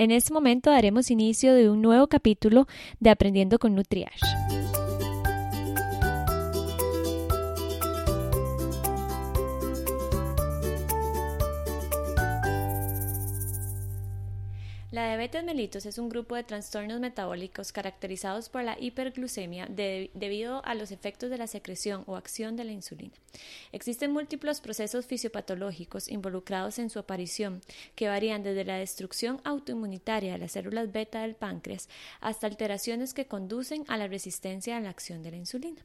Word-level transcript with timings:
En 0.00 0.12
este 0.12 0.32
momento 0.32 0.70
daremos 0.70 1.10
inicio 1.10 1.54
de 1.54 1.68
un 1.68 1.82
nuevo 1.82 2.06
capítulo 2.06 2.68
de 3.00 3.10
Aprendiendo 3.10 3.58
con 3.58 3.74
Nutriash. 3.74 4.47
Diabetes 15.18 15.42
mellitus 15.42 15.84
es 15.84 15.98
un 15.98 16.08
grupo 16.08 16.36
de 16.36 16.44
trastornos 16.44 17.00
metabólicos 17.00 17.72
caracterizados 17.72 18.48
por 18.48 18.62
la 18.62 18.78
hiperglucemia 18.78 19.66
debido 19.68 20.64
a 20.64 20.76
los 20.76 20.92
efectos 20.92 21.28
de 21.28 21.38
la 21.38 21.48
secreción 21.48 22.04
o 22.06 22.14
acción 22.14 22.54
de 22.54 22.62
la 22.62 22.70
insulina. 22.70 23.14
Existen 23.72 24.12
múltiples 24.12 24.60
procesos 24.60 25.06
fisiopatológicos 25.06 26.08
involucrados 26.08 26.78
en 26.78 26.88
su 26.88 27.00
aparición 27.00 27.62
que 27.96 28.06
varían 28.06 28.44
desde 28.44 28.64
la 28.64 28.76
destrucción 28.76 29.40
autoinmunitaria 29.42 30.34
de 30.34 30.38
las 30.38 30.52
células 30.52 30.92
beta 30.92 31.22
del 31.22 31.34
páncreas 31.34 31.88
hasta 32.20 32.46
alteraciones 32.46 33.12
que 33.12 33.26
conducen 33.26 33.84
a 33.88 33.96
la 33.96 34.06
resistencia 34.06 34.76
a 34.76 34.80
la 34.80 34.90
acción 34.90 35.24
de 35.24 35.32
la 35.32 35.38
insulina. 35.38 35.82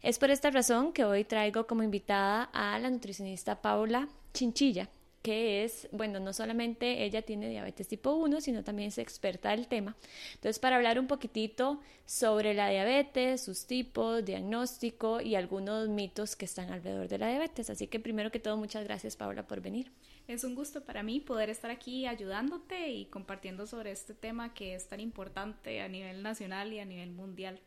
Es 0.00 0.18
por 0.18 0.30
esta 0.30 0.50
razón 0.50 0.94
que 0.94 1.04
hoy 1.04 1.24
traigo 1.24 1.66
como 1.66 1.82
invitada 1.82 2.44
a 2.54 2.78
la 2.78 2.88
nutricionista 2.88 3.60
Paula 3.60 4.08
Chinchilla, 4.32 4.88
que 5.26 5.64
es, 5.64 5.88
bueno, 5.90 6.20
no 6.20 6.32
solamente 6.32 7.02
ella 7.02 7.20
tiene 7.20 7.48
diabetes 7.48 7.88
tipo 7.88 8.12
1, 8.12 8.40
sino 8.40 8.62
también 8.62 8.90
es 8.90 8.98
experta 8.98 9.50
del 9.50 9.66
tema. 9.66 9.96
Entonces, 10.34 10.60
para 10.60 10.76
hablar 10.76 11.00
un 11.00 11.08
poquitito 11.08 11.80
sobre 12.04 12.54
la 12.54 12.68
diabetes, 12.68 13.40
sus 13.40 13.66
tipos, 13.66 14.24
diagnóstico 14.24 15.20
y 15.20 15.34
algunos 15.34 15.88
mitos 15.88 16.36
que 16.36 16.44
están 16.44 16.70
alrededor 16.70 17.08
de 17.08 17.18
la 17.18 17.28
diabetes. 17.28 17.70
Así 17.70 17.88
que 17.88 17.98
primero 17.98 18.30
que 18.30 18.38
todo, 18.38 18.56
muchas 18.56 18.84
gracias 18.84 19.16
Paula 19.16 19.48
por 19.48 19.60
venir. 19.60 19.90
Es 20.28 20.44
un 20.44 20.54
gusto 20.54 20.84
para 20.84 21.02
mí 21.02 21.18
poder 21.18 21.50
estar 21.50 21.72
aquí 21.72 22.06
ayudándote 22.06 22.90
y 22.90 23.06
compartiendo 23.06 23.66
sobre 23.66 23.90
este 23.90 24.14
tema 24.14 24.54
que 24.54 24.76
es 24.76 24.86
tan 24.86 25.00
importante 25.00 25.80
a 25.80 25.88
nivel 25.88 26.22
nacional 26.22 26.72
y 26.72 26.78
a 26.78 26.84
nivel 26.84 27.10
mundial. 27.10 27.58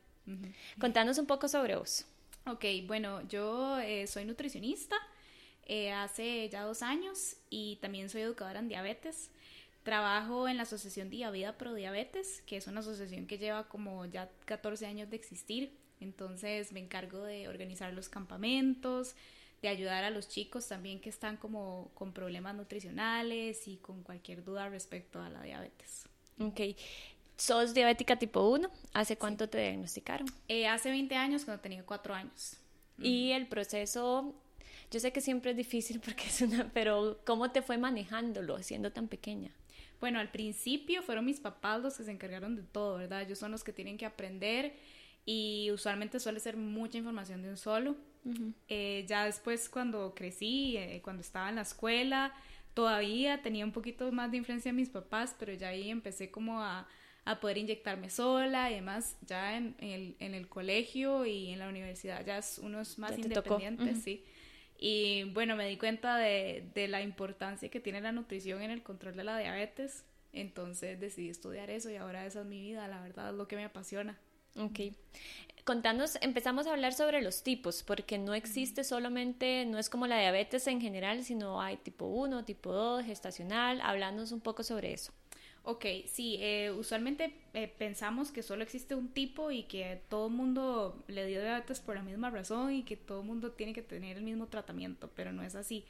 Contanos 0.80 1.18
un 1.18 1.26
poco 1.26 1.50
sobre 1.50 1.76
vos. 1.76 2.06
Ok, 2.46 2.64
bueno, 2.88 3.28
yo 3.28 3.80
eh, 3.80 4.08
soy 4.08 4.24
nutricionista. 4.24 4.96
Eh, 5.72 5.92
hace 5.92 6.50
ya 6.50 6.64
dos 6.64 6.82
años 6.82 7.36
y 7.52 7.76
también 7.76 8.10
soy 8.10 8.22
educadora 8.22 8.58
en 8.58 8.70
diabetes. 8.70 9.30
Trabajo 9.84 10.50
en 10.50 10.58
la 10.58 10.64
Asociación 10.64 11.12
Día 11.12 11.30
Vida 11.30 11.60
Pro 11.60 11.76
Diabetes, 11.76 12.42
que 12.48 12.58
es 12.58 12.66
una 12.66 12.80
asociación 12.80 13.28
que 13.28 13.38
lleva 13.38 13.70
como 13.70 14.04
ya 14.08 14.32
14 14.46 14.88
años 14.88 15.12
de 15.12 15.16
existir. 15.16 15.78
Entonces 16.00 16.72
me 16.72 16.80
encargo 16.80 17.24
de 17.24 17.48
organizar 17.48 17.94
los 17.94 18.10
campamentos, 18.10 19.16
de 19.62 19.68
ayudar 19.68 20.04
a 20.04 20.10
los 20.10 20.28
chicos 20.28 20.68
también 20.68 21.00
que 21.02 21.10
están 21.10 21.38
como 21.38 21.92
con 21.94 22.14
problemas 22.14 22.56
nutricionales 22.56 23.68
y 23.68 23.78
con 23.78 24.02
cualquier 24.02 24.44
duda 24.44 24.70
respecto 24.70 25.22
a 25.22 25.30
la 25.30 25.44
diabetes. 25.44 26.06
Ok. 26.40 26.62
¿Sos 27.38 27.76
diabética 27.76 28.18
tipo 28.18 28.42
1? 28.50 28.72
¿Hace 28.94 29.18
cuánto 29.18 29.48
te 29.48 29.60
diagnosticaron? 29.60 30.28
Eh, 30.48 30.68
hace 30.68 30.90
20 30.90 31.14
años, 31.16 31.46
cuando 31.46 31.62
tenía 31.62 31.86
4 31.86 32.16
años. 32.16 32.58
¿Y 32.98 33.32
el 33.32 33.48
proceso 33.48 34.34
yo 34.92 35.00
sé 35.00 35.12
que 35.12 35.22
siempre 35.22 35.52
es 35.52 35.58
difícil 35.58 36.00
porque 36.06 36.28
es 36.28 36.42
una, 36.42 36.72
pero 36.74 37.20
¿cómo 37.26 37.52
te 37.52 37.62
fue 37.62 37.78
manejándolo 37.78 38.62
siendo 38.64 38.92
tan 38.92 39.08
pequeña? 39.08 39.52
Bueno, 40.00 40.20
al 40.20 40.32
principio 40.32 41.02
fueron 41.02 41.26
mis 41.26 41.40
papás 41.40 41.82
los 41.82 41.98
que 41.98 42.04
se 42.04 42.12
encargaron 42.12 42.56
de 42.56 42.64
todo, 42.64 42.98
¿verdad? 42.98 43.22
Ellos 43.22 43.38
son 43.38 43.52
los 43.52 43.64
que 43.64 43.74
tienen 43.74 43.98
que 43.98 44.06
aprender 44.06 44.74
y 45.26 45.70
usualmente 45.72 46.20
suele 46.20 46.40
ser 46.40 46.56
mucha 46.56 46.98
información 46.98 47.42
de 47.42 47.50
un 47.50 47.58
solo. 47.58 47.96
Eh, 48.68 49.06
ya 49.08 49.26
después 49.26 49.70
cuando 49.70 50.14
crecí, 50.14 50.78
eh, 50.78 51.02
cuando 51.04 51.22
estaba 51.22 51.50
en 51.50 51.56
la 51.56 51.62
escuela, 51.62 52.34
todavía 52.74 53.42
tenía 53.42 53.66
un 53.66 53.72
poquito 53.72 54.12
más 54.12 54.32
de 54.32 54.38
influencia 54.38 54.72
de 54.72 54.76
mis 54.78 54.90
papás, 54.90 55.36
pero 55.38 55.54
ya 55.54 55.70
ahí 55.70 55.90
empecé 55.90 56.30
como 56.30 56.62
a, 56.62 56.88
a 57.26 57.40
poder 57.40 57.58
inyectarme 57.58 58.10
sola 58.10 58.72
y 58.72 58.76
demás, 58.76 59.18
ya 59.22 59.58
en, 59.58 59.76
el, 59.80 60.16
en, 60.20 60.34
el, 60.34 60.48
colegio 60.48 61.26
y 61.26 61.50
en 61.50 61.60
la 61.60 61.70
universidad 61.70 62.26
ya 62.26 62.38
es, 62.38 62.60
uno 62.62 62.82
es 62.82 62.98
más 62.98 63.18
independiente, 63.18 63.96
sí. 63.96 64.24
Y 64.80 65.26
bueno, 65.34 65.56
me 65.58 65.68
di 65.68 65.78
cuenta 65.78 66.18
de, 66.18 66.70
de, 66.74 66.88
la 66.88 67.02
importancia 67.02 67.70
que 67.70 67.82
tiene 67.82 68.00
la 68.00 68.14
nutrición 68.14 68.62
en 68.62 68.72
el 68.72 68.82
control 68.82 69.16
de 69.16 69.26
la 69.26 69.38
diabetes. 69.38 70.06
Entonces 70.32 71.00
decidí 71.00 71.30
estudiar 71.30 71.70
eso 71.70 71.90
y 71.90 71.98
ahora 71.98 72.26
esa 72.26 72.42
es 72.42 72.46
mi 72.46 72.62
vida, 72.62 72.88
la 72.88 73.02
verdad 73.02 73.30
es 73.30 73.36
lo 73.36 73.48
que 73.48 73.58
me 73.58 73.66
apasiona. 73.66 74.18
Ok. 74.56 74.80
Contanos, 75.66 76.18
empezamos 76.22 76.66
a 76.66 76.72
hablar 76.72 76.94
sobre 76.94 77.22
los 77.22 77.44
tipos, 77.44 77.84
porque 77.84 78.18
no 78.18 78.34
existe 78.34 78.84
solamente, 78.84 79.66
no 79.66 79.78
es 79.78 79.90
como 79.90 80.08
la 80.08 80.18
diabetes 80.20 80.66
en 80.68 80.82
general, 80.82 81.24
sino 81.24 81.62
hay 81.62 81.78
tipo 81.78 82.06
1, 82.06 82.46
tipo 82.46 82.72
2, 82.72 83.06
gestacional. 83.06 83.80
Hablanos 83.82 84.32
un 84.32 84.42
poco 84.42 84.64
sobre 84.64 84.94
eso. 84.94 85.14
Ok, 85.70 85.86
sí, 86.08 86.38
eh, 86.40 86.72
usualmente 86.72 87.32
eh, 87.54 87.68
pensamos 87.68 88.32
que 88.32 88.42
solo 88.42 88.64
existe 88.64 88.96
un 88.96 89.10
tipo 89.10 89.52
y 89.52 89.64
que 89.64 90.02
todo 90.10 90.26
el 90.26 90.34
mundo 90.34 91.04
le 91.08 91.28
dio 91.28 91.42
diabetes 91.42 91.80
por 91.80 91.94
la 91.94 92.02
misma 92.02 92.32
razón 92.32 92.74
y 92.74 92.82
que 92.82 92.98
todo 92.98 93.22
el 93.22 93.28
mundo 93.28 93.52
tiene 93.52 93.74
que 93.74 93.84
tener 93.84 94.18
el 94.18 94.24
mismo 94.24 94.48
tratamiento, 94.48 95.12
pero 95.16 95.32
no 95.32 95.44
es 95.44 95.54
así. 95.54 95.86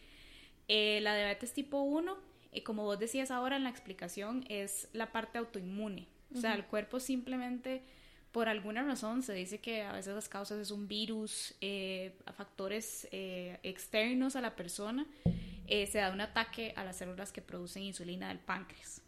Eh, 0.68 1.00
la 1.02 1.16
diabetes 1.16 1.54
tipo 1.54 1.82
1, 1.82 2.18
como 2.66 2.84
vos 2.84 3.00
decías 3.00 3.32
ahora 3.32 3.56
en 3.56 3.64
la 3.64 3.70
explicación, 3.70 4.44
es 4.50 4.90
la 4.92 5.14
parte 5.14 5.38
autoinmune. 5.38 6.08
O 6.36 6.42
sea, 6.42 6.56
el 6.56 6.66
cuerpo 6.66 7.00
simplemente, 7.00 7.82
por 8.34 8.50
alguna 8.50 8.84
razón, 8.84 9.24
se 9.24 9.34
dice 9.34 9.60
que 9.60 9.84
a 9.84 9.94
veces 9.94 10.14
las 10.14 10.28
causas 10.28 10.60
es 10.60 10.72
un 10.72 10.90
virus, 10.90 11.56
factores 12.36 13.08
externos 13.64 14.36
a 14.36 14.42
la 14.42 14.58
persona 14.58 15.08
eh, 15.70 15.88
se 15.88 16.00
da 16.00 16.12
un 16.12 16.22
ataque 16.22 16.74
a 16.76 16.84
las 16.84 16.98
células 16.98 17.32
que 17.32 17.42
producen 17.42 17.84
insulina 17.84 18.30
del 18.30 18.40
páncreas. 18.40 19.02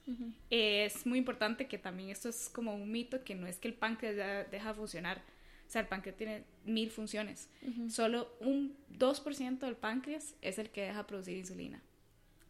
es 0.50 1.06
muy 1.06 1.20
importante 1.20 1.68
que 1.68 1.78
también 1.78 2.10
esto 2.10 2.30
es 2.30 2.50
como 2.50 2.76
un 2.76 2.92
mito, 2.92 3.24
que 3.24 3.36
no 3.36 3.48
es 3.48 3.58
que 3.58 3.68
el 3.68 3.74
páncreas 3.74 4.16
ya 4.16 4.44
deja 4.46 4.70
de 4.70 4.76
funcionar. 4.76 5.22
O 5.68 5.72
sea, 5.72 5.82
el 5.82 5.88
páncreas 5.88 6.18
tiene 6.18 6.44
mil 6.66 6.92
funciones. 6.92 7.50
Solo 7.90 8.34
un 8.42 8.76
2% 8.98 9.60
del 9.60 9.76
páncreas 9.76 10.36
es 10.42 10.60
el 10.60 10.70
que 10.70 10.82
deja 10.82 11.08
producir 11.08 11.38
insulina. 11.38 11.82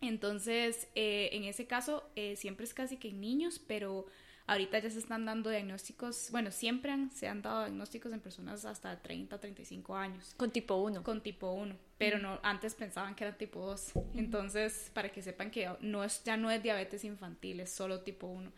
Entonces, 0.02 0.88
eh, 0.96 1.30
en 1.34 1.44
ese 1.44 1.68
caso, 1.68 2.10
eh, 2.16 2.36
siempre 2.36 2.66
es 2.66 2.74
casi 2.74 2.98
que 2.98 3.10
en 3.10 3.22
niños, 3.22 3.60
pero 3.60 4.08
Ahorita 4.48 4.80
ya 4.80 4.90
se 4.90 5.00
están 5.00 5.26
dando 5.26 5.50
diagnósticos, 5.50 6.30
bueno, 6.32 6.52
siempre 6.52 6.92
han, 6.92 7.10
se 7.12 7.28
han 7.28 7.42
dado 7.42 7.62
diagnósticos 7.62 8.12
en 8.12 8.20
personas 8.20 8.66
hasta 8.66 9.02
30, 9.02 9.40
35 9.40 9.96
años. 9.96 10.34
Con 10.36 10.52
tipo 10.52 10.76
1. 10.76 11.04
Con 11.04 11.22
tipo 11.22 11.52
1, 11.52 11.76
pero 12.02 12.18
no, 12.18 12.40
antes 12.42 12.74
pensaban 12.74 13.14
que 13.14 13.24
era 13.24 13.38
tipo 13.38 13.64
2. 13.64 13.92
Entonces, 14.16 14.90
para 14.92 15.10
que 15.10 15.22
sepan 15.22 15.52
que 15.52 15.70
no 15.82 16.04
es, 16.04 16.24
ya 16.24 16.36
no 16.36 16.50
es 16.50 16.64
diabetes 16.64 17.04
infantil, 17.04 17.60
es 17.60 17.70
solo 17.70 18.02
tipo 18.02 18.26
1. 18.26 18.52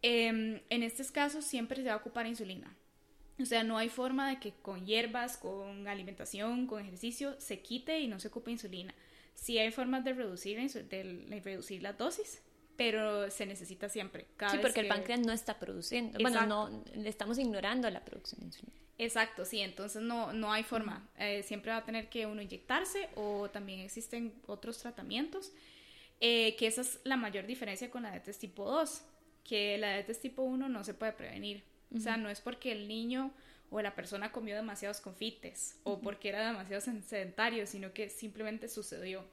Em, 0.00 0.60
en 0.70 0.82
estos 0.84 1.10
casos 1.10 1.44
siempre 1.44 1.82
se 1.82 1.88
va 1.88 1.94
a 1.94 1.96
ocupar 1.96 2.24
insulina. 2.28 2.72
O 3.40 3.46
sea, 3.46 3.64
no 3.64 3.78
hay 3.78 3.88
forma 3.88 4.30
de 4.30 4.38
que 4.38 4.52
con 4.62 4.86
hierbas, 4.86 5.36
con 5.36 5.88
alimentación, 5.88 6.68
con 6.68 6.80
ejercicio, 6.80 7.34
se 7.40 7.58
quite 7.62 7.98
y 7.98 8.06
no 8.06 8.20
se 8.20 8.28
ocupe 8.28 8.52
insulina. 8.52 8.94
Sí 9.34 9.58
hay 9.58 9.72
formas 9.72 10.04
de 10.04 10.12
reducir, 10.12 10.56
de 10.60 11.40
reducir 11.42 11.82
la 11.82 11.94
dosis, 11.94 12.42
pero 12.76 13.30
se 13.30 13.46
necesita 13.46 13.88
siempre. 13.88 14.26
sí, 14.50 14.58
porque 14.60 14.80
el 14.80 14.88
páncreas 14.88 15.20
no 15.20 15.32
está 15.32 15.58
produciendo. 15.58 16.18
Bueno, 16.20 16.46
no, 16.46 16.84
le 16.94 17.08
estamos 17.08 17.38
ignorando 17.38 17.88
la 17.90 18.04
producción 18.04 18.40
de 18.40 18.46
insulina. 18.46 18.82
Exacto, 18.98 19.44
sí, 19.44 19.60
entonces 19.60 20.02
no, 20.02 20.32
no 20.32 20.52
hay 20.52 20.62
forma. 20.62 21.08
Eh, 21.18 21.42
siempre 21.42 21.72
va 21.72 21.78
a 21.78 21.84
tener 21.84 22.08
que 22.08 22.26
uno 22.26 22.42
inyectarse 22.42 23.08
o 23.16 23.50
también 23.50 23.80
existen 23.80 24.34
otros 24.46 24.78
tratamientos, 24.78 25.52
eh, 26.20 26.54
que 26.56 26.66
esa 26.66 26.82
es 26.82 27.00
la 27.04 27.16
mayor 27.16 27.46
diferencia 27.46 27.90
con 27.90 28.04
la 28.04 28.10
diabetes 28.10 28.38
tipo 28.38 28.64
2, 28.64 29.02
que 29.44 29.76
la 29.78 29.88
diabetes 29.88 30.20
tipo 30.20 30.42
1 30.42 30.68
no 30.68 30.84
se 30.84 30.94
puede 30.94 31.12
prevenir. 31.12 31.64
O 31.94 32.00
sea, 32.00 32.16
no 32.16 32.30
es 32.30 32.40
porque 32.40 32.72
el 32.72 32.88
niño 32.88 33.32
o 33.70 33.80
la 33.82 33.94
persona 33.94 34.32
comió 34.32 34.54
demasiados 34.54 35.00
confites 35.00 35.78
o 35.84 36.00
porque 36.00 36.30
era 36.30 36.46
demasiado 36.46 36.80
sedentario, 36.80 37.66
sino 37.66 37.92
que 37.92 38.08
simplemente 38.08 38.68
sucedió. 38.68 39.24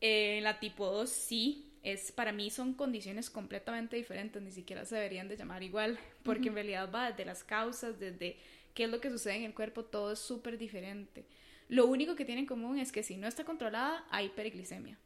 Eh, 0.00 0.40
la 0.42 0.58
tipo 0.58 0.86
2 0.86 1.08
sí 1.08 1.72
es 1.86 2.10
para 2.10 2.32
mí 2.32 2.50
son 2.50 2.74
condiciones 2.74 3.30
completamente 3.30 3.94
diferentes, 3.94 4.42
ni 4.42 4.50
siquiera 4.50 4.84
se 4.84 4.96
deberían 4.96 5.28
de 5.28 5.36
llamar 5.36 5.62
igual, 5.62 5.96
porque 6.24 6.48
en 6.48 6.54
realidad 6.54 6.90
va 6.92 7.10
desde 7.12 7.24
las 7.24 7.44
causas, 7.44 8.00
desde 8.00 8.38
qué 8.74 8.84
es 8.84 8.90
lo 8.90 9.00
que 9.00 9.08
sucede 9.08 9.36
en 9.36 9.44
el 9.44 9.54
cuerpo, 9.54 9.84
todo 9.84 10.12
es 10.12 10.18
súper 10.18 10.58
diferente. 10.58 11.24
Lo 11.68 11.86
único 11.86 12.16
que 12.16 12.24
tiene 12.24 12.40
en 12.40 12.46
común 12.46 12.80
es 12.80 12.90
que 12.90 13.04
si 13.04 13.16
no 13.16 13.28
está 13.28 13.44
controlada, 13.44 14.04
hay 14.10 14.26
hiperglicemia. 14.26 14.98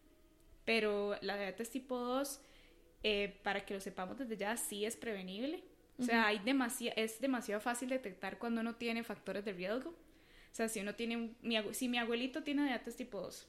Pero 0.65 1.17
la 1.21 1.37
diabetes 1.37 1.69
tipo 1.69 1.99
2, 1.99 2.41
eh, 3.03 3.39
para 3.43 3.67
que 3.67 3.75
lo 3.75 3.81
sepamos 3.81 4.17
desde 4.17 4.39
ya, 4.39 4.57
sí 4.57 4.87
es 4.87 4.97
prevenible. 4.97 5.63
O 5.99 6.03
sea, 6.03 6.29
hay 6.29 6.41
es 6.97 7.21
demasiado 7.21 7.61
fácil 7.61 7.91
detectar 7.91 8.39
cuando 8.39 8.63
uno 8.63 8.77
tiene 8.77 9.05
factores 9.05 9.45
de 9.45 9.53
riesgo. 9.53 9.91
O 9.91 10.55
sea, 10.55 10.67
si 10.71 10.81
uno 10.81 10.95
tiene, 10.95 11.35
si 11.73 11.89
mi 11.89 11.99
abuelito 11.99 12.43
tiene 12.43 12.65
diabetes 12.65 12.97
tipo 12.97 13.21
2, 13.21 13.47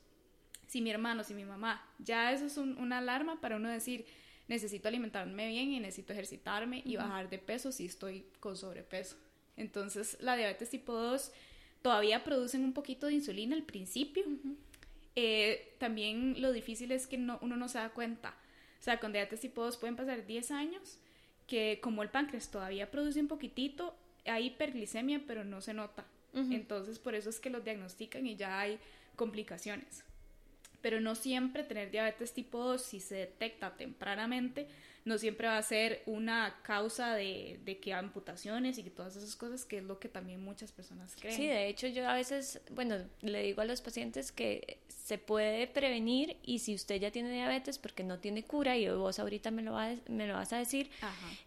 si 0.71 0.79
mi 0.79 0.89
hermano, 0.89 1.25
si 1.25 1.33
mi 1.33 1.43
mamá, 1.43 1.85
ya 1.99 2.31
eso 2.31 2.45
es 2.45 2.55
una 2.55 2.99
alarma 2.99 3.41
para 3.41 3.57
uno 3.57 3.67
decir, 3.67 4.05
necesito 4.47 4.87
alimentarme 4.87 5.49
bien 5.49 5.73
y 5.73 5.81
necesito 5.81 6.13
ejercitarme 6.13 6.81
y 6.85 6.95
bajar 6.95 7.29
de 7.29 7.39
peso 7.39 7.73
si 7.73 7.87
estoy 7.87 8.25
con 8.39 8.55
sobrepeso. 8.55 9.17
Entonces, 9.57 10.15
la 10.21 10.37
diabetes 10.37 10.69
tipo 10.69 10.93
2 10.93 11.33
todavía 11.81 12.23
producen 12.23 12.63
un 12.63 12.71
poquito 12.71 13.07
de 13.07 13.15
insulina 13.15 13.53
al 13.53 13.63
principio. 13.63 14.23
Eh, 15.17 15.75
también 15.77 16.41
lo 16.41 16.53
difícil 16.53 16.93
es 16.93 17.05
que 17.05 17.17
no, 17.17 17.37
uno 17.41 17.57
no 17.57 17.67
se 17.67 17.77
da 17.77 17.89
cuenta 17.89 18.29
O 18.79 18.81
sea, 18.81 18.97
con 19.01 19.11
diabetes 19.11 19.41
tipo 19.41 19.61
2 19.65 19.75
pueden 19.75 19.97
pasar 19.97 20.25
10 20.25 20.51
años 20.51 20.99
que 21.47 21.79
como 21.83 22.01
el 22.01 22.07
páncreas 22.07 22.49
todavía 22.49 22.89
produce 22.89 23.19
un 23.19 23.27
poquitito, 23.27 23.93
hay 24.23 24.45
hiperglicemia, 24.45 25.23
pero 25.27 25.43
no 25.43 25.59
se 25.59 25.73
nota. 25.73 26.05
Entonces, 26.33 26.97
por 26.97 27.13
eso 27.13 27.29
es 27.29 27.41
que 27.41 27.49
los 27.49 27.65
diagnostican 27.65 28.25
y 28.25 28.37
ya 28.37 28.57
hay 28.57 28.79
complicaciones. 29.17 30.05
Pero 30.81 30.99
no 30.99 31.15
siempre 31.15 31.63
tener 31.63 31.91
diabetes 31.91 32.33
tipo 32.33 32.63
2, 32.63 32.81
si 32.81 32.99
se 32.99 33.15
detecta 33.15 33.75
tempranamente, 33.77 34.67
no 35.03 35.17
siempre 35.17 35.47
va 35.47 35.57
a 35.57 35.63
ser 35.63 36.03
una 36.05 36.59
causa 36.63 37.15
de, 37.15 37.59
de, 37.65 37.79
que 37.79 37.93
amputaciones 37.93 38.77
y 38.77 38.83
que 38.83 38.91
todas 38.91 39.15
esas 39.15 39.35
cosas, 39.35 39.65
que 39.65 39.79
es 39.79 39.83
lo 39.83 39.99
que 39.99 40.09
también 40.09 40.43
muchas 40.43 40.71
personas 40.71 41.15
creen. 41.19 41.35
Sí, 41.35 41.47
de 41.47 41.67
hecho 41.67 41.87
yo 41.87 42.07
a 42.07 42.13
veces, 42.13 42.61
bueno, 42.71 42.97
le 43.21 43.41
digo 43.41 43.61
a 43.61 43.65
los 43.65 43.81
pacientes 43.81 44.31
que 44.31 44.77
se 44.87 45.17
puede 45.17 45.65
prevenir 45.67 46.37
y 46.43 46.59
si 46.59 46.75
usted 46.75 47.01
ya 47.01 47.11
tiene 47.11 47.31
diabetes 47.31 47.79
porque 47.79 48.03
no 48.03 48.19
tiene 48.19 48.43
cura 48.43 48.77
y 48.77 48.87
vos 48.89 49.17
ahorita 49.17 49.49
me 49.49 49.63
lo, 49.63 49.75
me 50.07 50.27
lo 50.27 50.35
vas 50.35 50.53
a 50.53 50.57
decir, 50.57 50.91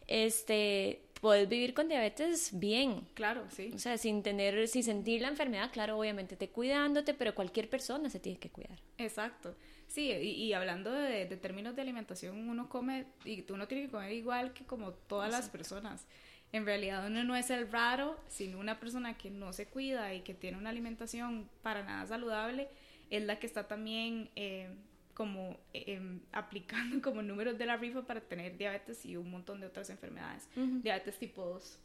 este 0.08 1.03
puedes 1.20 1.48
vivir 1.48 1.74
con 1.74 1.88
diabetes 1.88 2.50
bien. 2.58 3.06
Claro, 3.14 3.44
sí. 3.50 3.70
O 3.74 3.78
sea, 3.78 3.98
sin 3.98 4.22
tener, 4.22 4.68
sin 4.68 4.82
sentir 4.82 5.22
la 5.22 5.28
enfermedad, 5.28 5.70
claro, 5.72 5.98
obviamente 5.98 6.36
te 6.36 6.48
cuidándote, 6.48 7.14
pero 7.14 7.34
cualquier 7.34 7.68
persona 7.70 8.10
se 8.10 8.20
tiene 8.20 8.38
que 8.38 8.50
cuidar. 8.50 8.78
Exacto. 8.98 9.54
Sí, 9.86 10.10
y, 10.10 10.52
hablando 10.52 10.90
de, 10.92 11.26
términos 11.36 11.76
de 11.76 11.82
alimentación, 11.82 12.48
uno 12.48 12.68
come, 12.68 13.06
y 13.24 13.44
uno 13.52 13.68
tiene 13.68 13.84
que 13.84 13.90
comer 13.90 14.12
igual 14.12 14.52
que 14.52 14.64
como 14.64 14.92
todas 14.92 15.30
las 15.30 15.48
personas. 15.48 16.06
En 16.52 16.64
realidad 16.64 17.06
uno 17.06 17.24
no 17.24 17.36
es 17.36 17.50
el 17.50 17.70
raro, 17.70 18.18
sino 18.28 18.58
una 18.58 18.78
persona 18.78 19.16
que 19.16 19.30
no 19.30 19.52
se 19.52 19.66
cuida 19.66 20.14
y 20.14 20.20
que 20.20 20.34
tiene 20.34 20.58
una 20.58 20.70
alimentación 20.70 21.48
para 21.62 21.82
nada 21.82 22.06
saludable, 22.06 22.68
es 23.10 23.24
la 23.24 23.38
que 23.38 23.46
está 23.46 23.66
también 23.66 24.30
eh, 24.36 24.68
como 25.14 25.58
em, 25.72 26.20
aplicando 26.32 27.00
como 27.02 27.22
números 27.22 27.56
de 27.58 27.66
la 27.66 27.76
rifa 27.76 28.02
para 28.02 28.20
tener 28.20 28.56
diabetes 28.56 29.04
y 29.06 29.16
un 29.16 29.30
montón 29.30 29.60
de 29.60 29.66
otras 29.66 29.90
enfermedades. 29.90 30.48
Diabetes 30.82 31.18
tipo 31.18 31.44
2. 31.44 31.78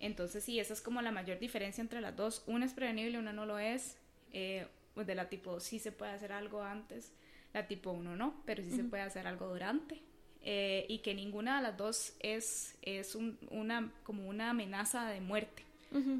Entonces 0.00 0.44
sí, 0.44 0.60
esa 0.60 0.74
es 0.74 0.80
como 0.80 1.02
la 1.02 1.10
mayor 1.10 1.38
diferencia 1.38 1.82
entre 1.82 2.00
las 2.00 2.14
dos. 2.14 2.44
Una 2.46 2.66
es 2.66 2.72
prevenible, 2.72 3.18
una 3.18 3.32
no 3.32 3.46
lo 3.46 3.58
es. 3.58 3.96
Eh, 4.32 4.66
pues 4.94 5.06
de 5.06 5.14
la 5.14 5.28
tipo 5.28 5.52
2 5.52 5.62
sí 5.62 5.78
se 5.78 5.92
puede 5.92 6.12
hacer 6.12 6.32
algo 6.32 6.62
antes 6.62 7.12
la 7.52 7.66
tipo 7.66 7.90
1 7.90 8.16
no, 8.16 8.34
pero 8.44 8.62
sí 8.62 8.70
se 8.70 8.84
puede 8.84 9.02
hacer 9.02 9.26
algo 9.26 9.48
durante. 9.48 10.00
Eh, 10.42 10.86
y 10.88 10.98
que 10.98 11.14
ninguna 11.14 11.56
de 11.56 11.62
las 11.62 11.76
dos 11.76 12.14
es, 12.20 12.76
es 12.82 13.14
una, 13.14 13.92
como 14.04 14.28
una 14.28 14.50
amenaza 14.50 15.08
de 15.08 15.20
muerte. 15.20 15.64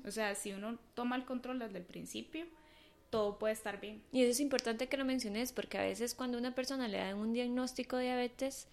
O 0.06 0.10
sea, 0.10 0.34
si 0.34 0.52
uno 0.52 0.78
toma 0.94 1.16
el 1.16 1.24
control 1.26 1.58
desde 1.58 1.78
el 1.78 1.84
principio, 1.84 2.46
todo 3.10 3.38
puede 3.38 3.54
estar 3.54 3.80
bien. 3.80 4.02
Y 4.12 4.22
eso 4.22 4.30
es 4.30 4.40
importante 4.40 4.88
que 4.88 4.96
lo 4.96 5.04
menciones 5.04 5.52
porque 5.52 5.78
a 5.78 5.82
veces 5.82 6.14
cuando 6.14 6.38
una 6.38 6.54
persona 6.54 6.88
le 6.88 6.98
dan 6.98 7.16
un 7.16 7.32
diagnóstico 7.32 7.96
de 7.96 8.04
diabetes, 8.04 8.68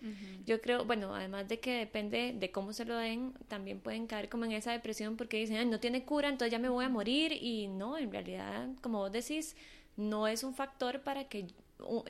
yo 0.46 0.62
creo, 0.62 0.86
bueno, 0.86 1.16
además 1.16 1.48
de 1.48 1.60
que 1.60 1.74
depende 1.74 2.34
de 2.38 2.52
cómo 2.52 2.74
se 2.74 2.86
lo 2.86 2.98
den, 2.98 3.34
también 3.48 3.80
pueden 3.80 4.08
caer 4.08 4.30
como 4.30 4.46
en 4.46 4.52
esa 4.52 4.72
depresión 4.72 5.16
porque 5.16 5.38
dicen, 5.38 5.70
no 5.70 5.80
tiene 5.80 6.04
cura, 6.04 6.30
entonces 6.30 6.52
ya 6.52 6.60
me 6.60 6.70
voy 6.70 6.86
a 6.86 6.90
morir 6.90 7.32
y 7.32 7.68
no, 7.68 7.98
en 7.98 8.12
realidad, 8.12 8.70
como 8.82 9.00
vos 9.00 9.12
decís, 9.12 9.56
no 9.98 10.28
es 10.28 10.44
un 10.44 10.54
factor 10.54 11.02
para 11.02 11.30
que 11.30 11.48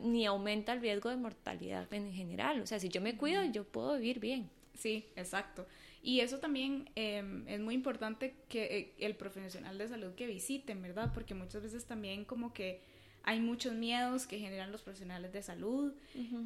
ni 0.02 0.26
aumenta 0.26 0.74
el 0.74 0.82
riesgo 0.82 1.10
de 1.10 1.18
mortalidad 1.18 1.92
en 1.94 2.12
general. 2.14 2.62
O 2.62 2.68
sea, 2.68 2.80
si 2.80 2.90
yo 2.90 3.02
me 3.02 3.18
cuido, 3.18 3.44
yo 3.46 3.64
puedo 3.64 3.96
vivir 3.96 4.20
bien. 4.20 4.50
Sí, 4.74 5.06
exacto. 5.16 5.66
Y 6.06 6.20
eso 6.20 6.38
también 6.38 6.88
em, 6.94 7.48
es 7.48 7.60
muy 7.60 7.74
importante 7.74 8.36
que 8.48 8.78
eh, 8.78 8.94
el 9.00 9.16
profesional 9.16 9.76
de 9.80 9.88
salud 9.88 10.14
que 10.14 10.28
visiten, 10.28 10.80
¿verdad? 10.80 11.12
Porque 11.12 11.34
muchas 11.34 11.64
veces 11.64 11.86
también 11.86 12.26
como 12.26 12.54
que 12.54 12.80
hay 13.24 13.40
muchos 13.40 13.74
miedos 13.74 14.28
que 14.28 14.38
generan 14.38 14.72
los 14.72 14.84
profesionales 14.84 15.34
de 15.34 15.42
salud. 15.42 15.96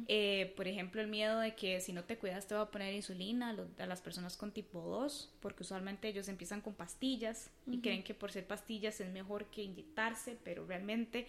Eh, 0.08 0.54
por 0.56 0.66
ejemplo, 0.66 1.02
el 1.02 1.08
miedo 1.08 1.38
de 1.38 1.54
que 1.56 1.78
si 1.82 1.92
no 1.92 2.04
te 2.04 2.16
cuidas 2.16 2.46
te 2.46 2.54
va 2.54 2.62
a 2.62 2.70
poner 2.70 2.94
insulina 2.94 3.54
a, 3.76 3.86
las 3.86 4.00
personas 4.00 4.38
con 4.38 4.50
tipo 4.50 4.80
2, 4.80 5.34
porque 5.40 5.62
usualmente 5.62 6.08
ellos 6.08 6.28
empiezan 6.28 6.62
con 6.62 6.72
pastillas 6.72 7.50
y 7.66 7.80
creen 7.80 8.02
que 8.02 8.14
por 8.14 8.32
ser 8.32 8.46
pastillas 8.46 8.98
es 9.02 9.12
mejor 9.12 9.44
que 9.50 9.62
inyectarse, 9.62 10.38
pero 10.42 10.64
realmente 10.64 11.26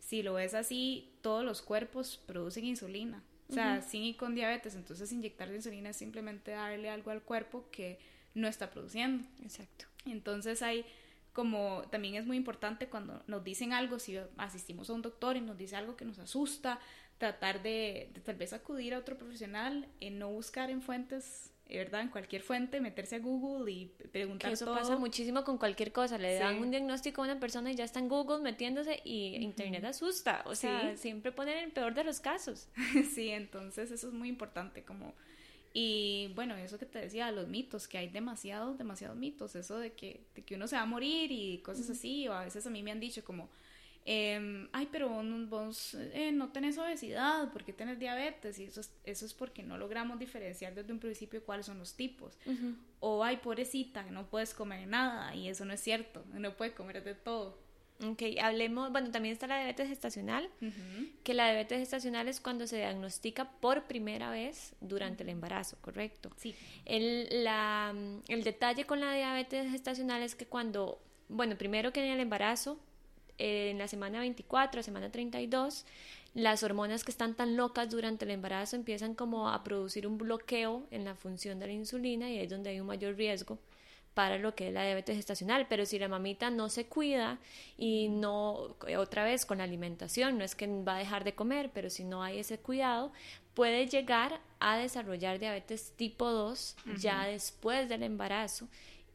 si 0.00 0.22
lo 0.22 0.32
ves 0.32 0.54
así, 0.54 1.10
todos 1.20 1.44
los 1.44 1.60
cuerpos 1.60 2.18
producen 2.26 2.64
insulina. 2.64 3.22
O 3.48 3.52
sea, 3.52 3.80
sin 3.82 4.02
y 4.02 4.14
con 4.14 4.34
diabetes, 4.34 4.74
entonces 4.74 5.12
inyectar 5.12 5.48
insulina 5.52 5.90
es 5.90 5.96
simplemente 5.96 6.50
darle 6.50 6.90
algo 6.90 7.10
al 7.10 7.22
cuerpo 7.22 7.68
que 7.70 7.98
no 8.34 8.48
está 8.48 8.70
produciendo. 8.70 9.26
Exacto. 9.42 9.86
Entonces 10.04 10.62
hay 10.62 10.84
como 11.32 11.82
también 11.90 12.14
es 12.14 12.24
muy 12.24 12.38
importante 12.38 12.88
cuando 12.88 13.22
nos 13.26 13.44
dicen 13.44 13.74
algo, 13.74 13.98
si 13.98 14.18
asistimos 14.38 14.88
a 14.88 14.94
un 14.94 15.02
doctor 15.02 15.36
y 15.36 15.42
nos 15.42 15.58
dice 15.58 15.76
algo 15.76 15.94
que 15.94 16.06
nos 16.06 16.18
asusta, 16.18 16.80
tratar 17.18 17.62
de, 17.62 18.10
de 18.14 18.20
tal 18.22 18.36
vez 18.36 18.54
acudir 18.54 18.94
a 18.94 18.98
otro 18.98 19.18
profesional, 19.18 19.86
en 20.00 20.18
no 20.18 20.30
buscar 20.30 20.70
en 20.70 20.80
fuentes 20.80 21.52
¿verdad? 21.68 22.02
En 22.02 22.08
cualquier 22.08 22.42
fuente, 22.42 22.80
meterse 22.80 23.16
a 23.16 23.18
Google 23.18 23.70
y 23.70 23.86
preguntar 24.12 24.52
eso 24.52 24.66
pasa 24.66 24.96
muchísimo 24.96 25.44
con 25.44 25.58
cualquier 25.58 25.92
cosa. 25.92 26.18
Le 26.18 26.38
dan 26.38 26.58
un 26.58 26.70
diagnóstico 26.70 27.22
a 27.22 27.24
una 27.24 27.40
persona 27.40 27.70
y 27.70 27.74
ya 27.74 27.84
está 27.84 27.98
en 27.98 28.08
Google 28.08 28.40
metiéndose 28.40 29.00
y 29.04 29.36
Internet 29.36 29.84
asusta. 29.84 30.42
O 30.46 30.54
sea, 30.54 30.96
siempre 30.96 31.32
ponen 31.32 31.58
el 31.58 31.72
peor 31.72 31.94
de 31.94 32.04
los 32.04 32.20
casos. 32.20 32.68
sí, 33.14 33.30
entonces 33.30 33.90
eso 33.90 34.08
es 34.08 34.12
muy 34.12 34.28
importante 34.28 34.82
como... 34.82 35.14
Y 35.78 36.32
bueno, 36.34 36.56
eso 36.56 36.78
que 36.78 36.86
te 36.86 37.00
decía, 37.00 37.30
los 37.32 37.48
mitos, 37.48 37.86
que 37.86 37.98
hay 37.98 38.08
demasiados, 38.08 38.78
demasiados 38.78 39.14
mitos, 39.14 39.54
eso 39.56 39.78
de 39.78 39.92
que, 39.92 40.22
de 40.34 40.42
que 40.42 40.54
uno 40.54 40.66
se 40.68 40.76
va 40.76 40.82
a 40.82 40.86
morir 40.86 41.30
y 41.30 41.58
cosas 41.58 41.90
así, 41.90 42.26
o 42.28 42.32
a 42.32 42.44
veces 42.44 42.66
a 42.66 42.70
mí 42.70 42.82
me 42.82 42.92
han 42.92 43.00
dicho 43.00 43.22
como, 43.22 43.50
Em, 44.08 44.68
ay, 44.72 44.88
pero 44.92 45.08
vos, 45.48 45.94
eh, 46.14 46.30
no 46.30 46.50
tenés 46.50 46.78
obesidad, 46.78 47.50
¿por 47.50 47.64
qué 47.64 47.72
tenés 47.72 47.98
diabetes? 47.98 48.56
Y 48.60 48.64
eso 48.64 48.80
es, 48.80 48.92
eso 49.02 49.26
es 49.26 49.34
porque 49.34 49.64
no 49.64 49.76
logramos 49.78 50.20
diferenciar 50.20 50.76
desde 50.76 50.92
un 50.92 51.00
principio 51.00 51.42
cuáles 51.44 51.66
son 51.66 51.80
los 51.80 51.94
tipos. 51.94 52.38
O, 53.00 53.24
ay, 53.24 53.38
pobrecita, 53.38 54.04
no 54.04 54.26
puedes 54.26 54.54
comer 54.54 54.86
nada, 54.86 55.34
y 55.34 55.48
eso 55.48 55.64
no 55.64 55.72
es 55.72 55.80
cierto, 55.80 56.24
no 56.32 56.56
puedes 56.56 56.72
comer 56.74 57.02
de 57.02 57.16
todo. 57.16 57.58
Ok, 58.04 58.22
hablemos, 58.40 58.92
bueno, 58.92 59.10
también 59.10 59.32
está 59.32 59.48
la 59.48 59.56
diabetes 59.56 59.88
gestacional, 59.88 60.48
que 61.24 61.34
la 61.34 61.46
diabetes 61.46 61.80
gestacional 61.80 62.28
es 62.28 62.40
cuando 62.40 62.68
se 62.68 62.76
diagnostica 62.76 63.50
por 63.58 63.88
primera 63.88 64.30
vez 64.30 64.76
durante 64.80 65.24
el 65.24 65.30
embarazo, 65.30 65.78
¿correcto? 65.80 66.30
Sí. 66.36 66.54
El, 66.84 67.42
la, 67.42 67.92
el 68.28 68.44
detalle 68.44 68.84
con 68.84 69.00
la 69.00 69.12
diabetes 69.14 69.68
gestacional 69.72 70.22
es 70.22 70.36
que 70.36 70.46
cuando, 70.46 71.02
bueno, 71.28 71.58
primero 71.58 71.92
que 71.92 72.04
en 72.04 72.12
el 72.12 72.20
embarazo 72.20 72.78
en 73.38 73.78
la 73.78 73.88
semana 73.88 74.20
24, 74.20 74.82
semana 74.82 75.10
32, 75.10 75.84
las 76.34 76.62
hormonas 76.62 77.02
que 77.04 77.10
están 77.10 77.34
tan 77.34 77.56
locas 77.56 77.88
durante 77.88 78.24
el 78.24 78.30
embarazo 78.30 78.76
empiezan 78.76 79.14
como 79.14 79.48
a 79.48 79.64
producir 79.64 80.06
un 80.06 80.18
bloqueo 80.18 80.82
en 80.90 81.04
la 81.04 81.14
función 81.14 81.58
de 81.58 81.66
la 81.66 81.72
insulina 81.72 82.30
y 82.30 82.38
es 82.38 82.50
donde 82.50 82.70
hay 82.70 82.80
un 82.80 82.86
mayor 82.86 83.16
riesgo 83.16 83.58
para 84.16 84.38
lo 84.38 84.54
que 84.54 84.68
es 84.68 84.72
la 84.72 84.82
diabetes 84.82 85.16
gestacional, 85.16 85.66
pero 85.68 85.84
si 85.84 85.98
la 85.98 86.08
mamita 86.08 86.48
no 86.48 86.70
se 86.70 86.86
cuida 86.86 87.38
y 87.76 88.08
no, 88.08 88.74
otra 88.96 89.24
vez 89.24 89.44
con 89.44 89.58
la 89.58 89.64
alimentación, 89.64 90.38
no 90.38 90.44
es 90.44 90.54
que 90.54 90.66
va 90.66 90.96
a 90.96 90.98
dejar 90.98 91.22
de 91.22 91.34
comer, 91.34 91.70
pero 91.74 91.90
si 91.90 92.02
no 92.02 92.22
hay 92.22 92.38
ese 92.38 92.58
cuidado, 92.58 93.12
puede 93.52 93.86
llegar 93.86 94.40
a 94.58 94.78
desarrollar 94.78 95.38
diabetes 95.38 95.92
tipo 95.96 96.30
2 96.30 96.76
ya 96.98 97.26
después 97.26 97.90
del 97.90 98.02
embarazo. 98.02 98.68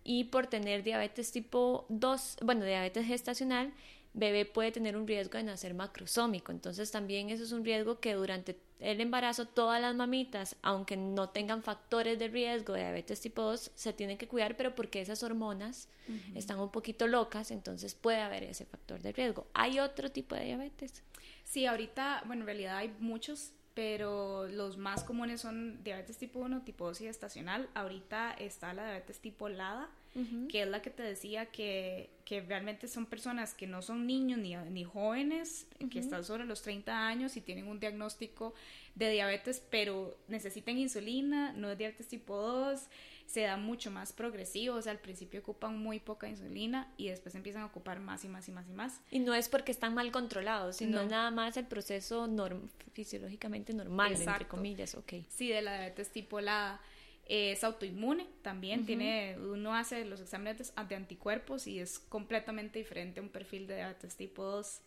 Y 0.03 0.25
por 0.25 0.45
tener 0.45 0.83
diabetes 0.83 1.31
tipo 1.31 1.85
2, 1.89 2.37
bueno, 2.43 2.63
diabetes 2.63 3.07
gestacional, 3.07 3.73
bebé 4.13 4.45
puede 4.45 4.71
tener 4.71 4.97
un 4.97 5.07
riesgo 5.07 5.37
de 5.37 5.43
nacer 5.43 5.73
macrosómico. 5.73 6.51
Entonces 6.51 6.91
también 6.91 7.29
eso 7.29 7.43
es 7.43 7.51
un 7.51 7.63
riesgo 7.63 7.99
que 7.99 8.13
durante 8.13 8.59
el 8.79 8.99
embarazo 8.99 9.45
todas 9.45 9.79
las 9.79 9.95
mamitas, 9.95 10.55
aunque 10.61 10.97
no 10.97 11.29
tengan 11.29 11.61
factores 11.61 12.17
de 12.17 12.27
riesgo 12.27 12.73
de 12.73 12.81
diabetes 12.81 13.21
tipo 13.21 13.43
2, 13.43 13.71
se 13.75 13.93
tienen 13.93 14.17
que 14.17 14.27
cuidar, 14.27 14.57
pero 14.57 14.73
porque 14.75 15.01
esas 15.01 15.23
hormonas 15.23 15.87
están 16.35 16.59
un 16.59 16.71
poquito 16.71 17.07
locas, 17.07 17.51
entonces 17.51 17.95
puede 17.95 18.19
haber 18.19 18.43
ese 18.43 18.65
factor 18.65 19.01
de 19.01 19.11
riesgo. 19.13 19.47
¿Hay 19.53 19.79
otro 19.79 20.11
tipo 20.11 20.35
de 20.35 20.45
diabetes? 20.45 21.03
Sí, 21.43 21.65
ahorita, 21.65 22.23
bueno, 22.25 22.41
en 22.41 22.47
realidad 22.47 22.77
hay 22.77 22.93
muchos, 22.99 23.53
pero 23.75 24.47
los 24.47 24.77
más 24.77 25.03
comunes 25.03 25.41
son 25.41 25.83
diabetes 25.83 26.17
tipo 26.17 26.39
1, 26.39 26.63
tipo 26.63 26.85
2 26.87 27.01
y 27.01 27.07
estacional. 27.07 27.69
Ahorita 27.75 28.33
está 28.33 28.73
la 28.73 28.83
diabetes 28.83 29.19
tipo 29.19 29.47
LADA, 29.47 29.89
que 30.49 30.63
es 30.63 30.67
la 30.67 30.81
que 30.81 30.89
te 30.89 31.03
decía 31.03 31.45
que, 31.45 32.09
que, 32.25 32.41
realmente 32.41 32.87
son 32.87 33.05
personas 33.05 33.53
que 33.53 33.65
no 33.65 33.81
son 33.81 34.05
niños 34.05 34.39
ni, 34.39 34.55
ni 34.55 34.83
jóvenes, 34.83 35.67
que 35.89 35.99
están 35.99 36.25
sobre 36.25 36.45
los 36.45 36.61
30 36.61 37.07
años 37.07 37.37
y 37.37 37.41
tienen 37.41 37.67
un 37.67 37.79
diagnóstico 37.79 38.53
de 38.95 39.09
diabetes, 39.09 39.63
pero 39.69 40.17
necesitan 40.27 40.77
insulina, 40.77 41.53
no 41.53 41.71
es 41.71 41.77
diabetes 41.77 42.09
tipo 42.09 42.35
2, 42.35 42.81
se 43.25 43.41
da 43.41 43.55
mucho 43.55 43.89
más 43.89 44.11
progresivo, 44.11 44.75
o 44.75 44.81
sea, 44.81 44.91
al 44.91 44.99
principio 44.99 45.39
ocupan 45.39 45.77
muy 45.77 46.01
poca 46.01 46.27
insulina 46.27 46.91
y 46.97 47.07
después 47.07 47.33
empiezan 47.35 47.61
a 47.61 47.67
ocupar 47.67 48.01
más 48.01 48.25
y 48.25 48.27
más 48.27 48.49
y 48.49 48.51
más 48.51 48.67
y 48.67 48.73
más. 48.73 48.99
Y 49.09 49.19
no 49.19 49.33
es 49.33 49.47
porque 49.47 49.71
están 49.71 49.93
mal 49.93 50.11
controlados, 50.11 50.75
sino 50.77 51.05
nada 51.05 51.31
más 51.31 51.55
el 51.55 51.65
proceso 51.65 52.27
norm 52.27 52.67
fisiológicamente 52.91 53.73
normal, 53.73 54.13
entre 54.13 54.47
comillas, 54.47 54.95
ok. 54.95 55.13
Sí, 55.29 55.47
de 55.47 55.61
la 55.61 55.75
diabetes 55.75 56.09
tipo 56.09 56.41
la 56.41 56.81
es 57.27 57.63
autoinmune 57.63 58.27
también, 58.41 58.85
tiene, 58.85 59.37
uno 59.39 59.73
hace 59.73 60.03
los 60.05 60.19
exámenes 60.19 60.73
de 60.89 60.95
anticuerpos 60.95 61.67
y 61.67 61.79
es 61.79 61.99
completamente 61.99 62.79
diferente 62.79 63.19
a 63.19 63.23
un 63.23 63.29
perfil 63.29 63.67
de 63.67 63.75
diabetes 63.75 64.17
tipo 64.17 64.43
2. 64.43 64.81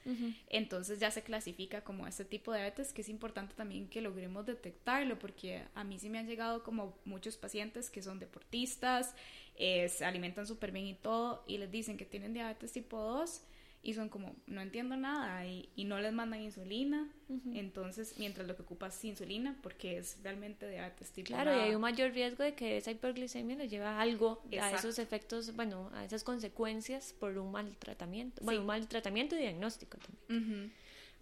Entonces 0.51 0.99
ya 0.99 1.11
se 1.11 1.23
clasifica 1.23 1.83
como 1.83 2.07
este 2.07 2.25
tipo 2.25 2.53
de 2.53 2.59
diabetes, 2.59 2.93
que 2.93 3.03
es 3.03 3.09
importante 3.09 3.55
también 3.55 3.89
que 3.89 4.01
logremos 4.01 4.45
detectarlo, 4.45 5.19
porque 5.19 5.63
a 5.75 5.85
mí 5.85 5.99
sí 5.99 6.11
me 6.11 6.19
han 6.19 6.27
llegado 6.27 6.63
como 6.65 6.99
muchos 7.05 7.37
pacientes 7.37 7.89
que 7.89 8.03
son 8.03 8.19
deportistas, 8.19 9.15
eh, 9.57 9.89
se 9.89 10.05
alimentan 10.05 10.47
súper 10.47 10.73
bien 10.73 10.87
y 10.87 10.95
todo, 10.95 11.45
y 11.47 11.59
les 11.59 11.71
dicen 11.71 11.97
que 11.97 12.05
tienen 12.05 12.35
diabetes 12.35 12.73
tipo 12.73 12.99
2 12.99 13.43
y 13.85 13.93
son 13.93 14.09
como, 14.09 14.35
no 14.47 14.63
entiendo 14.63 14.97
nada 14.97 15.47
y, 15.47 15.69
y 15.77 15.85
no 15.85 16.01
les 16.01 16.13
mandan 16.13 16.41
insulina, 16.41 17.13
entonces 17.53 18.15
mientras 18.19 18.47
lo 18.47 18.57
que 18.57 18.63
ocupa 18.63 18.87
es 18.87 19.05
insulina 19.05 19.59
porque 19.63 19.99
es 19.99 20.19
realmente 20.23 20.69
diabetes 20.69 21.11
tipo 21.13 21.27
Claro, 21.27 21.55
y 21.55 21.61
hay 21.61 21.75
un 21.75 21.83
mayor 21.83 22.13
riesgo 22.13 22.43
de 22.43 22.55
que 22.55 22.79
esa 22.79 22.91
hiperglicemia 22.91 23.57
le 23.57 23.69
lleve 23.69 23.85
a 23.85 24.01
algo, 24.01 24.43
a 24.59 24.73
esos 24.73 24.99
efectos, 24.99 25.55
bueno, 25.55 25.91
a 25.93 26.05
esas 26.05 26.25
consecuencias 26.25 27.13
por 27.13 27.37
un 27.37 27.53
mal 27.53 27.77
tratamiento, 27.77 28.43
bueno, 28.43 28.63
un 28.63 28.67
mal 28.67 28.89
tratamiento 28.89 29.37
y 29.37 29.41
diagnóstico 29.41 29.99
también. 29.99 30.73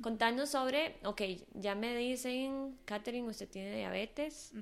Contanos 0.00 0.50
sobre, 0.50 0.97
ok, 1.04 1.23
ya 1.54 1.75
me 1.75 1.97
dicen, 1.97 2.78
Catherine, 2.85 3.28
usted 3.28 3.49
tiene 3.49 3.76
diabetes, 3.76 4.52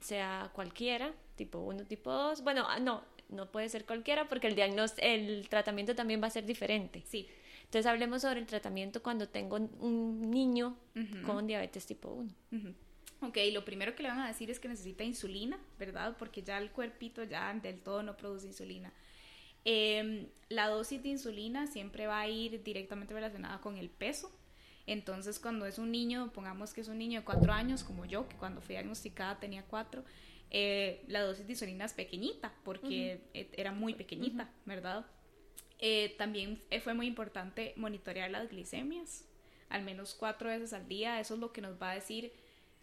sea 0.00 0.50
cualquiera, 0.54 1.12
tipo 1.34 1.58
1, 1.58 1.84
tipo 1.86 2.12
2, 2.12 2.42
bueno, 2.42 2.64
ah, 2.68 2.78
no, 2.78 3.02
no 3.28 3.50
puede 3.50 3.68
ser 3.68 3.84
cualquiera 3.86 4.28
porque 4.28 4.46
el 4.46 4.54
diagnóstico, 4.54 5.06
el 5.06 5.48
tratamiento 5.48 5.94
también 5.94 6.22
va 6.22 6.26
a 6.26 6.30
ser 6.30 6.44
diferente. 6.44 7.02
Sí. 7.06 7.28
Entonces 7.70 7.86
hablemos 7.86 8.22
sobre 8.22 8.40
el 8.40 8.46
tratamiento 8.46 9.00
cuando 9.00 9.28
tengo 9.28 9.54
un 9.54 10.28
niño 10.28 10.76
con 11.24 11.46
diabetes 11.46 11.86
tipo 11.86 12.08
1. 12.08 12.74
Ok, 13.20 13.38
lo 13.52 13.64
primero 13.64 13.94
que 13.94 14.02
le 14.02 14.08
van 14.08 14.18
a 14.18 14.26
decir 14.26 14.50
es 14.50 14.58
que 14.58 14.66
necesita 14.66 15.04
insulina, 15.04 15.56
¿verdad? 15.78 16.16
Porque 16.18 16.42
ya 16.42 16.58
el 16.58 16.72
cuerpito 16.72 17.22
ya 17.22 17.54
del 17.54 17.78
todo 17.80 18.02
no 18.02 18.16
produce 18.16 18.48
insulina. 18.48 18.92
Em, 19.64 20.26
la 20.48 20.66
dosis 20.66 21.00
de 21.00 21.10
insulina 21.10 21.68
siempre 21.68 22.08
va 22.08 22.18
a 22.18 22.28
ir 22.28 22.60
directamente 22.64 23.14
relacionada 23.14 23.60
con 23.60 23.76
el 23.76 23.88
peso. 23.88 24.32
Entonces, 24.88 25.38
cuando 25.38 25.64
es 25.64 25.78
un 25.78 25.92
niño, 25.92 26.32
pongamos 26.32 26.74
que 26.74 26.80
es 26.80 26.88
un 26.88 26.98
niño 26.98 27.20
de 27.20 27.24
4 27.24 27.52
años, 27.52 27.84
como 27.84 28.04
yo, 28.04 28.28
que 28.28 28.34
cuando 28.34 28.60
fui 28.60 28.74
diagnosticada 28.74 29.38
tenía 29.38 29.62
4, 29.62 30.02
eh, 30.50 31.04
la 31.06 31.20
dosis 31.20 31.46
de 31.46 31.52
insulina 31.52 31.84
es 31.84 31.92
pequeñita, 31.92 32.52
porque 32.64 33.20
e, 33.32 33.48
era 33.52 33.70
muy 33.70 33.94
pequeñita, 33.94 34.50
¿verdad? 34.66 35.06
Eh, 35.80 36.14
también 36.18 36.62
eh, 36.70 36.80
fue 36.80 36.94
muy 36.94 37.06
importante 37.06 37.72
monitorear 37.76 38.30
las 38.30 38.50
glicemias, 38.50 39.24
al 39.70 39.82
menos 39.82 40.14
cuatro 40.14 40.48
veces 40.48 40.72
al 40.72 40.86
día. 40.86 41.20
Eso 41.20 41.34
es 41.34 41.40
lo 41.40 41.52
que 41.52 41.62
nos 41.62 41.80
va 41.80 41.90
a 41.90 41.94
decir 41.94 42.32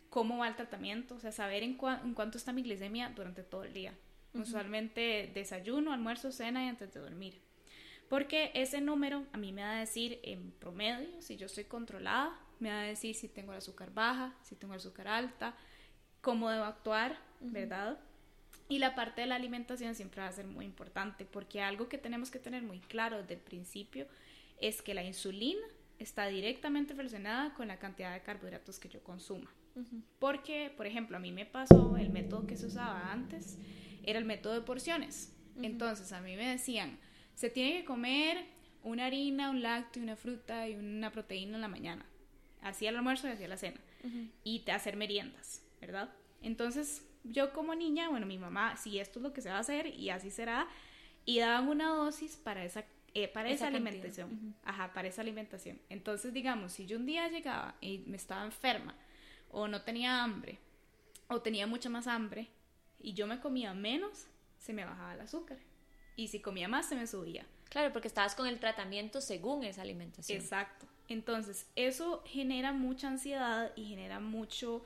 cómo 0.09 0.39
va 0.39 0.47
el 0.47 0.55
tratamiento, 0.55 1.15
o 1.15 1.19
sea, 1.19 1.31
saber 1.31 1.63
en, 1.63 1.75
cuánto 1.75 2.37
está 2.37 2.53
mi 2.53 2.63
glicemia 2.63 3.11
durante 3.15 3.43
todo 3.43 3.63
el 3.63 3.73
día. 3.73 3.93
Usualmente 4.33 5.31
desayuno, 5.33 5.93
almuerzo, 5.93 6.31
cena 6.31 6.65
y 6.65 6.67
antes 6.67 6.93
de 6.93 6.99
dormir. 6.99 7.39
Porque 8.09 8.51
ese 8.53 8.81
número 8.81 9.25
a 9.33 9.37
mí 9.37 9.51
me 9.51 9.61
va 9.61 9.77
a 9.77 9.79
decir 9.79 10.19
en 10.23 10.51
promedio 10.51 11.21
si 11.21 11.37
yo 11.37 11.47
estoy 11.47 11.65
controlada, 11.65 12.39
me 12.59 12.69
va 12.69 12.81
a 12.81 12.83
decir 12.83 13.15
si 13.15 13.27
tengo 13.27 13.51
el 13.51 13.59
azúcar 13.59 13.93
baja, 13.93 14.33
si 14.43 14.55
tengo 14.55 14.73
el 14.73 14.79
azúcar 14.79 15.07
alta, 15.07 15.55
cómo 16.21 16.49
debo 16.49 16.63
actuar, 16.63 17.17
¿verdad? 17.41 17.99
Y 18.69 18.79
la 18.79 18.95
parte 18.95 19.21
de 19.21 19.27
la 19.27 19.35
alimentación 19.35 19.95
siempre 19.95 20.21
va 20.21 20.27
a 20.27 20.31
ser 20.31 20.45
muy 20.45 20.65
importante 20.65 21.25
porque 21.25 21.61
algo 21.61 21.87
que 21.87 21.97
tenemos 21.97 22.29
que 22.29 22.39
tener 22.39 22.63
muy 22.63 22.79
claro 22.79 23.21
desde 23.21 23.35
el 23.35 23.39
principio 23.39 24.07
es 24.59 24.81
que 24.81 24.93
la 24.93 25.03
insulina 25.03 25.65
está 25.99 26.27
directamente 26.27 26.93
relacionada 26.93 27.53
con 27.53 27.67
la 27.67 27.79
cantidad 27.79 28.13
de 28.13 28.21
carbohidratos 28.21 28.79
que 28.79 28.89
yo 28.89 29.03
consuma. 29.03 29.49
Porque, 30.17 30.73
por 30.75 30.87
ejemplo, 30.87 31.17
a 31.17 31.19
mí 31.19 31.31
me 31.31 31.45
pasó 31.45 31.97
el 31.97 32.09
método 32.09 32.47
que 32.47 32.57
se 32.57 32.65
usaba 32.65 33.11
antes, 33.11 33.59
era 34.03 34.17
el 34.17 34.25
método 34.25 34.53
de 34.53 34.61
porciones. 34.61 35.33
Entonces, 35.61 36.11
a 36.13 36.21
mí 36.21 36.35
me 36.35 36.47
decían, 36.47 36.97
se 37.35 37.51
tiene 37.51 37.79
que 37.79 37.85
comer 37.85 38.45
una 38.83 39.05
harina, 39.05 39.51
un 39.51 39.61
lácteo, 39.61 40.01
una 40.01 40.15
fruta 40.15 40.67
y 40.67 40.75
una 40.75 41.11
proteína 41.11 41.55
en 41.55 41.61
la 41.61 41.67
mañana. 41.67 42.05
Hacía 42.61 42.89
el 42.89 42.95
almuerzo 42.95 43.27
y 43.27 43.31
hacía 43.31 43.47
la 43.47 43.57
cena. 43.57 43.79
Y 44.43 44.59
te 44.61 44.71
hacer 44.71 44.95
meriendas, 44.95 45.61
¿verdad? 45.81 46.09
Entonces, 46.41 47.05
yo 47.31 47.53
como 47.53 47.75
niña, 47.75 48.09
bueno, 48.09 48.25
mi 48.25 48.37
mamá, 48.37 48.77
si 48.77 48.99
esto 48.99 49.19
es 49.19 49.23
lo 49.23 49.33
que 49.33 49.41
se 49.41 49.49
va 49.49 49.57
a 49.57 49.59
hacer 49.59 49.87
y 49.87 50.09
así 50.09 50.31
será, 50.31 50.67
y 51.25 51.39
daban 51.39 51.67
una 51.67 51.89
dosis 51.89 52.37
para 52.37 52.63
esa, 52.63 52.85
eh, 53.13 53.27
para 53.27 53.49
esa, 53.49 53.67
alimentación. 53.67 54.55
Ajá, 54.63 54.93
para 54.93 55.07
esa 55.07 55.21
alimentación. 55.21 55.81
Entonces, 55.89 56.33
digamos, 56.33 56.73
si 56.73 56.85
yo 56.85 56.97
un 56.97 57.05
día 57.05 57.27
llegaba 57.27 57.75
y 57.81 57.99
me 58.07 58.17
estaba 58.17 58.45
enferma, 58.45 58.95
o 59.49 59.67
no 59.67 59.81
tenía 59.81 60.23
hambre, 60.23 60.59
o 61.27 61.41
tenía 61.41 61.67
mucha 61.67 61.89
más 61.89 62.07
hambre, 62.07 62.47
y 62.99 63.13
yo 63.13 63.27
me 63.27 63.39
comía 63.39 63.73
menos, 63.73 64.27
se 64.57 64.73
me 64.73 64.85
bajaba 64.85 65.13
el 65.13 65.21
azúcar. 65.21 65.57
Y 66.15 66.29
si 66.29 66.41
comía 66.41 66.67
más, 66.67 66.89
se 66.89 66.95
me 66.95 67.07
subía. 67.07 67.45
Claro, 67.69 67.93
porque 67.93 68.07
estabas 68.07 68.33
con 68.33 68.47
el 68.47 68.59
tratamiento 68.59 69.21
según 69.21 69.63
esa 69.63 69.81
alimentación. 69.81 70.39
Exacto. 70.39 70.87
Entonces, 71.09 71.67
eso 71.75 72.23
genera 72.25 72.73
mucha 72.73 73.07
ansiedad 73.07 73.71
y 73.75 73.85
genera 73.85 74.19
mucho 74.19 74.83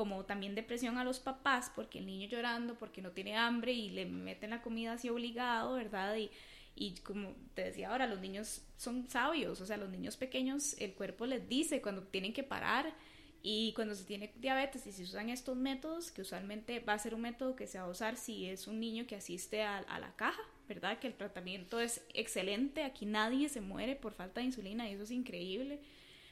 como 0.00 0.24
también 0.24 0.54
depresión 0.54 0.96
a 0.96 1.04
los 1.04 1.20
papás 1.20 1.70
porque 1.74 1.98
el 1.98 2.06
niño 2.06 2.26
llorando 2.26 2.74
porque 2.74 3.02
no 3.02 3.10
tiene 3.10 3.36
hambre 3.36 3.74
y 3.74 3.90
le 3.90 4.06
meten 4.06 4.48
la 4.48 4.62
comida 4.62 4.94
así 4.94 5.10
obligado, 5.10 5.74
¿verdad? 5.74 6.16
Y, 6.16 6.30
y 6.74 6.94
como 7.00 7.34
te 7.52 7.64
decía 7.64 7.90
ahora, 7.90 8.06
los 8.06 8.18
niños 8.18 8.62
son 8.78 9.10
sabios, 9.10 9.60
o 9.60 9.66
sea, 9.66 9.76
los 9.76 9.90
niños 9.90 10.16
pequeños, 10.16 10.74
el 10.78 10.94
cuerpo 10.94 11.26
les 11.26 11.46
dice 11.50 11.82
cuando 11.82 12.04
tienen 12.04 12.32
que 12.32 12.42
parar 12.42 12.94
y 13.42 13.74
cuando 13.74 13.94
se 13.94 14.04
tiene 14.04 14.32
diabetes 14.36 14.86
y 14.86 14.92
se 14.92 15.02
usan 15.02 15.28
estos 15.28 15.54
métodos, 15.54 16.10
que 16.10 16.22
usualmente 16.22 16.80
va 16.80 16.94
a 16.94 16.98
ser 16.98 17.14
un 17.14 17.20
método 17.20 17.54
que 17.54 17.66
se 17.66 17.78
va 17.78 17.84
a 17.84 17.90
usar 17.90 18.16
si 18.16 18.46
es 18.46 18.68
un 18.68 18.80
niño 18.80 19.06
que 19.06 19.16
asiste 19.16 19.60
a, 19.60 19.82
la 19.82 20.16
caja, 20.16 20.40
¿verdad? 20.66 20.98
Que 20.98 21.08
el 21.08 21.14
tratamiento 21.14 21.78
es 21.78 22.00
excelente, 22.14 22.84
aquí 22.84 23.04
nadie 23.04 23.50
se 23.50 23.60
muere 23.60 23.96
por 23.96 24.14
falta 24.14 24.40
de 24.40 24.46
insulina 24.46 24.88
y 24.88 24.94
eso 24.94 25.02
es 25.02 25.10
increíble, 25.10 25.78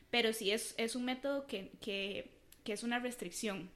pero 0.08 0.32
si 0.32 0.52
es, 0.52 0.75
es 0.78 0.96
un 0.96 1.04
método 1.04 1.46
que 1.46 2.38
que 2.68 2.75
es 2.75 2.82
una 2.82 2.98
restricción. 2.98 3.70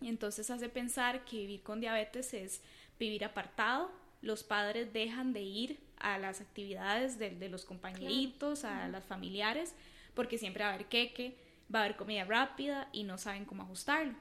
y 0.00 0.08
entonces 0.08 0.50
hace 0.50 0.68
pensar 0.68 1.24
que 1.24 1.36
vivir 1.36 1.62
con 1.62 1.80
diabetes 1.80 2.34
es 2.34 2.62
vivir 2.98 3.24
apartado, 3.24 3.92
los 4.22 4.42
padres 4.42 4.92
dejan 4.92 5.32
de 5.32 5.42
ir 5.42 5.78
a 5.98 6.18
las 6.18 6.40
actividades 6.40 7.16
de, 7.16 7.48
los 7.48 7.64
compañeritos, 7.64 8.64
a 8.64 8.88
las 8.88 9.04
familiares, 9.04 9.72
porque 10.14 10.36
siempre 10.36 10.64
va 10.64 10.70
a 10.70 10.74
haber 10.74 10.86
queque, 10.86 11.36
va 11.72 11.78
a 11.78 11.84
haber 11.84 11.96
comida 11.96 12.24
rápida 12.24 12.88
y 12.90 13.04
no 13.04 13.18
saben 13.18 13.44
cómo 13.44 13.62
ajustarlo. 13.62 14.14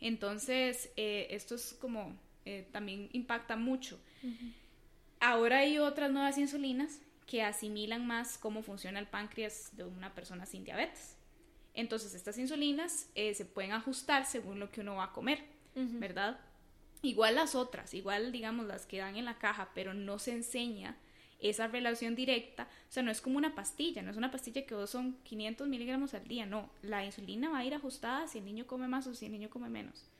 Entonces, 0.00 0.90
eh, 0.96 1.26
esto 1.28 1.54
es 1.56 1.74
como, 1.74 2.16
eh, 2.46 2.66
también 2.72 3.10
impacta 3.12 3.56
mucho. 3.56 4.00
Ahora 5.20 5.58
hay 5.58 5.76
otras 5.76 6.10
nuevas 6.10 6.38
insulinas 6.38 6.98
que 7.26 7.42
asimilan 7.42 8.06
más 8.06 8.38
cómo 8.38 8.62
funciona 8.62 8.98
el 8.98 9.06
páncreas 9.06 9.76
de 9.76 9.84
una 9.84 10.14
persona 10.14 10.46
sin 10.46 10.64
diabetes. 10.64 11.19
Entonces 11.74 12.14
estas 12.14 12.38
insulinas 12.38 13.08
eh, 13.14 13.34
se 13.34 13.44
pueden 13.44 13.72
ajustar 13.72 14.26
según 14.26 14.58
lo 14.58 14.70
que 14.70 14.80
uno 14.80 14.96
va 14.96 15.04
a 15.04 15.12
comer, 15.12 15.44
¿verdad? 15.74 16.40
Igual 17.02 17.36
las 17.36 17.54
otras, 17.54 17.94
igual 17.94 18.32
digamos 18.32 18.66
las 18.66 18.86
que 18.86 18.98
dan 18.98 19.16
en 19.16 19.24
la 19.24 19.38
caja, 19.38 19.70
pero 19.74 19.94
no 19.94 20.18
se 20.18 20.32
enseña 20.32 20.96
esa 21.38 21.68
relación 21.68 22.14
directa, 22.14 22.64
o 22.64 22.92
sea, 22.92 23.02
no 23.02 23.10
es 23.10 23.22
como 23.22 23.38
una 23.38 23.54
pastilla, 23.54 24.02
no 24.02 24.10
es 24.10 24.16
una 24.18 24.30
pastilla 24.30 24.66
que 24.66 24.86
son 24.86 25.16
500 25.22 25.68
miligramos 25.68 26.12
al 26.12 26.28
día, 26.28 26.44
no, 26.44 26.70
la 26.82 27.04
insulina 27.04 27.48
va 27.48 27.58
a 27.58 27.64
ir 27.64 27.74
ajustada 27.74 28.26
si 28.28 28.38
el 28.38 28.44
niño 28.44 28.66
come 28.66 28.88
más 28.88 29.06
o 29.06 29.14
si 29.14 29.26
el 29.26 29.32
niño 29.32 29.48
come 29.48 29.70
menos. 29.70 30.10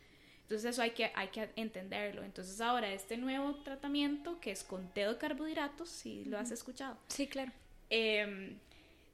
Entonces 0.42 0.72
eso 0.72 0.82
hay 0.82 0.90
que, 0.92 1.12
hay 1.14 1.28
que 1.28 1.50
entenderlo. 1.54 2.24
Entonces 2.24 2.60
ahora 2.60 2.92
este 2.92 3.16
nuevo 3.16 3.54
tratamiento 3.56 4.40
que 4.40 4.50
es 4.50 4.64
conteo 4.64 5.12
de 5.12 5.18
carbohidratos, 5.18 5.88
si 5.88 6.24
lo 6.24 6.38
has 6.38 6.50
escuchado. 6.50 6.98
Sí, 7.06 7.28
claro. 7.28 7.52
Eh, 7.88 8.56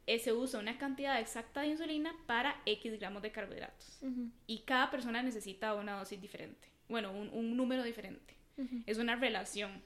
eh, 0.07 0.19
se 0.21 0.33
usa 0.33 0.61
una 0.61 0.79
cantidad 0.79 1.19
exacta 1.21 1.63
de 1.63 1.69
insulina 1.69 2.15
para 2.27 2.61
X 2.65 2.99
gramos 2.99 3.23
de 3.23 3.33
carbohidratos. 3.33 4.01
Y 4.47 4.61
cada 4.61 4.91
persona 4.91 5.23
necesita 5.23 5.75
una 5.75 5.99
dosis 5.99 6.21
diferente. 6.21 6.69
Bueno, 6.89 7.11
un, 7.13 7.57
número 7.57 7.83
diferente. 7.83 8.35
Es 8.87 8.99
una 8.99 9.17
relación. 9.17 9.83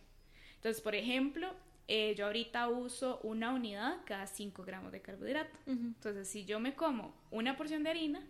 Entonces, 0.56 0.82
por 0.82 0.94
ejemplo, 0.94 1.54
eh, 1.88 2.14
yo 2.16 2.26
ahorita 2.26 2.68
uso 2.68 3.18
una 3.22 3.52
unidad 3.52 3.96
cada 4.04 4.26
5 4.26 4.62
gramos 4.62 4.92
de 4.92 5.00
carbohidrato. 5.00 5.58
Entonces, 5.66 6.28
si 6.28 6.44
yo 6.44 6.60
me 6.60 6.74
como 6.74 7.14
una 7.30 7.56
porción 7.56 7.82
de 7.82 7.90
harina, 7.90 8.22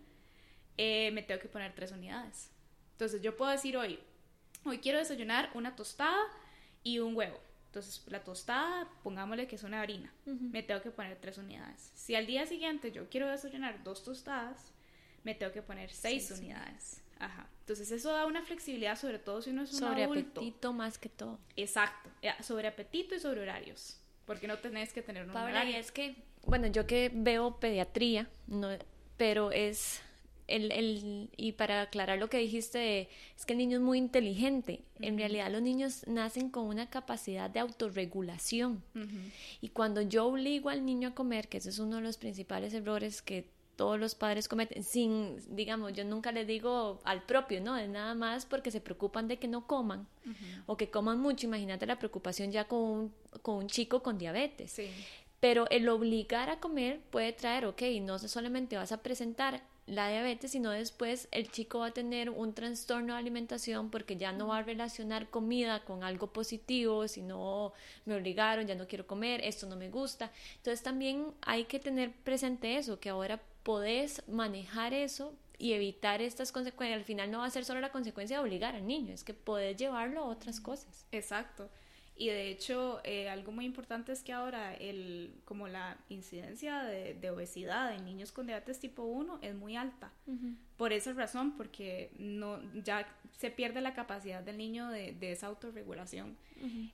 eh, 0.77 1.11
me 1.11 1.23
tengo 1.23 1.41
que 1.41 1.49
poner 1.49 1.75
3 1.75 1.91
unidades. 1.91 2.51
Entonces, 2.93 3.21
yo 3.21 3.35
puedo 3.35 3.51
decir 3.51 3.75
hoy, 3.75 3.99
hoy 4.63 4.79
quiero 4.79 4.97
desayunar 4.97 5.49
una 5.53 5.75
tostada 5.75 6.23
y 6.83 6.99
un 6.99 7.15
huevo. 7.15 7.39
Entonces, 7.71 8.03
la 8.07 8.21
tostada, 8.21 8.85
pongámosle 9.01 9.47
que 9.47 9.55
es 9.55 9.63
una 9.63 9.79
harina, 9.79 10.11
me 10.25 10.61
tengo 10.61 10.81
que 10.81 10.91
poner 10.91 11.15
tres 11.15 11.37
unidades. 11.37 11.89
Si 11.95 12.15
al 12.15 12.27
día 12.27 12.45
siguiente 12.45 12.91
yo 12.91 13.07
quiero 13.07 13.29
desayunar 13.29 13.81
dos 13.81 14.03
tostadas, 14.03 14.73
me 15.23 15.35
tengo 15.35 15.53
que 15.53 15.61
poner 15.61 15.89
seis 15.89 16.29
unidades. 16.31 17.01
Ajá. 17.17 17.47
Entonces, 17.61 17.89
eso 17.91 18.11
da 18.11 18.25
una 18.25 18.41
flexibilidad, 18.41 18.97
sobre 18.97 19.19
todo 19.19 19.41
si 19.41 19.51
uno 19.51 19.61
es 19.61 19.71
un 19.71 19.79
sobre 19.79 20.03
apetito 20.03 20.73
más 20.73 20.97
que 20.97 21.07
todo. 21.07 21.39
Exacto. 21.55 22.09
Sobre 22.41 22.67
apetito 22.67 23.15
y 23.15 23.21
sobre 23.21 23.39
horarios. 23.39 24.01
Porque 24.25 24.49
no 24.49 24.57
tenés 24.57 24.91
que 24.91 25.01
tener 25.01 25.23
un 25.23 25.29
horario. 25.33 25.77
es 25.77 25.93
que, 25.93 26.17
bueno, 26.45 26.67
yo 26.67 26.85
que 26.85 27.09
veo 27.13 27.57
pediatría, 27.57 28.27
no, 28.47 28.77
pero 29.15 29.53
es 29.53 30.01
el, 30.55 30.71
el, 30.71 31.29
y 31.37 31.53
para 31.53 31.81
aclarar 31.81 32.19
lo 32.19 32.29
que 32.29 32.37
dijiste, 32.37 33.09
es 33.37 33.45
que 33.45 33.53
el 33.53 33.59
niño 33.59 33.77
es 33.77 33.83
muy 33.83 33.97
inteligente. 33.97 34.81
En 34.99 35.17
realidad 35.17 35.51
los 35.51 35.61
niños 35.61 36.05
nacen 36.07 36.49
con 36.49 36.65
una 36.65 36.89
capacidad 36.89 37.49
de 37.49 37.59
autorregulación. 37.59 38.83
Y 39.61 39.69
cuando 39.69 40.01
yo 40.01 40.25
obligo 40.25 40.69
al 40.69 40.85
niño 40.85 41.09
a 41.09 41.15
comer, 41.15 41.47
que 41.47 41.57
ese 41.57 41.69
es 41.69 41.79
uno 41.79 41.97
de 41.97 42.01
los 42.03 42.17
principales 42.17 42.73
errores 42.73 43.21
que 43.21 43.47
todos 43.75 43.99
los 43.99 44.13
padres 44.13 44.47
cometen, 44.47 44.83
sin, 44.83 45.37
digamos, 45.55 45.93
yo 45.93 46.05
nunca 46.05 46.31
les 46.31 46.45
digo 46.45 46.99
al 47.03 47.23
propio, 47.23 47.61
¿no? 47.61 47.75
Es 47.77 47.89
nada 47.89 48.13
más 48.13 48.45
porque 48.45 48.69
se 48.69 48.79
preocupan 48.79 49.27
de 49.27 49.39
que 49.39 49.47
no 49.47 49.65
coman 49.65 50.07
o 50.67 50.77
que 50.77 50.91
coman 50.91 51.19
mucho. 51.19 51.47
Imagínate 51.47 51.87
la 51.87 51.97
preocupación 51.97 52.51
ya 52.51 52.65
con 52.65 52.79
un, 52.79 53.13
con 53.41 53.55
un 53.55 53.67
chico 53.67 54.03
con 54.03 54.19
diabetes. 54.19 54.71
Sí. 54.73 54.87
Pero 55.41 55.69
el 55.69 55.89
obligar 55.89 56.49
a 56.49 56.61
comer 56.61 57.01
puede 57.09 57.33
traer, 57.33 57.65
ok, 57.65 57.81
no 58.01 58.17
solamente 58.19 58.77
vas 58.77 58.93
a 58.93 59.01
presentar 59.03 59.61
la 59.87 60.07
diabetes, 60.09 60.51
sino 60.51 60.69
después 60.69 61.27
el 61.31 61.51
chico 61.51 61.79
va 61.79 61.87
a 61.87 61.93
tener 61.93 62.29
un 62.29 62.53
trastorno 62.53 63.13
de 63.13 63.19
alimentación 63.19 63.89
porque 63.89 64.15
ya 64.15 64.31
no 64.31 64.47
va 64.47 64.59
a 64.59 64.63
relacionar 64.63 65.29
comida 65.29 65.83
con 65.83 66.03
algo 66.03 66.27
positivo, 66.27 67.07
si 67.07 67.21
no 67.21 67.73
me 68.05 68.15
obligaron, 68.15 68.67
ya 68.67 68.75
no 68.75 68.87
quiero 68.87 69.07
comer, 69.07 69.41
esto 69.43 69.67
no 69.67 69.75
me 69.75 69.89
gusta. 69.89 70.31
Entonces 70.57 70.83
también 70.83 71.33
hay 71.41 71.65
que 71.65 71.79
tener 71.79 72.11
presente 72.11 72.77
eso, 72.77 72.99
que 72.99 73.09
ahora 73.09 73.41
podés 73.63 74.21
manejar 74.29 74.93
eso 74.93 75.33
y 75.57 75.73
evitar 75.73 76.21
estas 76.21 76.51
consecuencias. 76.51 76.99
Al 76.99 77.05
final 77.05 77.31
no 77.31 77.39
va 77.39 77.45
a 77.45 77.49
ser 77.49 77.65
solo 77.65 77.81
la 77.81 77.91
consecuencia 77.91 78.37
de 78.37 78.43
obligar 78.43 78.75
al 78.75 78.87
niño, 78.87 79.13
es 79.13 79.23
que 79.23 79.33
podés 79.33 79.75
llevarlo 79.75 80.21
a 80.21 80.27
otras 80.27 80.59
cosas. 80.59 81.05
Exacto. 81.11 81.69
Y 82.21 82.27
de 82.27 82.51
hecho, 82.51 83.01
eh, 83.03 83.29
algo 83.29 83.51
muy 83.51 83.65
importante 83.65 84.11
es 84.11 84.21
que 84.21 84.31
ahora 84.31 84.75
el, 84.75 85.33
como 85.43 85.67
la 85.67 85.97
incidencia 86.07 86.83
de, 86.83 87.29
obesidad 87.31 87.95
en 87.95 88.05
niños 88.05 88.31
con 88.31 88.45
diabetes 88.45 88.79
tipo 88.79 89.01
1 89.01 89.39
es 89.41 89.55
muy 89.55 89.75
alta. 89.75 90.11
Por 90.77 90.93
esa 90.93 91.13
razón, 91.13 91.57
porque 91.57 92.11
no, 92.19 92.59
ya 92.83 93.07
se 93.39 93.49
pierde 93.49 93.81
la 93.81 93.95
capacidad 93.95 94.43
del 94.43 94.59
niño 94.59 94.89
de, 94.89 95.13
de 95.13 95.31
esa 95.31 95.47
autorregulación. 95.47 96.37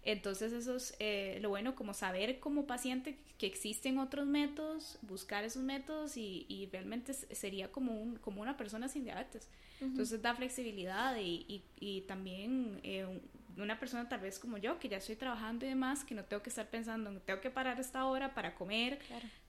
Entonces, 0.04 0.54
eso 0.54 0.78
es 0.78 0.96
eh, 1.00 1.40
lo 1.42 1.50
bueno, 1.50 1.76
como 1.76 1.94
saber 1.94 2.40
como 2.40 2.66
paciente 2.66 3.18
que 3.38 3.48
existen 3.48 3.98
otros 3.98 4.26
métodos, 4.26 4.98
buscar 5.02 5.44
esos 5.44 5.62
métodos 5.62 6.16
y, 6.16 6.46
y 6.48 6.68
realmente 6.68 7.14
sería 7.14 7.70
como, 7.70 8.02
un, 8.02 8.16
como 8.16 8.42
una 8.42 8.56
persona 8.56 8.88
sin 8.88 9.04
diabetes. 9.04 9.50
Entonces, 9.82 10.22
da 10.22 10.34
flexibilidad 10.36 11.18
y, 11.18 11.46
y, 11.50 11.64
y 11.82 12.02
también 12.04 12.80
eh, 12.84 13.20
una 13.58 13.80
persona 13.80 14.08
tal 14.08 14.20
vez 14.20 14.40
como 14.40 14.58
yo, 14.58 14.80
que 14.80 14.90
ya 14.90 14.98
estoy 14.98 15.16
trabajando 15.16 15.66
y 15.66 15.70
demás, 15.70 16.04
que 16.04 16.16
no 16.16 16.24
tengo 16.24 16.44
que 16.44 16.50
estar 16.50 16.70
pensando, 16.70 17.12
tengo 17.22 17.42
que 17.42 17.50
parar 17.50 17.80
esta 17.80 18.06
hora 18.06 18.34
para 18.34 18.56
comer, 18.56 19.00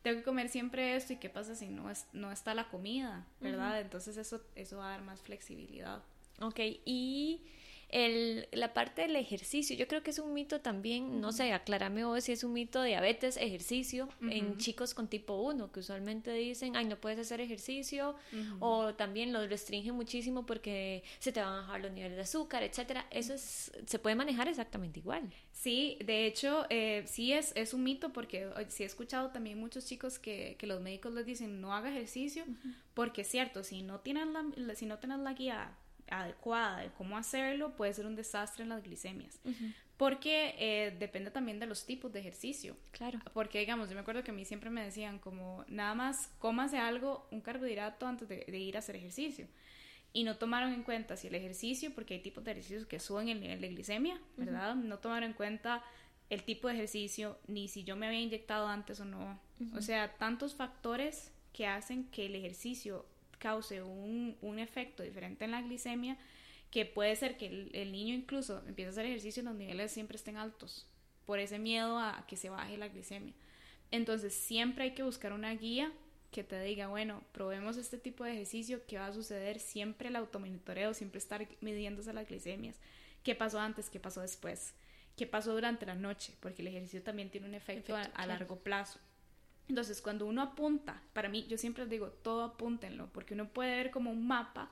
tengo 0.03 0.19
que 0.19 0.25
comer 0.25 0.49
siempre 0.49 0.97
esto 0.97 1.13
y 1.13 1.17
qué 1.17 1.29
pasa 1.29 1.55
si 1.55 1.69
no, 1.69 1.91
es, 1.91 2.07
no 2.13 2.33
está 2.33 2.55
la 2.55 2.69
comida, 2.69 3.27
¿verdad? 3.41 3.81
Entonces 3.81 4.17
eso, 4.17 4.43
eso 4.55 4.79
va 4.79 4.89
a 4.89 4.91
dar 4.91 5.03
más 5.03 5.21
flexibilidad. 5.21 6.03
Ok, 6.41 6.61
y 6.85 7.43
el, 7.89 8.49
la 8.53 8.75
parte 8.75 9.03
del 9.03 9.17
ejercicio, 9.17 9.75
yo 9.75 9.89
creo 9.89 10.03
que 10.03 10.11
es 10.11 10.19
un 10.19 10.35
mito 10.35 10.61
también, 10.61 11.21
no 11.21 11.33
sé, 11.33 11.53
aclárame 11.53 12.05
vos 12.05 12.25
si 12.25 12.33
es 12.33 12.45
un 12.45 12.53
mito 12.53 12.83
de 12.83 12.89
diabetes, 12.89 13.37
ejercicio 13.39 14.09
en 14.21 14.59
chicos 14.59 14.93
con 14.93 15.09
tipo 15.09 15.35
1, 15.37 15.73
que 15.73 15.81
usualmente 15.81 16.33
dicen, 16.33 16.77
ay, 16.77 16.85
no 16.85 17.01
puedes 17.01 17.19
hacer 17.19 17.41
ejercicio, 17.41 18.15
o 18.61 18.95
también 18.95 19.33
lo 19.33 19.47
restringen 19.47 19.95
muchísimo 19.95 20.45
porque 20.45 21.03
se 21.19 21.33
te 21.33 21.41
van 21.41 21.53
a 21.53 21.57
bajar 21.63 21.81
los 21.81 21.93
niveles 21.93 22.17
de 22.17 22.23
azúcar, 22.23 22.63
etcétera. 22.63 23.07
Eso 23.11 23.33
es, 23.33 23.73
se 23.87 23.99
puede 23.99 24.17
manejar 24.17 24.49
exactamente 24.49 25.01
igual. 25.01 25.33
Sí, 25.53 25.99
de 26.05 26.27
hecho, 26.27 26.67
eh, 26.71 27.05
sí 27.07 27.33
es, 27.33 27.53
es 27.57 27.73
un 27.75 27.83
mito 27.83 28.13
porque 28.13 28.49
sí 28.69 28.83
he 28.83 28.87
escuchado 28.87 29.31
también 29.31 29.59
muchos 29.59 29.87
chicos 29.87 30.19
que, 30.19 30.57
que 30.59 30.67
los 30.67 30.81
médicos 30.81 31.15
les 31.15 31.25
dicen 31.25 31.61
no 31.61 31.75
haga 31.75 31.91
ejercicio, 31.91 32.45
porque 32.93 33.23
es 33.23 33.29
cierto, 33.29 33.65
si 33.65 33.83
no 33.83 34.01
tienen 34.01 34.33
la, 34.33 34.75
si 34.75 34.87
no 34.87 34.99
tienes 34.99 35.21
la 35.21 35.33
guía 35.33 35.75
adecuada 36.11 36.81
de 36.81 36.91
cómo 36.91 37.17
hacerlo, 37.17 37.77
puede 37.77 37.93
ser 37.93 38.07
un 38.07 38.17
desastre 38.17 38.63
en 38.63 38.71
las 38.71 38.83
glicemias. 38.83 39.41
Porque 39.97 40.55
eh, 40.59 40.97
depende 40.99 41.31
también 41.33 41.59
de 41.59 41.67
los 41.67 41.85
tipos 41.85 42.13
de 42.13 42.21
ejercicio. 42.21 42.77
Claro. 42.93 43.19
Porque, 43.33 43.59
digamos, 43.59 43.89
yo 43.89 43.97
me 43.97 44.03
acuerdo 44.03 44.23
que 44.23 44.31
a 44.31 44.35
mí 44.35 44.45
siempre 44.45 44.71
me 44.71 44.85
decían 44.85 45.19
como, 45.19 45.65
nada 45.69 45.95
más 45.95 46.31
cómase 46.39 46.79
algo, 46.79 47.27
un 47.33 47.41
carbohidrato 47.41 48.07
antes 48.07 48.29
de, 48.29 48.45
ir 48.59 48.77
a 48.77 48.79
hacer 48.79 48.95
ejercicio. 48.95 49.49
Y 50.13 50.23
no 50.23 50.37
tomaron 50.37 50.73
en 50.73 50.85
cuenta 50.85 51.17
si 51.17 51.27
el 51.27 51.35
ejercicio, 51.35 51.93
porque 51.95 52.15
hay 52.15 52.21
tipos 52.21 52.45
de 52.45 52.53
ejercicios 52.53 52.87
que 52.87 53.01
suben 53.01 53.29
el 53.29 53.41
nivel 53.41 53.61
de 53.61 53.69
glicemia, 53.69 54.21
¿verdad? 54.37 54.77
No 54.77 54.99
tomaron 54.99 55.31
en 55.31 55.33
cuenta 55.35 55.83
el 56.31 56.45
tipo 56.45 56.69
de 56.69 56.75
ejercicio, 56.75 57.37
ni 57.49 57.69
si 57.69 57.85
yo 57.85 57.97
me 57.97 58.07
había 58.07 58.21
inyectado 58.21 58.69
antes 58.69 59.01
o 59.01 59.05
no. 59.05 59.41
O 59.75 59.83
sea, 59.83 60.17
tantos 60.17 60.55
factores 60.55 61.33
que 61.53 61.67
hacen 61.67 62.05
que 62.05 62.27
el 62.27 62.37
ejercicio 62.37 63.05
cause 63.39 63.83
un, 63.83 64.37
un, 64.41 64.59
efecto 64.59 65.03
diferente 65.03 65.45
en 65.45 65.53
la 65.53 65.63
glicemia, 65.63 66.17
que 66.71 66.85
puede 66.85 67.17
ser 67.17 67.37
que 67.37 67.71
el, 67.73 67.93
niño 67.93 68.15
incluso 68.15 68.63
empiece 68.67 68.89
a 68.89 68.91
hacer 68.91 69.07
ejercicio 69.07 69.43
y 69.43 69.47
los 69.47 69.55
niveles 69.55 69.93
siempre 69.93 70.17
estén 70.17 70.37
altos, 70.37 70.87
por 71.25 71.39
ese 71.39 71.59
miedo 71.59 71.99
a, 71.99 72.25
que 72.27 72.37
se 72.37 72.51
baje 72.51 72.77
la 72.77 72.89
glicemia. 72.89 73.35
Entonces 73.91 74.35
siempre 74.35 74.85
hay 74.85 74.95
que 74.95 75.03
buscar 75.03 75.33
una 75.33 75.55
guía 75.55 75.93
que 76.31 76.45
te 76.45 76.61
diga, 76.63 76.89
bueno, 76.89 77.23
probemos 77.33 77.77
este 77.79 77.97
tipo 77.97 78.25
de 78.25 78.33
ejercicio, 78.33 78.83
¿qué 78.87 78.99
va 78.99 79.07
a 79.07 79.13
suceder? 79.13 79.61
Siempre 79.61 80.09
el 80.09 80.17
automonitoreo, 80.17 80.93
siempre 80.93 81.19
estar 81.19 81.47
midiéndose 81.61 82.13
las 82.13 82.29
glicemias. 82.29 82.77
¿Qué 83.23 83.35
pasó 83.35 83.61
antes? 83.61 83.89
¿Qué 83.89 83.99
pasó 83.99 84.21
después? 84.21 84.75
¿Qué 85.17 85.27
pasó 85.27 85.53
durante 85.53 85.87
la 85.87 85.95
noche? 85.95 86.35
Porque 86.41 86.63
el 86.63 86.69
ejercicio 86.69 87.03
también 87.03 87.31
tiene 87.31 87.49
un 87.49 87.55
efecto, 87.55 87.97
a, 87.97 88.27
largo 88.27 88.57
plazo. 88.61 89.01
Entonces, 89.69 90.01
cuando 90.01 90.27
uno 90.27 90.43
apunta, 90.43 91.03
para 91.13 91.29
mí, 91.29 91.47
yo 91.49 91.59
siempre 91.59 91.87
digo, 91.87 92.09
todo 92.09 92.43
apúntenlo, 92.43 93.09
porque 93.13 93.35
uno 93.35 93.49
puede 93.49 93.77
ver 93.77 93.91
como 93.91 94.11
un 94.11 94.27
mapa 94.27 94.71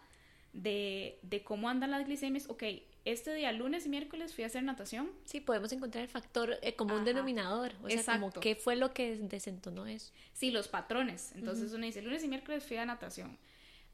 de, 0.52 1.18
de 1.22 1.44
cómo 1.44 1.68
andan 1.68 1.90
las 1.90 2.06
glicemias. 2.06 2.48
Ok, 2.48 2.64
este 3.04 3.34
día, 3.34 3.52
lunes 3.52 3.84
y 3.84 3.90
miércoles, 3.90 4.34
fui 4.34 4.44
a 4.44 4.46
hacer 4.46 4.62
natación. 4.62 5.10
Sí, 5.24 5.40
podemos 5.40 5.70
encontrar 5.72 6.02
el 6.02 6.08
factor 6.08 6.58
eh, 6.62 6.74
como 6.74 6.96
un 6.96 7.04
denominador. 7.04 7.72
O 7.82 7.90
sea, 7.90 8.18
como 8.18 8.32
qué 8.32 8.56
fue 8.56 8.74
lo 8.74 8.94
que 8.94 9.16
desentonó 9.16 9.86
eso. 9.86 10.12
Sí, 10.32 10.50
los 10.50 10.68
patrones. 10.68 11.32
Entonces, 11.34 11.72
uno 11.72 11.84
dice, 11.84 12.00
lunes 12.00 12.24
y 12.24 12.28
miércoles 12.28 12.64
fui 12.64 12.78
a 12.78 12.86
natación. 12.86 13.36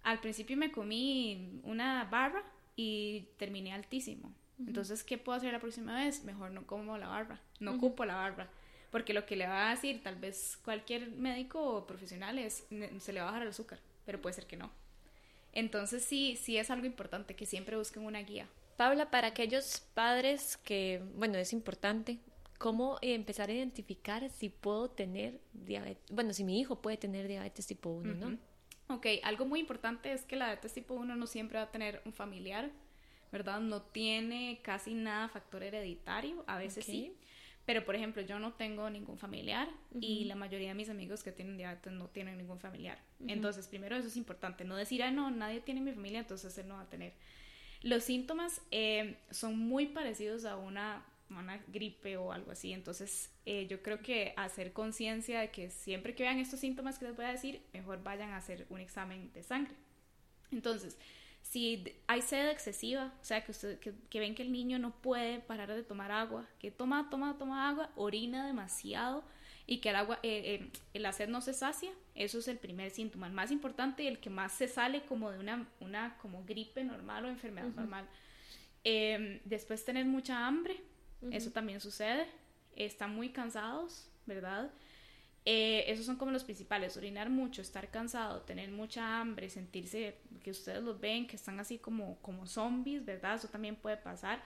Al 0.05 0.21
principio 0.21 0.57
me 0.57 0.71
comí 0.71 1.61
una 1.65 2.05
barra 2.05 2.45
y 2.77 3.29
terminé 3.39 3.73
altísimo. 3.73 4.33
Entonces, 4.59 5.03
¿qué 5.03 5.19
puedo 5.19 5.37
hacer 5.37 5.53
la 5.53 5.59
próxima 5.59 5.97
vez? 5.97 6.23
Mejor 6.23 6.53
no 6.53 6.65
como 6.67 6.97
la 6.97 7.09
barra, 7.09 7.41
no 7.59 7.75
ocupo 7.75 8.05
la 8.05 8.15
barra 8.15 8.49
porque 8.93 9.15
lo 9.15 9.27
que 9.27 9.35
le 9.35 9.49
va 9.49 9.69
a 9.69 9.75
decir 9.75 10.03
tal 10.03 10.17
vez 10.17 10.59
cualquier 10.65 11.11
médico 11.11 11.61
o 11.61 11.87
profesional 11.87 12.39
es, 12.39 12.65
se 13.01 13.13
le 13.13 13.21
va 13.21 13.29
a 13.29 13.31
bajar 13.31 13.43
el 13.43 13.49
azúcar, 13.49 13.81
pero 14.05 14.21
puede 14.21 14.35
ser 14.35 14.47
que 14.47 14.57
no. 14.57 14.71
Entonces 15.53 16.05
sí, 16.05 16.37
sí 16.41 16.59
es 16.59 16.71
algo 16.71 16.87
importante 16.87 17.35
que 17.35 17.47
siempre 17.47 17.77
busquen 17.77 18.05
una 18.05 18.21
guía. 18.21 18.47
Paula, 18.77 19.11
para 19.11 19.29
aquellos 19.29 19.81
padres 19.95 20.59
que, 20.59 21.03
bueno, 21.17 21.39
es 21.39 21.53
importante, 21.53 22.19
¿cómo 22.59 22.99
empezar 23.01 23.49
a 23.49 23.55
identificar 23.55 24.29
si 24.31 24.51
puedo 24.51 24.91
tener 24.91 25.41
diabetes? 25.53 26.05
Bueno, 26.11 26.33
si 26.35 26.45
mi 26.45 26.61
hijo 26.61 26.81
puede 26.81 26.99
tener 26.99 27.27
diabetes 27.27 27.67
tipo 27.67 27.91
1, 27.91 28.15
¿no? 28.15 28.39
Ok, 28.89 29.07
algo 29.23 29.47
muy 29.47 29.61
importante 29.61 30.13
es 30.13 30.25
que 30.25 30.37
la 30.37 30.47
diabetes 30.47 30.75
tipo 30.75 30.95
1 30.95 31.17
no 31.17 31.27
siempre 31.27 31.59
va 31.59 31.65
a 31.65 31.71
tener 31.71 32.03
un 32.05 32.13
familiar, 32.13 32.71
¿verdad? 33.31 33.61
No 33.61 33.81
tiene 33.81 34.61
casi 34.63 34.93
nada 34.93 35.29
factor 35.29 35.63
hereditario, 35.63 36.45
a 36.47 36.59
veces 36.59 36.85
sí. 36.85 37.17
Pero, 37.65 37.85
por 37.85 37.95
ejemplo, 37.95 38.23
yo 38.23 38.39
no 38.39 38.53
tengo 38.55 38.91
ningún 38.91 39.19
familiar 39.19 39.69
y 40.01 40.25
la 40.25 40.35
mayoría 40.35 40.69
de 40.69 40.75
mis 40.75 40.89
amigos 40.89 41.23
que 41.23 41.31
tienen 41.31 41.57
diabetes 41.57 41.93
no 41.93 42.09
tienen 42.09 42.37
ningún 42.37 42.59
familiar. 42.59 42.99
Entonces, 43.29 43.69
primero 43.69 43.97
eso 43.97 44.09
es 44.09 44.17
importante, 44.17 44.65
no 44.65 44.77
decir, 44.77 45.03
ah, 45.03 45.13
no, 45.13 45.31
nadie 45.31 45.61
tiene 45.61 45.81
mi 45.81 45.93
familia, 45.93 46.21
entonces 46.21 46.57
él 46.59 46.67
no 46.67 46.75
va 46.75 46.83
a 46.83 46.91
tener. 46.91 47.13
Los 47.83 48.05
síntomas 48.05 48.61
eh, 48.71 49.17
son 49.31 49.59
muy 49.59 49.87
parecidos 49.87 50.45
a 50.45 50.57
una, 50.57 51.05
una, 51.31 51.59
gripe 51.69 52.17
o 52.17 52.33
algo 52.33 52.51
así, 52.51 52.73
entonces 52.73 53.31
eh, 53.47 53.67
yo 53.69 53.81
creo 53.83 54.01
que 54.01 54.35
hacer 54.37 54.73
conciencia 54.73 55.41
de 55.41 55.51
que 55.51 55.71
siempre 55.71 56.15
que 56.17 56.25
vean 56.25 56.39
estos 56.39 56.61
síntomas 56.61 56.99
que 56.99 57.07
les 57.07 57.17
voy 57.17 57.27
a 57.27 57.33
decir, 57.33 57.63
mejor 57.73 58.03
vayan 58.03 58.31
a 58.31 58.39
hacer 58.39 58.67
un 58.71 58.81
examen 58.81 59.33
de 59.33 59.43
sangre. 59.45 59.75
Entonces, 60.51 60.97
si 61.53 61.85
hay 62.07 62.23
sed 62.23 62.49
excesiva, 62.49 63.13
o 63.21 63.25
sea, 63.25 63.45
que, 63.45 63.51
usted, 63.51 63.79
que, 63.79 64.21
ven 64.21 64.35
que 64.35 64.41
el 64.41 64.51
niño 64.51 64.79
no 64.79 64.91
puede 64.91 65.41
parar 65.41 65.69
de 65.69 65.83
tomar 65.83 66.11
agua, 66.11 66.49
que 66.59 66.71
toma, 66.71 67.11
toma, 67.11 67.37
toma 67.37 67.69
agua, 67.69 67.91
orina 67.95 68.47
demasiado 68.47 69.23
y 69.67 69.79
que 69.79 69.91
el 69.91 69.97
agua, 69.97 70.19
eh, 70.23 70.71
eh, 70.95 70.99
la 70.99 71.13
sed 71.13 71.29
no 71.29 71.43
se 71.43 71.53
sacia, 71.53 71.91
eso 72.15 72.39
es 72.39 72.49
el 72.49 72.57
primer 72.57 72.91
síntoma, 72.91 73.27
el 73.27 73.35
más 73.35 73.51
importante 73.51 74.03
y 74.03 74.07
el 74.07 74.19
que 74.19 74.31
más 74.31 74.53
se 74.53 74.67
sale 74.67 75.03
como 75.03 75.31
de 75.31 75.41
una, 75.41 75.69
una 75.81 76.17
como 76.23 76.43
gripe 76.47 76.85
normal 76.85 77.27
o 77.27 77.29
enfermedad 77.29 77.69
normal. 77.69 78.09
Em, 78.83 79.39
después 79.45 79.85
tener 79.85 80.07
mucha 80.07 80.47
hambre, 80.47 80.81
eso 81.33 81.51
también 81.51 81.83
sucede, 81.83 82.29
están 82.77 83.15
muy 83.15 83.29
cansados, 83.29 84.09
¿verdad? 84.25 84.71
Eh, 85.45 85.85
esos 85.89 86.07
son 86.07 86.17
como 86.17 86.31
los 86.31 86.45
principales, 86.45 86.97
orinar 86.97 87.29
mucho, 87.29 87.63
estar 87.63 87.91
cansado, 87.91 88.43
tener 88.43 88.71
mucha 88.71 89.21
hambre, 89.21 89.51
sentirse 89.51 90.17
que 90.45 90.53
ustedes 90.53 90.83
los 90.83 91.01
ven, 91.01 91.27
que 91.27 91.37
están 91.37 91.59
así 91.59 91.79
como, 91.79 92.17
como 92.23 92.47
zombies, 92.47 93.05
¿verdad? 93.05 93.35
Eso 93.35 93.49
también 93.49 93.75
puede 93.75 93.97
pasar. 93.97 94.43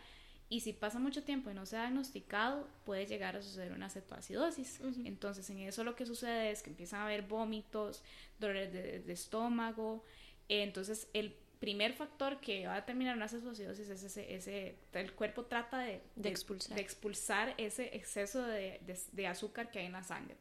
Y 0.49 0.61
si 0.61 0.73
pasa 0.73 0.99
mucho 0.99 1.25
tiempo 1.25 1.51
y 1.51 1.55
no 1.55 1.67
se 1.67 1.77
ha 1.77 1.83
diagnosticado, 1.83 2.69
puede 2.85 3.05
llegar 3.07 3.37
a 3.37 3.43
suceder 3.43 3.73
una 3.73 3.91
cetoacidosis. 3.91 4.81
Entonces, 5.05 5.51
en 5.51 5.59
eso 5.59 5.83
lo 5.83 5.97
que 5.97 6.07
sucede 6.07 6.51
es 6.51 6.63
que 6.63 6.71
empiezan 6.71 7.01
a 7.01 7.05
haber 7.07 7.23
vómitos, 7.23 8.03
dolores 8.39 8.73
de, 8.73 9.13
estómago, 9.13 10.05
entonces, 10.49 11.09
el 11.13 11.35
primer 11.59 11.93
factor 11.95 12.41
que 12.41 12.67
va 12.67 12.75
a 12.75 12.81
determinar 12.81 13.17
una 13.17 13.29
cetoacidosis 13.29 13.89
es 13.89 14.03
ese, 14.03 14.35
ese, 14.35 14.77
el 14.93 15.13
cuerpo 15.13 15.47
trata 15.47 15.79
de, 15.79 16.01
de, 16.15 16.29
expulsar. 16.29 16.77
de 16.77 16.83
expulsar. 16.83 17.55
ese 17.59 17.97
exceso 17.97 18.43
de, 18.43 18.81
de, 19.13 19.27
azúcar 19.27 19.71
que 19.71 19.81
hay 19.81 19.87
en 19.87 19.93
la 19.93 20.05
sangre. 20.05 20.37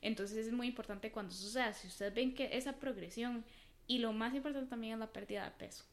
Entonces 0.00 0.46
es 0.46 0.52
muy 0.52 0.68
importante 0.68 1.10
cuando 1.10 1.34
suceda, 1.34 1.72
si 1.72 1.88
ustedes 1.88 2.14
ven 2.14 2.34
que 2.34 2.56
esa 2.56 2.74
progresión, 2.74 3.44
y 3.86 3.98
lo 3.98 4.12
más 4.12 4.34
importante 4.34 4.68
también 4.68 4.94
es 4.94 4.98
la 4.98 5.12
pérdida 5.12 5.44
de 5.44 5.50
peso. 5.52 5.84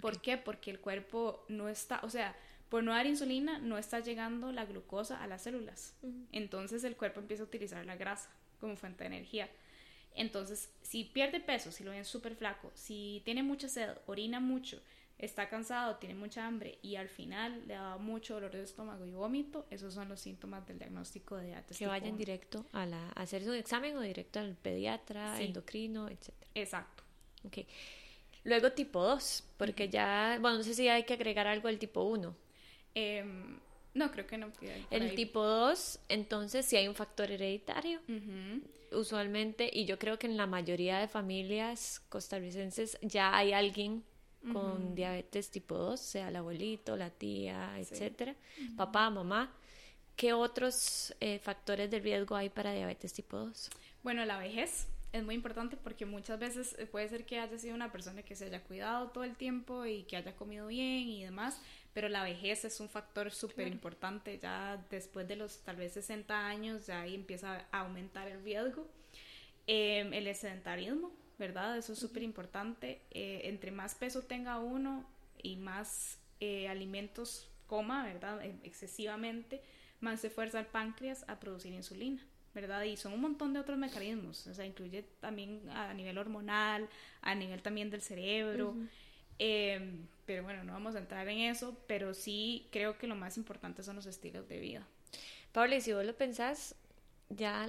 ¿Por 0.00 0.20
qué? 0.20 0.36
Porque 0.36 0.70
el 0.70 0.80
cuerpo 0.80 1.44
no 1.48 1.68
está, 1.68 2.00
o 2.02 2.10
sea, 2.10 2.36
por 2.68 2.84
no 2.84 2.92
dar 2.92 3.06
insulina 3.06 3.58
no 3.58 3.78
está 3.78 4.00
llegando 4.00 4.52
la 4.52 4.66
glucosa 4.66 5.22
a 5.22 5.26
las 5.26 5.42
células. 5.42 5.94
Entonces 6.32 6.84
el 6.84 6.96
cuerpo 6.96 7.20
empieza 7.20 7.42
a 7.42 7.46
utilizar 7.46 7.84
la 7.84 7.96
grasa 7.96 8.30
como 8.60 8.76
fuente 8.76 9.04
de 9.04 9.16
energía. 9.16 9.48
Entonces, 10.14 10.70
si 10.82 11.04
pierde 11.04 11.40
peso, 11.40 11.70
si 11.70 11.84
lo 11.84 11.92
ven 11.92 12.04
súper 12.04 12.34
flaco, 12.34 12.70
si 12.74 13.22
tiene 13.24 13.42
mucha 13.42 13.68
sed, 13.68 13.90
orina 14.06 14.40
mucho, 14.40 14.82
está 15.18 15.48
cansado, 15.48 15.96
tiene 15.96 16.14
mucha 16.14 16.46
hambre 16.46 16.78
y 16.82 16.96
al 16.96 17.08
final 17.08 17.66
le 17.66 17.74
da 17.74 17.96
mucho 17.98 18.34
dolor 18.34 18.52
de 18.52 18.62
estómago 18.62 19.04
y 19.04 19.10
vómito, 19.10 19.66
esos 19.70 19.94
son 19.94 20.08
los 20.08 20.20
síntomas 20.20 20.66
del 20.66 20.78
diagnóstico 20.78 21.36
de 21.36 21.46
diabetes. 21.46 21.76
Que 21.76 21.86
vayan 21.86 22.16
directo 22.16 22.64
a, 22.72 22.86
la, 22.86 23.08
hacerse 23.10 23.50
un 23.50 23.56
examen 23.56 23.96
o 23.96 24.00
directo 24.00 24.38
al 24.38 24.54
pediatra, 24.54 25.40
endocrino, 25.40 26.08
etc. 26.08 26.30
Exacto. 26.54 27.02
Ok. 27.44 27.58
Luego 28.44 28.72
tipo 28.72 29.02
2, 29.02 29.44
porque 29.56 29.88
ya, 29.88 30.38
bueno, 30.40 30.58
no 30.58 30.62
sé 30.62 30.74
si 30.74 30.88
hay 30.88 31.02
que 31.02 31.14
agregar 31.14 31.46
algo 31.46 31.68
al 31.68 31.78
tipo 31.78 32.02
1. 32.02 32.34
Em, 32.94 33.58
no, 33.94 34.12
creo 34.12 34.26
que 34.26 34.38
no. 34.38 34.52
El 34.90 35.14
tipo 35.16 35.44
2, 35.44 36.00
entonces, 36.08 36.64
si 36.64 36.76
hay 36.76 36.86
un 36.86 36.94
factor 36.94 37.30
hereditario, 37.30 38.00
usualmente, 38.92 39.68
y 39.72 39.84
yo 39.84 39.98
creo 39.98 40.18
que 40.18 40.28
en 40.28 40.36
la 40.36 40.46
mayoría 40.46 40.98
de 41.00 41.08
familias 41.08 42.00
costarricenses 42.08 42.96
ya 43.02 43.36
hay 43.36 43.52
alguien 43.52 44.04
con 44.52 44.94
diabetes 44.94 45.50
tipo 45.50 45.76
2, 45.76 46.00
sea 46.00 46.28
el 46.28 46.36
abuelito, 46.36 46.96
la 46.96 47.10
tía, 47.10 47.78
etcétera, 47.78 48.34
papá, 48.76 49.10
mamá. 49.10 49.52
¿Qué 50.16 50.32
otros 50.32 51.14
eh, 51.20 51.38
factores 51.38 51.90
de 51.90 52.00
riesgo 52.00 52.34
hay 52.34 52.48
para 52.48 52.72
diabetes 52.72 53.12
tipo 53.12 53.36
2? 53.36 53.70
Bueno, 54.02 54.24
la 54.24 54.38
vejez 54.38 54.88
es 55.12 55.24
muy 55.24 55.34
importante 55.34 55.76
porque 55.76 56.06
muchas 56.06 56.38
veces 56.38 56.76
eh, 56.78 56.86
puede 56.86 57.08
ser 57.08 57.24
que 57.24 57.38
haya 57.38 57.56
sido 57.58 57.74
una 57.74 57.92
persona 57.92 58.22
que 58.22 58.36
se 58.36 58.46
haya 58.46 58.62
cuidado 58.62 59.08
todo 59.08 59.24
el 59.24 59.36
tiempo 59.36 59.86
y 59.86 60.02
que 60.04 60.16
haya 60.16 60.34
comido 60.36 60.66
bien 60.66 61.08
y 61.08 61.24
demás, 61.24 61.60
pero 61.94 62.08
la 62.08 62.22
vejez 62.22 62.64
es 62.64 62.80
un 62.80 62.88
factor 62.88 63.30
súper 63.30 63.68
importante, 63.68 64.38
ya 64.38 64.84
después 64.90 65.26
de 65.26 65.36
los 65.36 65.60
tal 65.60 65.76
vez 65.76 65.92
60 65.92 66.46
años 66.46 66.86
ya 66.86 67.02
ahí 67.02 67.14
empieza 67.14 67.66
a 67.70 67.80
aumentar 67.80 68.28
el 68.28 68.42
riesgo. 68.42 68.86
Em, 69.66 70.14
el 70.14 70.34
sedentarismo, 70.34 71.12
¿verdad? 71.38 71.78
Eso 71.78 71.92
es 71.92 71.98
súper 71.98 72.22
importante. 72.22 73.00
Eh, 73.10 73.42
entre 73.44 73.70
más 73.70 73.94
peso 73.94 74.22
tenga 74.22 74.58
uno 74.58 75.04
y 75.42 75.56
más 75.56 76.18
eh, 76.40 76.68
alimentos 76.68 77.48
coma, 77.66 78.04
¿verdad? 78.04 78.44
E, 78.44 78.56
excesivamente, 78.64 79.62
más 80.00 80.20
se 80.20 80.30
fuerza 80.30 80.58
el 80.60 80.66
páncreas 80.66 81.24
a 81.28 81.38
producir 81.38 81.72
insulina. 81.72 82.24
¿verdad? 82.54 82.82
Y 82.84 82.96
son 82.96 83.12
un 83.12 83.20
montón 83.20 83.52
de 83.52 83.60
otros 83.60 83.78
mecanismos, 83.78 84.46
o 84.48 84.54
sea, 84.54 84.66
incluye 84.66 85.04
también 85.20 85.68
a 85.70 85.94
nivel 85.94 86.18
hormonal, 86.18 86.88
a 87.20 87.34
nivel 87.34 87.62
también 87.62 87.88
del 87.88 88.02
cerebro, 88.02 88.74
em, 89.38 90.06
pero 90.26 90.42
bueno, 90.42 90.64
no 90.64 90.72
vamos 90.72 90.96
a 90.96 90.98
entrar 90.98 91.28
en 91.28 91.38
eso, 91.38 91.76
pero 91.86 92.14
sí 92.14 92.66
creo 92.72 92.98
que 92.98 93.06
lo 93.06 93.14
más 93.14 93.36
importante 93.36 93.84
son 93.84 93.94
los 93.94 94.06
estilos 94.06 94.48
de 94.48 94.58
vida. 94.58 94.86
Pablo, 95.52 95.80
si 95.80 95.92
vos 95.92 96.04
lo 96.04 96.16
pensás, 96.16 96.74
ya 97.30 97.68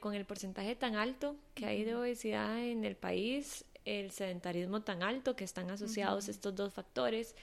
con 0.00 0.14
el 0.14 0.24
porcentaje 0.24 0.74
tan 0.74 0.96
alto 0.96 1.36
que 1.54 1.66
hay 1.66 1.84
de 1.84 1.94
obesidad 1.94 2.58
en 2.58 2.84
el 2.84 2.96
país, 2.96 3.64
el 3.84 4.10
sedentarismo 4.10 4.82
tan 4.82 5.02
alto 5.02 5.36
que 5.36 5.44
están 5.44 5.70
asociados 5.70 6.28
estos 6.28 6.54
dos 6.54 6.72
factores, 6.72 7.34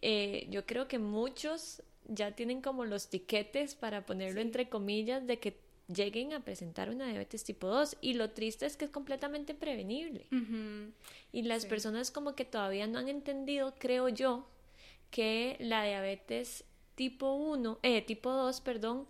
eh, 0.00 0.46
yo 0.50 0.66
creo 0.66 0.88
que 0.88 0.98
muchos 0.98 1.82
ya 2.08 2.32
tienen 2.32 2.62
como 2.62 2.84
los 2.84 3.08
tiquetes 3.08 3.74
para 3.74 4.04
ponerlo 4.06 4.40
entre 4.40 4.68
comillas 4.68 5.26
de 5.26 5.38
que 5.38 5.56
lleguen 5.88 6.32
a 6.32 6.40
presentar 6.40 6.90
una 6.90 7.06
diabetes 7.06 7.44
tipo 7.44 7.68
2 7.68 7.98
y 8.00 8.14
lo 8.14 8.30
triste 8.30 8.66
es 8.66 8.76
que 8.76 8.86
es 8.86 8.90
completamente 8.90 9.54
prevenible. 9.54 10.26
Y 11.32 11.42
las 11.42 11.66
personas 11.66 12.10
como 12.10 12.34
que 12.34 12.44
todavía 12.44 12.86
no 12.86 12.98
han 12.98 13.08
entendido, 13.08 13.74
creo 13.78 14.08
yo, 14.08 14.46
que 15.10 15.56
la 15.60 15.84
diabetes 15.84 16.64
tipo 16.94 17.34
1, 17.34 17.78
eh, 17.82 18.02
tipo 18.02 18.30
2, 18.32 18.60
perdón, 18.60 19.06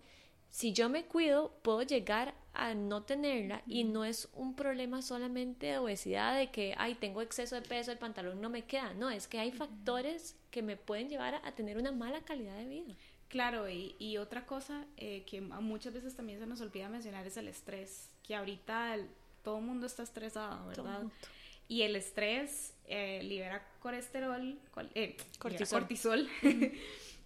si 0.53 0.71
yo 0.71 0.87
me 0.87 1.05
cuido, 1.05 1.51
puedo 1.63 1.81
llegar 1.81 2.35
a 2.53 2.75
no 2.75 3.01
tenerla 3.01 3.63
y 3.65 3.85
no 3.85 4.05
es 4.05 4.29
un 4.35 4.55
problema 4.55 5.01
solamente 5.01 5.65
de 5.65 5.77
obesidad, 5.79 6.37
de 6.37 6.51
que, 6.51 6.75
ay, 6.77 6.93
tengo 6.93 7.23
exceso 7.23 7.55
de 7.55 7.63
peso, 7.63 7.91
el 7.91 7.97
pantalón 7.97 8.39
no 8.39 8.51
me 8.51 8.63
queda. 8.63 8.93
No, 8.93 9.09
es 9.09 9.27
que 9.27 9.39
hay 9.39 9.51
factores 9.51 10.35
que 10.51 10.61
me 10.61 10.77
pueden 10.77 11.09
llevar 11.09 11.41
a 11.43 11.51
tener 11.53 11.79
una 11.79 11.91
mala 11.91 12.21
calidad 12.21 12.55
de 12.55 12.67
vida. 12.67 12.93
Claro, 13.29 13.67
y, 13.67 14.17
otra 14.17 14.45
cosa 14.45 14.85
eh, 14.95 15.23
que 15.25 15.41
muchas 15.41 15.91
veces 15.91 16.15
también 16.15 16.37
se 16.37 16.45
nos 16.45 16.61
olvida 16.61 16.87
mencionar 16.87 17.25
es 17.25 17.35
el 17.35 17.47
estrés, 17.47 18.11
que 18.21 18.35
ahorita 18.35 18.97
todo 19.43 19.57
el 19.57 19.65
mundo 19.65 19.87
está 19.87 20.03
estresado, 20.03 20.67
¿verdad? 20.67 21.05
Y 21.67 21.81
el 21.81 21.95
estrés 21.95 22.75
eh, 22.85 23.23
libera 23.23 23.67
colesterol, 23.79 24.59
eh, 24.93 25.17
cortisol, 25.39 25.79
cortisol 25.79 26.29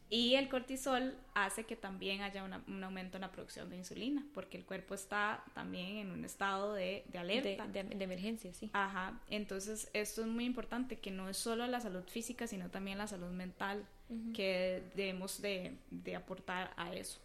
Y 0.09 0.35
el 0.35 0.47
cortisol 0.47 1.15
hace 1.33 1.65
que 1.65 1.75
también 1.75 2.21
haya 2.21 2.43
un 2.43 2.83
aumento 2.83 3.17
en 3.17 3.21
la 3.21 3.31
producción 3.31 3.69
de 3.69 3.75
insulina, 3.75 4.23
porque 4.33 4.57
el 4.57 4.65
cuerpo 4.65 4.95
está 4.95 5.43
también 5.53 5.97
en 5.97 6.11
un 6.11 6.23
estado 6.23 6.73
de, 6.73 7.03
alerta. 7.17 7.67
De, 7.67 7.81
emergencia, 8.03 8.53
sí. 8.53 8.69
Ajá. 8.71 9.19
Entonces, 9.29 9.89
esto 9.93 10.21
es 10.21 10.27
muy 10.27 10.45
importante, 10.45 10.99
que 10.99 11.11
no 11.11 11.27
es 11.27 11.35
solo 11.35 11.67
la 11.67 11.81
salud 11.81 12.03
física, 12.07 12.47
sino 12.47 12.69
también 12.69 12.97
la 12.97 13.07
salud 13.07 13.31
mental, 13.31 13.85
que 14.33 14.81
debemos 14.95 15.41
de, 15.41 15.77
aportar 16.15 16.73
a 16.77 16.93
eso. 16.93 17.19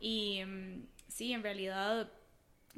Y 0.00 0.44
mm, 0.44 0.86
sí, 1.06 1.32
en 1.32 1.44
realidad, 1.44 2.10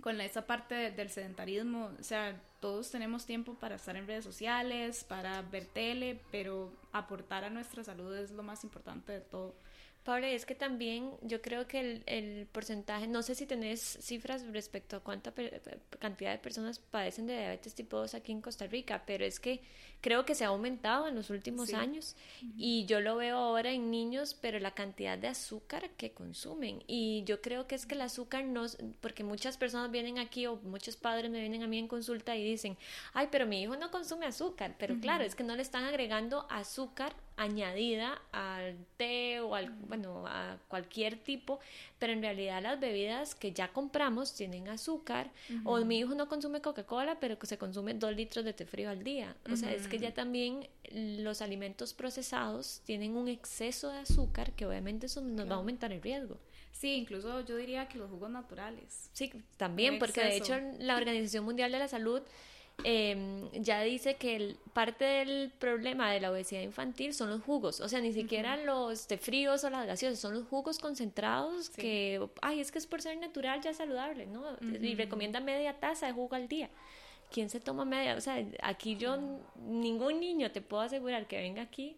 con 0.01 0.21
esa 0.21 0.47
parte 0.47 0.91
del 0.91 1.11
sedentarismo, 1.11 1.91
o 1.99 2.03
sea, 2.03 2.41
todos 2.61 2.91
tenemos 2.91 3.27
tiempo 3.27 3.55
para 3.55 3.75
estar 3.75 3.97
en 3.97 4.07
redes 4.07 4.25
sociales, 4.25 5.05
para 5.05 5.43
ver 5.43 5.67
tele, 5.67 6.21
pero 6.31 6.73
aportar 6.93 7.45
a 7.45 7.51
nuestra 7.51 7.85
salud 7.85 8.15
es 8.17 8.31
lo 8.31 8.43
más 8.43 8.65
importante 8.65 9.13
de 9.13 9.21
todo. 9.21 9.55
Pablo, 10.05 10.27
es 10.27 10.47
que 10.47 10.55
también 10.55 11.13
yo 11.23 11.41
creo 11.41 11.69
que 11.69 11.81
el, 11.81 12.03
el, 12.07 12.47
porcentaje, 12.47 13.07
no 13.07 13.23
sé 13.23 13.35
si 13.35 13.47
tenés 13.47 13.81
cifras 14.01 14.45
respecto 14.49 14.97
a 14.97 15.01
cuánta 15.01 15.33
cantidad 16.01 16.33
de 16.33 16.39
personas 16.39 16.79
padecen 16.79 17.27
de 17.27 17.39
diabetes 17.39 17.75
tipo 17.75 17.99
2 17.99 18.15
aquí 18.15 18.33
en 18.33 18.41
Costa 18.41 18.67
Rica, 18.67 19.05
pero 19.07 19.25
es 19.25 19.39
que 19.39 19.61
creo 20.03 20.27
que 20.27 20.35
se 20.35 20.45
ha 20.45 20.49
aumentado 20.49 21.09
en 21.09 21.15
los 21.15 21.31
últimos 21.31 21.73
años. 21.73 22.17
Y 22.57 22.85
yo 22.87 23.01
lo 23.01 23.17
veo 23.17 23.39
ahora 23.39 23.71
en 23.71 23.91
niños, 23.91 24.37
pero 24.39 24.59
la 24.59 24.73
cantidad 24.73 25.17
de 25.17 25.29
azúcar 25.29 25.91
que 25.91 26.13
consumen. 26.13 26.83
Y 26.89 27.23
yo 27.25 27.41
creo 27.41 27.67
que 27.69 27.77
es 27.77 27.87
que 27.87 27.95
el 27.95 28.01
azúcar 28.01 28.45
no, 28.45 28.67
porque 29.01 29.23
muchas 29.23 29.57
personas 29.57 29.91
vienen 29.91 30.19
aquí 30.19 30.47
o 30.47 30.57
muchos 30.57 30.97
padres 30.97 31.31
me 31.31 31.41
vienen 31.41 31.63
a 31.63 31.69
mí 31.69 31.79
en 31.79 31.87
consulta 31.89 32.37
y 32.37 32.45
dicen, 32.45 32.77
ay, 33.15 33.29
pero 33.31 33.47
mi 33.47 33.63
hijo 33.63 33.77
no 33.77 33.91
consume 33.91 34.27
azúcar, 34.27 34.75
pero 34.79 34.99
claro, 34.99 35.23
es 35.23 35.37
que 35.37 35.45
no 35.45 35.55
le 35.55 35.63
están 35.63 35.85
agregando 35.85 36.47
azúcar 36.51 37.15
añadida 37.37 38.21
al 38.33 38.77
té 38.97 39.41
o 39.41 39.55
al, 39.55 39.73
bueno, 39.93 40.25
a 40.27 40.57
cualquier 40.69 41.19
tipo, 41.19 41.61
pero 41.99 42.15
en 42.15 42.23
realidad 42.23 42.63
las 42.63 42.81
bebidas 42.81 43.35
que 43.35 43.53
ya 43.53 43.69
compramos 43.75 44.33
tienen 44.33 44.71
azúcar, 44.71 45.31
o 45.65 45.77
mi 45.85 45.99
hijo 45.99 46.15
no 46.15 46.31
consume 46.31 46.63
Coca-Cola, 46.63 47.21
pero 47.21 47.39
que 47.39 47.47
se 47.47 47.59
consume 47.59 47.93
dos 47.93 48.17
litros 48.17 48.43
de 48.43 48.55
té 48.55 48.65
frío 48.65 48.89
al 48.89 49.05
día. 49.05 49.37
O 49.53 49.55
sea, 49.55 49.71
es 49.71 49.89
que 49.89 49.99
ya 49.99 50.15
también 50.15 50.67
los 50.91 51.43
alimentos 51.43 51.93
procesados 51.93 52.81
tienen 52.87 53.19
un 53.19 53.29
exceso 53.29 53.91
de 53.91 53.99
azúcar 53.99 54.53
que 54.53 54.65
obviamente 54.65 55.05
eso 55.05 55.21
nos 55.21 55.47
va 55.47 55.57
a 55.57 55.59
aumentar 55.59 55.93
el 55.93 56.01
riesgo. 56.01 56.39
Sí, 56.73 56.95
incluso 56.95 57.45
yo 57.45 57.59
diría 57.59 57.87
que 57.87 57.99
los 57.99 58.09
jugos 58.09 58.31
naturales. 58.31 59.11
Sí, 59.13 59.31
también, 59.59 59.99
porque 59.99 60.23
de 60.23 60.37
hecho 60.39 60.55
la 60.79 60.97
Organización 60.97 61.45
Mundial 61.45 61.71
de 61.71 61.81
la 61.81 61.89
Salud 61.89 62.23
Em, 62.85 63.49
ya 63.53 63.81
dice 63.83 64.17
que 64.17 64.35
el, 64.35 64.57
parte 64.73 65.05
del 65.05 65.53
problema 65.59 66.11
de 66.11 66.21
la 66.21 66.31
obesidad 66.33 66.63
infantil 66.63 67.15
son 67.15 67.31
los 67.31 67.43
jugos, 67.43 67.81
o 67.81 67.89
sea, 67.89 68.01
ni 68.01 68.13
siquiera 68.13 68.57
los 68.57 69.07
de 69.07 69.19
fríos 69.19 69.63
o 69.65 69.71
las 69.71 69.87
gaseosas, 69.87 70.19
son 70.19 70.35
los 70.35 70.49
jugos 70.49 70.79
concentrados 70.79 71.71
que, 71.71 72.27
ay, 72.41 72.61
es 72.61 72.73
que 72.73 72.79
es 72.79 72.87
por 72.87 73.01
ser 73.01 73.19
natural 73.19 73.61
ya 73.61 73.73
saludable, 73.73 74.27
¿no? 74.27 74.45
Y 74.61 74.95
recomienda 74.95 75.41
media 75.41 75.79
taza 75.79 76.07
de 76.07 76.13
jugo 76.13 76.35
al 76.35 76.49
día. 76.49 76.71
¿Quién 77.31 77.49
se 77.51 77.61
toma 77.61 77.85
media? 77.85 78.17
O 78.17 78.21
sea, 78.21 78.45
aquí 78.63 78.97
yo, 78.97 79.17
ningún 79.57 80.21
niño 80.21 80.51
te 80.51 80.61
puedo 80.61 80.83
asegurar 80.83 81.27
que 81.27 81.39
venga 81.39 81.63
aquí 81.63 81.97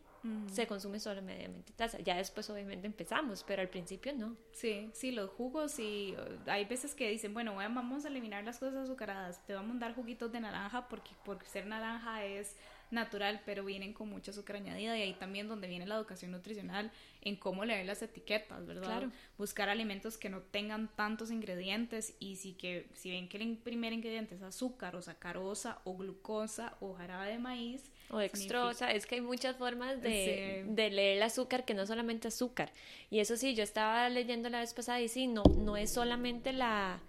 se 0.51 0.67
consume 0.67 1.01
solo 1.01 1.23
mediamente 1.23 1.73
taza. 1.73 1.99
Ya 2.01 2.17
después 2.17 2.49
obviamente 2.51 2.87
empezamos, 2.87 3.45
pero 3.45 3.63
al 3.63 3.69
principio 3.69 4.13
no. 4.15 4.37
Sí, 4.53 4.91
sí, 4.93 5.13
los 5.13 5.31
jugos 5.31 5.79
y 5.79 6.15
hay 6.47 6.65
veces 6.65 6.95
que 6.95 7.11
dicen, 7.11 7.35
bueno, 7.35 7.55
vamos 7.55 8.05
a 8.05 8.09
eliminar 8.09 8.45
las 8.45 8.59
cosas 8.59 8.85
azucaradas, 8.85 9.45
te 9.47 9.55
vamos 9.55 9.77
a 9.77 9.81
dar 9.81 9.95
juguitos 9.95 10.33
de 10.33 10.41
naranja 10.41 10.89
porque 10.89 11.11
por 11.25 11.45
ser 11.45 11.67
naranja 11.67 12.25
es 12.25 12.57
natural, 12.91 13.43
pero 13.45 13.65
vienen 13.65 13.93
con 13.93 14.09
mucha 14.09 14.31
azúcar 14.31 14.57
añadida 14.57 14.97
y 14.97 15.03
ahí 15.03 15.15
también 15.15 15.49
donde 15.49 15.69
viene 15.69 15.87
la 15.87 15.97
educación 15.97 16.31
nutricional 16.31 16.91
en 17.21 17.37
cómo 17.37 17.65
leer 17.65 17.87
las 17.87 18.03
etiquetas, 18.03 18.67
¿verdad? 18.67 18.85
Claro. 18.85 19.11
Buscar 19.37 19.69
alimentos 19.69 20.17
que 20.17 20.29
no 20.29 20.41
tengan 20.41 20.89
tantos 20.95 21.31
ingredientes 21.31 22.15
y 22.19 22.37
si, 22.37 22.55
que, 22.55 22.89
si 22.95 23.11
ven 23.11 23.29
que 23.29 23.39
el 23.39 23.59
primer 23.59 23.93
ingrediente 23.93 24.35
es 24.37 24.43
azúcar 24.43 24.97
o 24.97 25.03
sacarosa 25.03 25.81
o 25.85 25.97
glucosa 25.97 26.77
o 26.81 26.95
jarabe 26.95 27.31
de 27.31 27.39
maíz. 27.39 27.91
O 28.15 28.21
extrosa, 28.21 28.93
es 28.93 29.07
que 29.07 29.17
hay 29.17 29.21
muchas 29.21 29.57
formas 29.57 30.01
de, 30.01 30.65
de, 30.69 30.91
leer 30.91 31.17
el 31.17 31.23
azúcar 31.23 31.65
que 31.65 31.75
no 31.75 31.85
solamente 31.85 32.29
azúcar. 32.29 32.71
Y 33.11 33.19
eso 33.19 33.37
sí, 33.37 33.55
yo 33.55 33.63
estaba 33.63 34.09
leyendo 34.09 34.49
la 34.49 34.61
vez 34.61 34.73
pasada 34.73 35.01
y 35.01 35.09
sí, 35.09 35.27
no, 35.27 35.43
no 35.59 35.77
es 35.77 35.91
solamente 35.91 36.53
la 36.53 37.01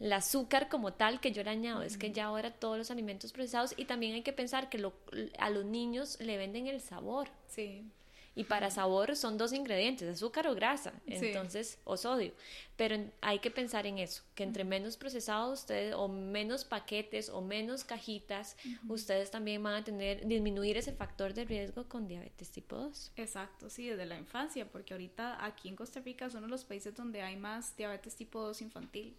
el 0.00 0.12
azúcar 0.14 0.68
como 0.70 0.94
tal 0.94 1.20
que 1.20 1.30
yo 1.30 1.44
le 1.44 1.50
añado, 1.50 1.82
es 1.82 1.98
que 1.98 2.10
ya 2.10 2.24
ahora 2.24 2.50
todos 2.50 2.78
los 2.78 2.90
alimentos 2.90 3.32
procesados 3.32 3.74
y 3.76 3.84
también 3.84 4.14
hay 4.14 4.22
que 4.22 4.32
pensar 4.32 4.70
que 4.70 4.78
lo, 4.78 4.94
a 5.38 5.50
los 5.50 5.66
niños 5.66 6.18
le 6.20 6.38
venden 6.38 6.66
el 6.66 6.80
sabor. 6.80 7.28
Sí. 7.46 7.84
Y 8.40 8.44
para 8.44 8.70
sabor 8.70 9.16
son 9.16 9.36
dos 9.36 9.52
ingredientes, 9.52 10.08
azúcar 10.08 10.46
o 10.46 10.54
grasa, 10.54 10.94
entonces, 11.06 11.78
o 11.84 11.98
sodio. 11.98 12.32
Pero 12.76 12.96
hay 13.20 13.38
que 13.40 13.50
pensar 13.50 13.86
en 13.86 13.98
eso, 13.98 14.22
que 14.34 14.44
entre 14.44 14.64
menos 14.64 14.96
procesados 14.96 15.60
ustedes, 15.60 15.94
o 15.94 16.08
menos 16.08 16.64
paquetes, 16.64 17.28
o 17.28 17.42
menos 17.42 17.84
cajitas, 17.84 18.56
ustedes 18.88 19.30
también 19.30 19.62
van 19.62 19.74
a 19.74 19.84
tener, 19.84 20.26
disminuir 20.26 20.78
ese 20.78 20.92
factor 20.92 21.34
de 21.34 21.44
riesgo 21.44 21.86
con 21.86 22.08
diabetes 22.08 22.50
tipo 22.50 22.76
2. 22.76 23.12
Exacto, 23.16 23.68
sí, 23.68 23.88
desde 23.88 24.06
la 24.06 24.16
infancia, 24.16 24.66
porque 24.72 24.94
ahorita 24.94 25.44
aquí 25.44 25.68
en 25.68 25.76
Costa 25.76 26.00
Rica 26.00 26.24
es 26.24 26.32
uno 26.32 26.46
de 26.46 26.50
los 26.50 26.64
países 26.64 26.94
donde 26.94 27.20
hay 27.20 27.36
más 27.36 27.76
diabetes 27.76 28.16
tipo 28.16 28.40
2 28.40 28.62
infantil 28.62 29.18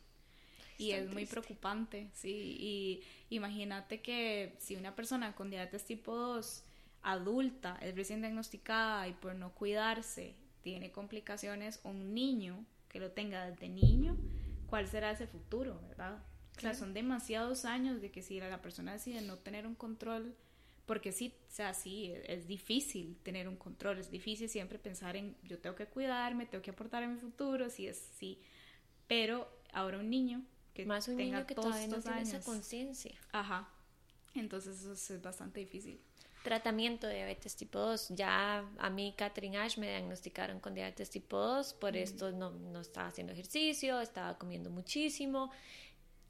y 0.81 0.93
es 0.93 1.07
muy 1.13 1.27
preocupante, 1.27 2.09
sí. 2.13 2.57
Y 2.59 3.03
imagínate 3.29 4.01
que 4.01 4.55
si 4.57 4.75
una 4.75 4.95
persona 4.95 5.35
con 5.35 5.51
diabetes 5.51 5.85
tipo 5.85 6.15
2 6.15 6.63
adulta 7.03 7.77
es 7.81 7.95
recién 7.95 8.21
diagnosticada 8.21 9.07
y 9.07 9.13
por 9.13 9.35
no 9.35 9.53
cuidarse 9.53 10.35
tiene 10.61 10.91
complicaciones, 10.91 11.79
o 11.83 11.89
un 11.89 12.13
niño 12.13 12.65
que 12.87 12.99
lo 12.99 13.11
tenga 13.11 13.49
desde 13.49 13.69
niño, 13.69 14.17
¿cuál 14.67 14.87
será 14.87 15.11
ese 15.11 15.27
futuro, 15.27 15.79
verdad? 15.87 16.23
O 16.57 16.59
sea, 16.59 16.73
son 16.73 16.93
demasiados 16.93 17.65
años 17.65 18.01
de 18.01 18.11
que 18.11 18.21
si 18.21 18.39
la 18.39 18.61
persona 18.61 18.93
decide 18.93 19.21
no 19.21 19.37
tener 19.37 19.65
un 19.65 19.73
control, 19.73 20.35
porque 20.85 21.11
sí, 21.11 21.33
o 21.47 21.51
sea, 21.51 21.73
sí, 21.73 22.11
es, 22.25 22.47
difícil 22.47 23.17
tener 23.23 23.47
un 23.47 23.55
control, 23.55 23.97
es 23.97 24.11
difícil 24.11 24.49
siempre 24.49 24.77
pensar 24.77 25.15
en 25.15 25.35
yo 25.43 25.57
tengo 25.57 25.75
que 25.75 25.87
cuidarme, 25.87 26.45
tengo 26.45 26.61
que 26.61 26.71
aportar 26.71 27.03
en 27.03 27.13
mi 27.13 27.19
futuro, 27.19 27.69
sí 27.69 27.87
es 27.87 27.97
sí, 28.17 28.39
pero 29.07 29.49
ahora 29.73 29.97
un 29.97 30.09
niño 30.09 30.43
que 30.73 30.85
más 30.85 31.07
un 31.07 31.15
niño 31.15 31.45
que 31.47 31.55
todavía 31.55 31.87
no 31.87 32.01
tiene 32.01 32.21
esa 32.21 32.41
conciencia. 32.41 33.15
Ajá. 33.31 33.69
Entonces 34.35 34.83
eso 34.83 35.13
es 35.13 35.21
bastante 35.21 35.59
difícil. 35.61 35.99
Tratamiento 36.43 37.07
de 37.07 37.15
diabetes 37.15 37.55
tipo 37.55 37.79
2. 37.79 38.09
Ya 38.09 38.65
a 38.77 38.89
mí, 38.89 39.13
Catherine 39.17 39.57
Ash, 39.57 39.77
me 39.77 39.87
diagnosticaron 39.87 40.59
con 40.59 40.73
diabetes 40.73 41.09
tipo 41.09 41.37
2, 41.37 41.73
por 41.75 41.95
esto 41.95 42.31
no, 42.31 42.51
no 42.51 42.81
estaba 42.81 43.07
haciendo 43.07 43.33
ejercicio, 43.33 44.01
estaba 44.01 44.37
comiendo 44.37 44.69
muchísimo. 44.69 45.51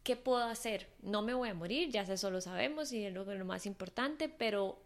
¿Qué 0.04 0.16
puedo 0.16 0.44
hacer? 0.44 0.88
No 1.02 1.22
me 1.22 1.34
voy 1.34 1.50
a 1.50 1.54
morir, 1.54 1.90
ya 1.90 2.02
eso 2.02 2.32
lo 2.32 2.42
sabemos 2.42 2.92
y 2.92 3.06
es 3.06 3.14
lo, 3.14 3.24
lo 3.24 3.46
más 3.46 3.66
importante, 3.66 4.30
pero 4.30 4.82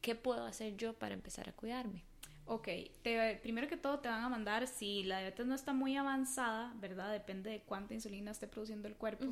¿qué 0.00 0.14
puedo 0.14 0.44
hacer 0.46 0.76
yo 0.76 0.94
para 0.94 1.14
empezar 1.14 1.48
a 1.48 1.52
cuidarme? 1.52 2.02
Ok, 2.46 2.68
te, 3.02 3.38
primero 3.42 3.66
que 3.66 3.76
todo 3.76 3.98
te 3.98 4.08
van 4.08 4.22
a 4.22 4.28
mandar, 4.28 4.66
si 4.68 5.02
la 5.02 5.18
diabetes 5.18 5.46
no 5.46 5.54
está 5.54 5.72
muy 5.72 5.96
avanzada, 5.96 6.72
¿verdad? 6.76 7.12
Depende 7.12 7.50
de 7.50 7.60
cuánta 7.60 7.92
insulina 7.92 8.30
esté 8.30 8.46
produciendo 8.46 8.86
el 8.86 8.94
cuerpo, 8.94 9.26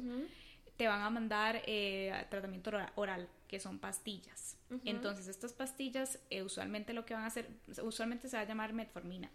te 0.76 0.88
van 0.88 1.00
a 1.00 1.10
mandar 1.10 1.62
eh, 1.66 2.12
tratamiento 2.28 2.72
oral, 2.96 3.28
que 3.54 3.60
son 3.60 3.78
pastillas. 3.78 4.56
Entonces, 4.84 5.28
estas 5.28 5.52
pastillas 5.52 6.18
eh, 6.28 6.42
usualmente 6.42 6.92
lo 6.92 7.06
que 7.06 7.14
van 7.14 7.22
a 7.22 7.28
hacer, 7.28 7.48
usualmente 7.84 8.28
se 8.28 8.36
va 8.36 8.42
a 8.42 8.46
llamar 8.46 8.72
metformina. 8.72 9.30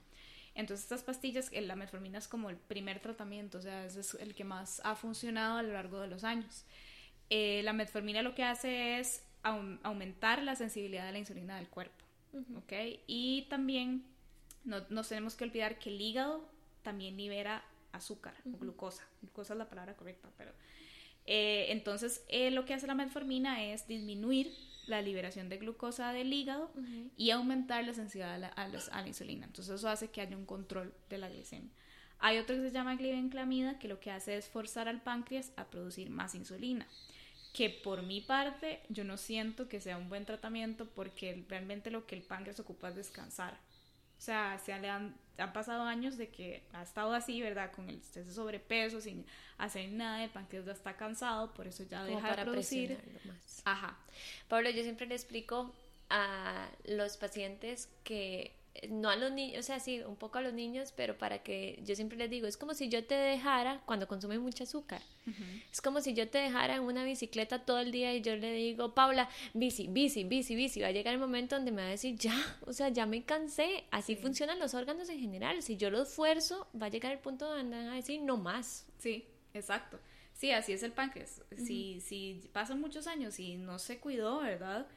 Entonces, 0.56 0.84
estas 0.84 1.04
pastillas, 1.04 1.48
eh, 1.54 1.62
la 1.62 1.78
metformina 1.78 2.18
es 2.18 2.28
como 2.28 2.50
el 2.50 2.58
primer 2.58 3.00
tratamiento, 3.00 3.60
o 3.60 3.62
sea, 3.62 3.86
ese 3.86 4.02
es 4.02 4.16
el 4.16 4.36
que 4.36 4.44
más 4.44 4.82
ha 4.84 4.98
funcionado 4.98 5.60
a 5.60 5.64
lo 5.64 5.72
largo 5.72 6.02
de 6.02 6.08
los 6.08 6.26
años. 6.26 6.66
la 7.30 7.72
metformina 7.72 8.22
lo 8.22 8.36
que 8.36 8.44
hace 8.44 9.00
es 9.00 9.24
aumentar 9.84 10.44
la 10.44 10.58
sensibilidad 10.58 11.06
de 11.06 11.14
la 11.14 11.20
insulina 11.20 11.56
del 11.56 11.70
cuerpo. 11.70 12.04
¿ok? 12.58 12.74
Y 13.08 13.44
también 13.50 14.04
no, 14.66 14.82
nos 14.90 15.08
tenemos 15.08 15.36
que 15.36 15.46
olvidar 15.46 15.80
que 15.80 15.92
el 15.92 16.02
hígado 16.02 16.46
también 16.82 17.16
libera 17.16 17.64
azúcar 17.94 18.34
o 18.54 18.58
glucosa. 18.58 19.08
Glucosa 19.22 19.54
es 19.54 19.60
la 19.60 19.70
palabra 19.70 19.96
correcta, 19.96 20.28
pero... 20.38 20.52
Eh, 21.32 21.68
entonces, 21.70 22.24
eh, 22.28 22.50
lo 22.50 22.66
que 22.66 22.74
hace 22.74 22.88
la 22.88 22.96
metformina 22.96 23.64
es 23.64 23.88
disminuir 23.88 24.52
la 24.88 25.04
liberación 25.04 25.48
de 25.48 25.60
glucosa 25.60 26.12
del 26.12 26.34
hígado 26.34 26.72
y 27.16 27.30
aumentar 27.30 27.86
la 27.86 27.94
sensibilidad 27.94 28.52
a 28.56 28.68
la, 28.68 29.08
insulina. 29.08 29.46
Entonces, 29.46 29.76
eso 29.76 29.88
hace 29.88 30.10
que 30.10 30.22
haya 30.22 30.36
un 30.36 30.48
control 30.48 30.92
de 31.08 31.20
la 31.20 31.30
glicemia. 31.30 31.70
Hay 32.18 32.40
otro 32.40 32.56
que 32.56 32.64
se 32.64 32.72
llama 32.72 32.96
glibenclamida, 32.96 33.78
que 33.78 33.88
lo 33.88 34.00
que 34.00 34.10
hace 34.10 34.38
es 34.38 34.50
forzar 34.50 34.88
al 34.88 35.04
páncreas 35.04 35.52
a 35.56 35.70
producir 35.70 36.10
más 36.10 36.34
insulina 36.34 36.88
que 37.54 37.70
por 37.70 38.04
mi 38.04 38.22
parte 38.22 38.80
yo 38.90 39.04
no 39.04 39.18
siento 39.18 39.68
que 39.68 39.82
sea 39.82 39.98
un 39.98 40.08
buen 40.08 40.24
tratamiento 40.24 40.88
porque 40.88 41.46
realmente 41.50 41.90
lo 41.90 42.06
que 42.06 42.16
el 42.16 42.22
páncreas 42.22 42.60
ocupa 42.60 42.90
es 42.90 42.96
descansar. 42.96 43.58
O 44.20 44.22
sea, 44.22 44.60
se 44.60 44.78
le 44.78 44.90
han, 44.90 45.16
han 45.38 45.54
pasado 45.54 45.84
años 45.84 46.18
de 46.18 46.28
que 46.28 46.62
ha 46.74 46.84
estado 46.84 47.14
así, 47.14 47.42
¿verdad? 47.42 47.72
Con 47.72 47.90
el 47.90 48.00
ese 48.00 48.30
sobrepeso, 48.34 49.00
sin 49.00 49.26
hacer 49.58 49.90
nada, 49.92 50.22
el 50.22 50.30
páncreas 50.30 50.66
ya 50.66 50.74
está 50.74 50.98
cansado, 50.98 51.54
por 51.54 51.68
eso 51.68 51.84
ya 51.84 52.04
deja 52.04 52.36
de 52.36 52.44
producir. 52.44 53.00
Más. 53.24 53.62
Ajá. 53.64 53.98
Pablo, 54.50 54.70
yo 54.72 54.84
siempre 54.84 55.08
le 55.08 55.16
explico 55.16 55.74
a 56.10 56.68
los 56.84 57.16
pacientes 57.16 57.90
que 58.04 58.59
no 58.90 59.10
a 59.10 59.16
los 59.16 59.32
niños, 59.32 59.60
o 59.60 59.64
sea, 59.64 59.80
sí, 59.80 60.02
un 60.02 60.16
poco 60.16 60.38
a 60.38 60.42
los 60.42 60.54
niños, 60.54 60.94
pero 60.96 61.18
para 61.18 61.44
que 61.44 61.80
yo 61.84 61.96
siempre 61.96 62.18
les 62.18 62.30
digo, 62.30 62.48
es 62.48 62.58
como 62.58 62.74
si 62.74 62.90
yo 62.90 63.06
te 63.06 63.16
dejara 63.16 63.82
cuando 63.86 64.08
consume 64.08 64.40
mucho 64.40 64.64
azúcar. 64.64 65.02
Es 65.72 65.82
como 65.82 66.02
si 66.02 66.14
yo 66.14 66.28
te 66.28 66.40
dejara 66.40 66.76
en 66.76 66.82
una 66.82 67.04
bicicleta 67.04 67.66
todo 67.66 67.80
el 67.80 67.92
día 67.92 68.16
y 68.16 68.22
yo 68.22 68.36
le 68.36 68.52
digo, 68.52 68.96
Paula, 68.96 69.30
bici, 69.54 69.88
bici, 69.88 70.24
bici, 70.24 70.56
bici. 70.56 70.82
Va 70.82 70.88
a 70.88 70.92
llegar 70.92 71.14
el 71.14 71.20
momento 71.20 71.56
donde 71.56 71.72
me 71.72 71.82
va 71.82 71.88
a 71.88 71.92
decir, 71.92 72.16
ya, 72.16 72.36
o 72.66 72.74
sea, 72.74 72.90
ya 72.90 73.06
me 73.06 73.24
cansé. 73.24 73.84
Así 73.92 74.16
funcionan 74.16 74.60
los 74.60 74.74
órganos 74.74 75.10
en 75.10 75.20
general. 75.20 75.62
Si 75.62 75.78
yo 75.78 75.90
los 75.92 76.10
esfuerzo, 76.10 76.68
va 76.80 76.88
a 76.88 76.90
llegar 76.90 77.12
el 77.12 77.20
punto 77.20 77.48
donde 77.48 77.78
van 77.78 77.88
a 77.90 77.96
decir, 77.96 78.22
no 78.22 78.38
más. 78.38 78.88
Sí, 78.98 79.26
exacto. 79.54 80.00
Sí, 80.34 80.52
así 80.52 80.72
es 80.72 80.84
el 80.84 80.94
páncreas. 80.94 81.42
Si, 81.58 82.00
si 82.00 82.50
pasan 82.54 82.80
muchos 82.80 83.08
años 83.08 83.40
y 83.40 83.58
no 83.58 83.78
se 83.78 84.00
cuidó, 84.00 84.40
¿verdad? 84.40 84.88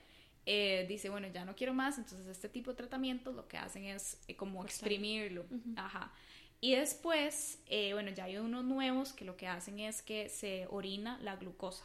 Eh, 0.45 0.87
dice, 0.89 1.09
bueno, 1.09 1.29
ya 1.29 1.45
no 1.45 1.55
quiero 1.55 1.73
más, 1.73 1.99
entonces 1.99 2.27
este 2.27 2.49
tipo 2.49 2.73
de 2.73 2.77
tratamientos 2.77 3.35
lo 3.35 3.47
que 3.47 3.59
hacen 3.59 3.85
es 3.85 4.19
eh, 4.27 4.35
como 4.35 4.65
exprimirlo. 4.65 5.45
Ajá. 5.77 6.13
Y 6.61 6.75
después, 6.75 7.61
eh, 7.67 7.93
bueno, 7.93 8.11
ya 8.11 8.25
hay 8.25 8.39
unos 8.39 8.65
nuevos 8.65 9.13
que 9.13 9.25
lo 9.25 9.37
que 9.37 9.49
hacen 9.49 9.81
es 9.81 10.03
que 10.03 10.29
se 10.29 10.67
orina 10.71 11.19
la 11.21 11.37
glucosa. 11.37 11.85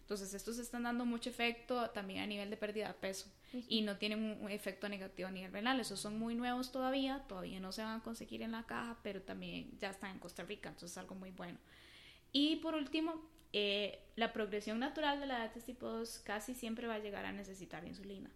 Entonces, 0.00 0.32
estos 0.32 0.58
están 0.58 0.84
dando 0.84 1.04
mucho 1.04 1.28
efecto 1.28 1.90
también 1.90 2.20
a 2.20 2.26
nivel 2.26 2.48
de 2.48 2.56
pérdida 2.56 2.88
de 2.88 2.94
peso 2.94 3.30
y 3.68 3.82
no 3.82 3.98
tienen 3.98 4.38
un 4.40 4.50
efecto 4.50 4.88
negativo 4.88 5.28
a 5.28 5.32
nivel 5.32 5.52
renal. 5.52 5.80
Esos 5.80 6.00
son 6.00 6.18
muy 6.18 6.34
nuevos 6.34 6.72
todavía, 6.72 7.24
todavía 7.28 7.60
no 7.60 7.72
se 7.72 7.82
van 7.82 8.00
a 8.00 8.02
conseguir 8.02 8.40
en 8.40 8.52
la 8.52 8.64
caja, 8.64 8.98
pero 9.02 9.20
también 9.20 9.70
ya 9.78 9.90
están 9.90 10.12
en 10.12 10.18
Costa 10.18 10.44
Rica, 10.44 10.70
entonces 10.70 10.92
es 10.92 10.98
algo 10.98 11.14
muy 11.14 11.30
bueno. 11.30 11.58
Y 12.32 12.56
por 12.56 12.74
último, 12.74 13.22
eh, 13.52 13.98
la 14.16 14.32
progresión 14.32 14.78
natural 14.78 15.20
de 15.20 15.26
la 15.26 15.36
diabetes 15.36 15.64
tipo 15.64 15.86
2 15.86 16.20
casi 16.24 16.54
siempre 16.54 16.86
va 16.86 16.94
a 16.94 16.98
llegar 16.98 17.24
a 17.24 17.32
necesitar 17.32 17.84
insulina, 17.86 18.30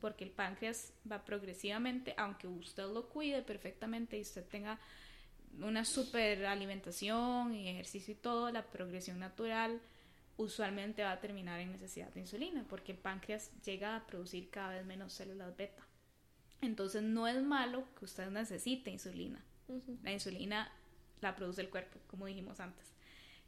porque 0.00 0.24
el 0.24 0.30
páncreas 0.30 0.92
va 1.10 1.24
progresivamente, 1.24 2.14
aunque 2.16 2.46
usted 2.46 2.84
lo 2.92 3.08
cuide 3.08 3.42
perfectamente 3.42 4.18
y 4.18 4.22
usted 4.22 4.44
tenga 4.44 4.78
una 5.60 5.84
super 5.84 6.46
alimentación 6.46 7.54
y 7.54 7.68
ejercicio 7.68 8.12
y 8.12 8.16
todo, 8.16 8.50
la 8.50 8.66
progresión 8.66 9.18
natural 9.18 9.80
usualmente 10.36 11.02
va 11.02 11.12
a 11.12 11.20
terminar 11.20 11.60
en 11.60 11.72
necesidad 11.72 12.12
de 12.14 12.20
insulina, 12.20 12.64
porque 12.68 12.92
el 12.92 12.98
páncreas 12.98 13.50
llega 13.64 13.96
a 13.96 14.06
producir 14.06 14.50
cada 14.50 14.70
vez 14.74 14.86
menos 14.86 15.12
células 15.12 15.56
beta. 15.56 15.82
Entonces 16.60 17.02
no 17.02 17.26
es 17.26 17.42
malo 17.42 17.84
que 17.98 18.04
usted 18.04 18.30
necesite 18.30 18.90
insulina. 18.90 19.44
La 20.02 20.12
insulina 20.12 20.72
la 21.20 21.34
produce 21.36 21.60
el 21.60 21.70
cuerpo, 21.70 21.98
como 22.06 22.26
dijimos 22.26 22.60
antes. 22.60 22.97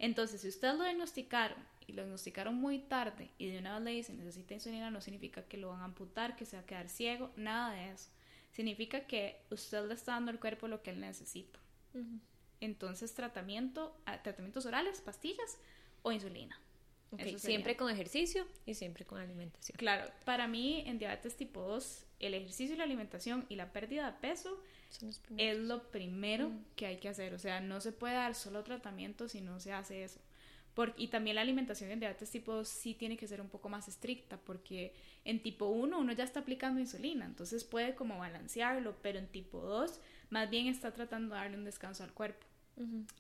Entonces, 0.01 0.41
si 0.41 0.49
usted 0.49 0.75
lo 0.77 0.83
diagnosticaron 0.83 1.59
y 1.87 1.93
lo 1.93 2.03
diagnosticaron 2.03 2.55
muy 2.55 2.79
tarde 2.79 3.31
y 3.37 3.51
de 3.51 3.59
una 3.59 3.75
vez 3.75 3.85
le 3.85 3.91
dicen 3.93 4.17
necesita 4.17 4.55
insulina, 4.55 4.91
no 4.91 5.03
significa 5.03 5.43
que 5.43 5.59
lo 5.59 5.69
van 5.69 5.83
a 5.83 5.85
amputar, 5.85 6.37
que 6.37 6.47
se 6.47 6.57
va 6.57 6.63
a 6.63 6.67
quedar 6.67 6.89
ciego, 6.89 7.31
nada 7.37 7.75
de 7.75 7.93
eso. 7.93 8.09
Significa 8.51 9.07
que 9.07 9.43
usted 9.51 9.87
le 9.87 9.95
está 9.95 10.13
dando 10.13 10.31
al 10.31 10.41
cuerpo 10.41 10.69
lo 10.69 10.83
que 10.83 10.91
él 10.91 11.01
necesita. 11.01 11.61
Entonces, 12.61 13.15
tratamiento, 13.15 13.95
ah, 14.07 14.23
tratamientos 14.23 14.65
orales, 14.65 15.03
pastillas 15.03 15.59
o 16.03 16.13
insulina. 16.13 16.59
siempre 17.37 17.77
con 17.77 17.91
ejercicio 17.91 18.47
y 18.65 18.75
siempre 18.75 19.05
con 19.05 19.19
alimentación. 19.19 19.77
Claro, 19.77 20.11
para 20.25 20.49
mí 20.49 20.83
en 20.87 20.99
diabetes 20.99 21.37
tipo 21.37 21.61
2, 21.61 22.07
el 22.21 22.35
ejercicio 22.35 22.75
y 22.75 22.79
la 22.79 22.85
alimentación 22.85 23.47
y 23.49 23.57
la 23.57 23.73
pérdida 23.73 24.11
de 24.11 24.19
peso 24.19 24.63
es 25.37 25.59
lo 25.59 25.91
primero 25.91 26.51
mm. 26.51 26.65
que 26.77 26.87
hay 26.87 26.97
que 26.99 27.09
hacer. 27.09 27.35
O 27.35 27.39
sea, 27.39 27.61
no 27.61 27.81
se 27.81 27.93
puede 27.93 28.15
dar 28.15 28.35
solo 28.35 28.63
tratamiento 28.63 29.29
si 29.29 29.41
no 29.41 29.59
se 29.59 29.73
hace 29.73 30.05
eso. 30.05 30.21
y 30.97 31.09
también 31.09 31.37
la 31.37 31.43
alimentación 31.43 31.91
en 31.91 32.01
diabetes 32.01 32.31
tipo 32.31 32.53
2 32.55 32.69
sí 32.69 32.95
tiene 32.95 33.17
que 33.17 33.27
ser 33.27 33.41
un 33.41 33.49
poco 33.49 33.69
más 33.69 33.89
estricta 33.89 34.39
porque 34.39 34.95
en 35.25 35.43
tipo 35.43 35.67
1 35.67 35.99
uno 35.99 36.13
ya 36.13 36.25
está 36.25 36.41
aplicando 36.41 36.81
insulina, 36.81 37.27
entonces 37.27 37.65
puede 37.65 37.95
como 37.95 38.19
balancearlo, 38.19 38.97
pero 39.03 39.19
en 39.19 39.27
tipo 39.27 39.61
2 39.61 40.01
más 40.31 40.49
bien 40.49 40.69
está 40.69 40.93
tratando 40.93 41.35
de 41.35 41.41
darle 41.41 41.59
un 41.59 41.65
descanso 41.65 42.05
al 42.05 42.13
cuerpo. 42.13 42.47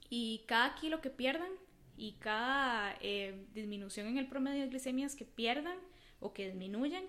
Y 0.09 0.45
cada 0.47 0.75
kilo 0.77 1.03
que 1.03 1.11
pierdan 1.11 1.51
y 1.99 2.13
cada 2.13 2.97
eh, 3.03 3.45
disminución 3.53 4.07
en 4.07 4.17
el 4.17 4.27
promedio 4.27 4.63
de 4.63 4.69
glicemias 4.69 5.15
que 5.15 5.27
pierdan 5.27 5.77
o 6.19 6.33
que 6.33 6.47
disminuyen, 6.47 7.05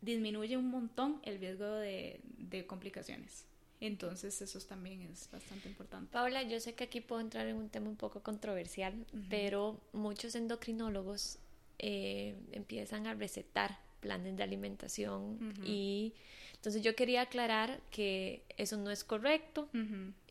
disminuye 0.00 0.56
un 0.56 0.70
montón 0.70 1.20
el 1.22 1.38
riesgo 1.38 1.66
de, 1.66 2.20
de 2.38 2.66
complicaciones. 2.66 3.46
Entonces 3.80 4.40
eso 4.40 4.58
también 4.60 5.02
es 5.02 5.28
bastante 5.30 5.68
importante. 5.68 6.10
Paula, 6.10 6.42
yo 6.42 6.58
sé 6.60 6.74
que 6.74 6.84
aquí 6.84 7.00
puedo 7.00 7.20
entrar 7.20 7.46
en 7.46 7.56
un 7.56 7.68
tema 7.68 7.88
un 7.88 7.96
poco 7.96 8.22
controversial, 8.22 8.94
pero 9.28 9.80
muchos 9.92 10.34
endocrinólogos 10.34 11.38
eh, 11.78 12.34
empiezan 12.52 13.06
a 13.06 13.14
recetar 13.14 13.78
planes 14.00 14.36
de 14.36 14.42
alimentación 14.42 15.54
y 15.64 16.14
entonces 16.66 16.82
yo 16.82 16.96
quería 16.96 17.20
aclarar 17.20 17.80
que 17.92 18.42
eso 18.56 18.76
no 18.76 18.90
es 18.90 19.04
correcto 19.04 19.68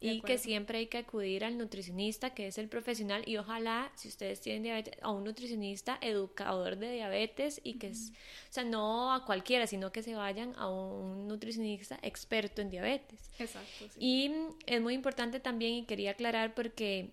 y 0.01 0.19
que 0.19 0.37
siempre 0.37 0.79
hay 0.79 0.87
que 0.87 0.97
acudir 0.97 1.45
al 1.45 1.57
nutricionista, 1.57 2.33
que 2.33 2.47
es 2.47 2.57
el 2.57 2.67
profesional, 2.67 3.23
y 3.25 3.37
ojalá 3.37 3.89
si 3.95 4.09
ustedes 4.09 4.41
tienen 4.41 4.63
diabetes, 4.63 5.01
a 5.01 5.11
un 5.11 5.23
nutricionista 5.23 5.97
educador 6.01 6.75
de 6.75 6.91
diabetes 6.91 7.61
y 7.63 7.75
que 7.75 7.87
es, 7.87 8.11
o 8.49 8.53
sea, 8.53 8.65
no 8.65 9.13
a 9.13 9.23
cualquiera, 9.23 9.65
sino 9.65 9.93
que 9.93 10.03
se 10.03 10.13
vayan 10.13 10.53
a 10.57 10.67
un 10.69 11.25
nutricionista 11.29 11.97
experto 12.01 12.61
en 12.61 12.69
diabetes. 12.69 13.31
Exacto. 13.39 13.85
Y 13.97 14.29
es 14.65 14.81
muy 14.81 14.93
importante 14.93 15.39
también, 15.39 15.75
y 15.75 15.85
quería 15.85 16.11
aclarar 16.11 16.53
porque 16.53 17.11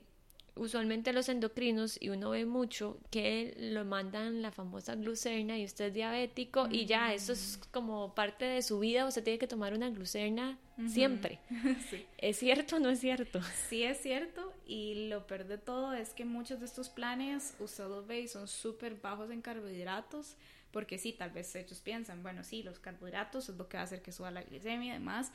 usualmente 0.54 1.12
los 1.12 1.28
endocrinos 1.28 1.96
y 2.00 2.10
uno 2.10 2.30
ve 2.30 2.44
mucho 2.44 2.98
que 3.10 3.54
lo 3.58 3.84
mandan 3.84 4.42
la 4.42 4.50
famosa 4.50 4.94
glucerna 4.94 5.58
y 5.58 5.64
usted 5.64 5.86
es 5.86 5.94
diabético 5.94 6.68
y 6.70 6.84
ya 6.86 7.14
eso 7.14 7.32
es 7.32 7.58
como 7.70 8.14
parte 8.14 8.44
de 8.44 8.62
su 8.62 8.78
vida 8.78 9.06
usted 9.06 9.24
tiene 9.24 9.38
que 9.38 9.46
tomar 9.46 9.72
una 9.72 9.90
glucerna 9.90 10.58
siempre. 10.88 11.38
Es 12.18 12.38
cierto 12.38 12.76
o 12.76 12.78
no 12.78 12.90
es 12.90 13.00
cierto 13.00 13.40
sí 13.68 13.82
es 13.82 13.98
cierto 13.98 14.52
y 14.66 15.08
lo 15.08 15.26
peor 15.26 15.46
de 15.46 15.58
todo 15.58 15.92
es 15.92 16.10
que 16.10 16.24
muchos 16.24 16.60
de 16.60 16.66
estos 16.66 16.88
planes 16.88 17.54
usted 17.58 17.88
los 17.88 18.06
ve 18.06 18.20
y 18.20 18.28
son 18.28 18.48
súper 18.48 18.96
bajos 18.96 19.30
en 19.30 19.42
carbohidratos 19.42 20.36
porque 20.72 20.98
sí, 20.98 21.12
tal 21.12 21.30
vez 21.30 21.54
ellos 21.54 21.80
piensan, 21.80 22.22
bueno, 22.22 22.42
sí, 22.42 22.62
los 22.62 22.78
carbohidratos 22.78 23.50
es 23.50 23.56
lo 23.56 23.68
que 23.68 23.76
va 23.76 23.82
a 23.82 23.84
hacer 23.84 24.00
que 24.00 24.10
suba 24.10 24.30
la 24.30 24.42
glicemia 24.42 24.94
y 24.94 24.98
demás, 24.98 25.30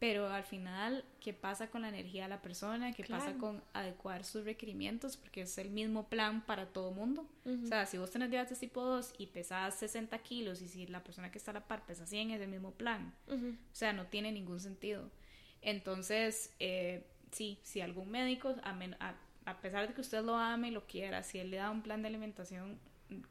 pero 0.00 0.30
al 0.30 0.44
final, 0.44 1.04
¿qué 1.20 1.34
pasa 1.34 1.68
con 1.68 1.82
la 1.82 1.90
energía 1.90 2.22
de 2.22 2.30
la 2.30 2.40
persona? 2.40 2.90
¿Qué 2.94 3.04
pasa 3.04 3.34
con 3.34 3.62
adecuar 3.74 4.24
sus 4.24 4.46
requerimientos? 4.46 5.18
Porque 5.18 5.42
es 5.42 5.58
el 5.58 5.68
mismo 5.68 6.08
plan 6.08 6.40
para 6.40 6.64
todo 6.64 6.90
mundo. 6.90 7.28
O 7.44 7.66
sea, 7.66 7.84
si 7.84 7.98
vos 7.98 8.10
tenés 8.10 8.30
diabetes 8.30 8.58
tipo 8.58 8.82
2 8.82 9.12
y 9.18 9.26
pesas 9.26 9.78
60 9.78 10.18
kilos 10.20 10.62
y 10.62 10.68
si 10.68 10.86
la 10.86 11.04
persona 11.04 11.30
que 11.30 11.36
está 11.36 11.50
a 11.50 11.54
la 11.54 11.68
par 11.68 11.84
pesa 11.84 12.06
100, 12.06 12.30
es 12.30 12.40
el 12.40 12.48
mismo 12.48 12.72
plan. 12.72 13.14
O 13.28 13.74
sea, 13.74 13.92
no 13.92 14.06
tiene 14.06 14.32
ningún 14.32 14.58
sentido. 14.58 15.10
Entonces, 15.60 16.54
eh, 16.60 17.04
sí, 17.30 17.58
si 17.62 17.82
algún 17.82 18.10
médico, 18.10 18.56
a, 18.62 19.14
a, 19.44 19.60
pesar 19.60 19.86
de 19.86 19.92
que 19.92 20.00
usted 20.00 20.24
lo 20.24 20.34
ame 20.34 20.68
y 20.68 20.70
lo 20.70 20.86
quiera, 20.86 21.22
si 21.22 21.40
él 21.40 21.50
le 21.50 21.58
da 21.58 21.70
un 21.70 21.82
plan 21.82 22.00
de 22.00 22.08
alimentación, 22.08 22.80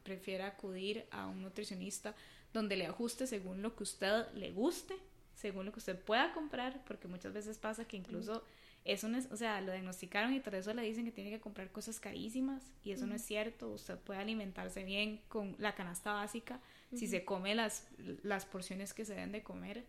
prefiere 0.04 0.44
acudir 0.44 1.08
a 1.10 1.26
un 1.26 1.42
nutricionista 1.42 2.14
donde 2.54 2.76
le 2.76 2.86
ajuste 2.86 3.26
según 3.26 3.64
lo 3.64 3.76
que 3.76 3.82
usted 3.82 4.32
le 4.34 4.52
guste 4.52 4.96
según 5.40 5.66
lo 5.66 5.72
que 5.72 5.80
usted 5.80 5.98
pueda 5.98 6.34
comprar, 6.34 6.84
porque 6.86 7.08
muchas 7.08 7.32
veces 7.32 7.58
pasa 7.58 7.86
que 7.86 7.96
incluso 7.96 8.44
eso 8.84 9.08
no 9.08 9.18
es, 9.18 9.32
o 9.32 9.38
sea, 9.38 9.62
lo 9.62 9.72
diagnosticaron 9.72 10.34
y 10.34 10.40
por 10.42 10.54
eso 10.56 10.74
le 10.74 10.82
dicen 10.82 11.06
que 11.06 11.12
tiene 11.12 11.30
que 11.30 11.40
comprar 11.40 11.72
cosas 11.72 12.00
carísimas 12.00 12.62
y 12.84 12.92
eso 12.92 13.08
no 13.08 13.16
es 13.16 13.22
cierto, 13.22 13.70
usted 13.70 13.98
puede 13.98 14.20
alimentarse 14.20 14.84
bien 14.84 15.22
con 15.30 15.56
la 15.58 15.76
canasta 15.76 16.12
básica 16.12 16.60
si 16.94 17.08
se 17.08 17.24
come 17.24 17.56
las, 17.56 17.88
las 18.24 18.46
porciones 18.46 18.94
que 18.94 19.06
se 19.06 19.14
deben 19.14 19.32
de 19.32 19.44
comer. 19.44 19.86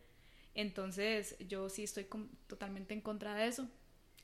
Entonces 0.54 1.36
yo 1.48 1.68
sí 1.68 1.82
estoy 1.82 2.06
totalmente 2.46 2.94
en 2.94 3.00
contra 3.00 3.34
de 3.34 3.46
eso. 3.46 3.68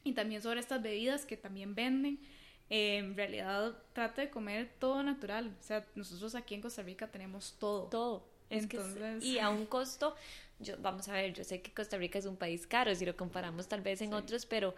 Y 0.05 0.13
también 0.13 0.43
sobre 0.43 0.61
estas 0.61 0.83
bebidas 0.83 1.25
que 1.25 1.37
también 1.37 1.75
venden, 1.75 2.21
eh, 2.69 2.99
en 2.99 3.17
realidad 3.17 3.77
trate 3.95 4.23
de 4.23 4.31
comer 4.31 4.73
todo 4.79 5.03
natural. 5.03 5.57
O 5.59 5.63
sea, 5.63 5.87
nosotros 5.95 6.35
aquí 6.35 6.55
en 6.55 6.61
Costa 6.61 6.83
Rica 6.83 7.09
tenemos 7.09 7.57
todo. 7.59 7.89
Todo. 7.89 8.29
Entonces... 8.51 9.25
y 9.25 9.39
a 9.39 9.49
un 9.49 9.67
costo 9.67 10.15
yo, 10.59 10.75
vamos 10.79 11.09
a 11.09 11.13
ver, 11.13 11.33
yo 11.33 11.45
sé 11.45 11.61
que 11.61 11.73
Costa 11.73 11.97
Rica 11.97 12.19
es 12.19 12.27
un 12.27 12.37
país 12.37 12.67
caro, 12.67 12.95
si 12.95 13.05
lo 13.05 13.17
comparamos 13.17 13.69
tal 13.69 13.83
vez 13.83 14.01
en 14.01 14.15
otros, 14.15 14.47
pero 14.47 14.75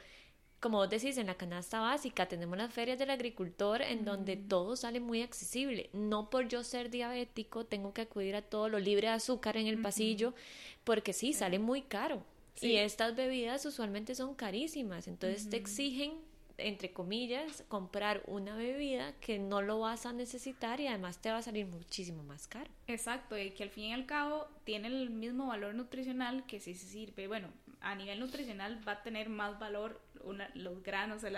como 0.61 0.79
vos 0.79 0.91
decís, 0.91 1.17
en 1.19 1.29
la 1.29 1.37
canasta 1.37 1.79
básica 1.79 2.27
tenemos 2.27 2.59
las 2.59 2.73
ferias 2.73 2.99
del 2.99 3.11
agricultor 3.11 3.81
en 3.83 4.05
donde 4.05 4.37
todo 4.37 4.75
sale 4.75 4.99
muy 4.99 5.23
accesible. 5.23 5.89
No 5.93 6.31
por 6.31 6.49
yo 6.49 6.65
ser 6.65 6.91
diabético 6.91 7.65
tengo 7.65 7.95
que 7.95 8.03
acudir 8.03 8.35
a 8.35 8.43
todo 8.43 8.69
lo 8.69 8.81
libre 8.81 9.07
de 9.07 9.15
azúcar 9.15 9.57
en 9.57 9.69
el 9.69 9.81
pasillo, 9.81 10.35
porque 10.83 11.13
sí, 11.13 11.33
sale 11.33 11.61
muy 11.61 11.83
caro. 11.83 12.25
Y 12.61 12.75
estas 12.75 13.15
bebidas 13.15 13.65
usualmente 13.67 14.17
son 14.17 14.35
carísimas, 14.35 15.07
entonces 15.07 15.49
te 15.49 15.57
exigen 15.57 16.15
entre 16.59 16.93
comillas, 16.93 17.65
comprar 17.69 18.23
una 18.27 18.57
bebida 18.57 19.15
que 19.21 19.39
no 19.39 19.63
lo 19.63 19.79
vas 19.79 20.07
a 20.07 20.13
necesitar 20.13 20.81
y 20.81 20.89
además 20.89 21.21
te 21.23 21.31
va 21.31 21.39
a 21.39 21.43
salir 21.43 21.67
muchísimo 21.67 22.23
más 22.25 22.49
caro. 22.49 22.71
Exacto, 22.89 23.39
y 23.39 23.51
que 23.51 23.63
al 23.63 23.71
fin 23.71 23.85
y 23.85 23.93
al 23.93 24.07
cabo 24.07 24.49
tiene 24.65 24.89
el 24.89 25.11
mismo 25.11 25.47
valor 25.47 25.75
nutricional 25.75 26.45
que 26.47 26.61
si 26.61 26.75
se 26.75 26.87
sirve, 26.87 27.29
bueno, 27.29 27.49
a 27.81 27.95
nivel 27.95 28.19
nutricional 28.19 28.81
va 28.87 28.93
a 28.93 29.03
tener 29.03 29.29
más 29.29 29.59
valor 29.59 30.01
los 30.55 30.83
granos, 30.83 31.23
el, 31.25 31.37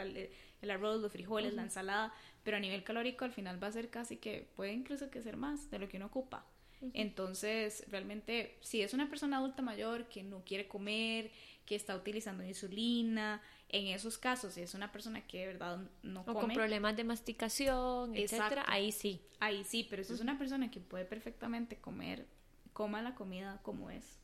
arroz, 0.71 1.01
los 1.01 1.13
frijoles, 1.13 1.55
la 1.55 1.63
ensalada, 1.63 2.15
pero 2.43 2.57
a 2.57 2.61
nivel 2.61 2.83
calórico 2.83 3.25
al 3.25 3.33
final 3.33 3.63
va 3.63 3.69
a 3.69 3.73
ser 3.73 3.91
casi 3.91 4.17
que, 4.17 4.49
puede 4.57 4.73
incluso 4.73 5.11
que 5.11 5.23
ser 5.23 5.37
más 5.37 5.71
de 5.71 5.79
lo 5.79 5.89
que 5.89 5.99
uno 5.99 6.07
ocupa. 6.07 6.47
Entonces, 6.95 7.85
realmente, 7.91 8.57
si 8.63 8.81
es 8.81 8.95
una 8.95 9.11
persona 9.11 9.37
adulta 9.37 9.61
mayor 9.61 10.09
que 10.09 10.23
no 10.23 10.43
quiere 10.45 10.67
comer, 10.67 11.31
que 11.71 11.77
está 11.77 11.95
utilizando 11.95 12.43
insulina, 12.43 13.41
en 13.69 13.87
esos 13.95 14.19
casos, 14.19 14.55
si 14.55 14.61
es 14.61 14.75
una 14.75 14.91
persona 14.91 15.25
que 15.25 15.39
de 15.39 15.47
verdad 15.47 15.79
no 16.03 16.25
come. 16.25 16.37
O 16.37 16.41
con 16.41 16.53
problemas 16.53 16.97
de 16.97 17.05
masticación, 17.05 18.17
etcétera, 18.17 18.65
ahí 18.67 18.91
sí. 18.91 19.23
Ahí 19.39 19.63
sí, 19.63 19.87
pero 19.89 20.03
si 20.03 20.15
es 20.15 20.21
una 20.21 20.37
persona 20.37 20.69
que 20.69 20.81
puede 20.81 21.05
perfectamente 21.05 21.77
comer, 21.77 22.27
coma 22.73 23.03
la 23.03 23.15
comida 23.15 23.61
como 23.63 23.89
es. 23.89 24.19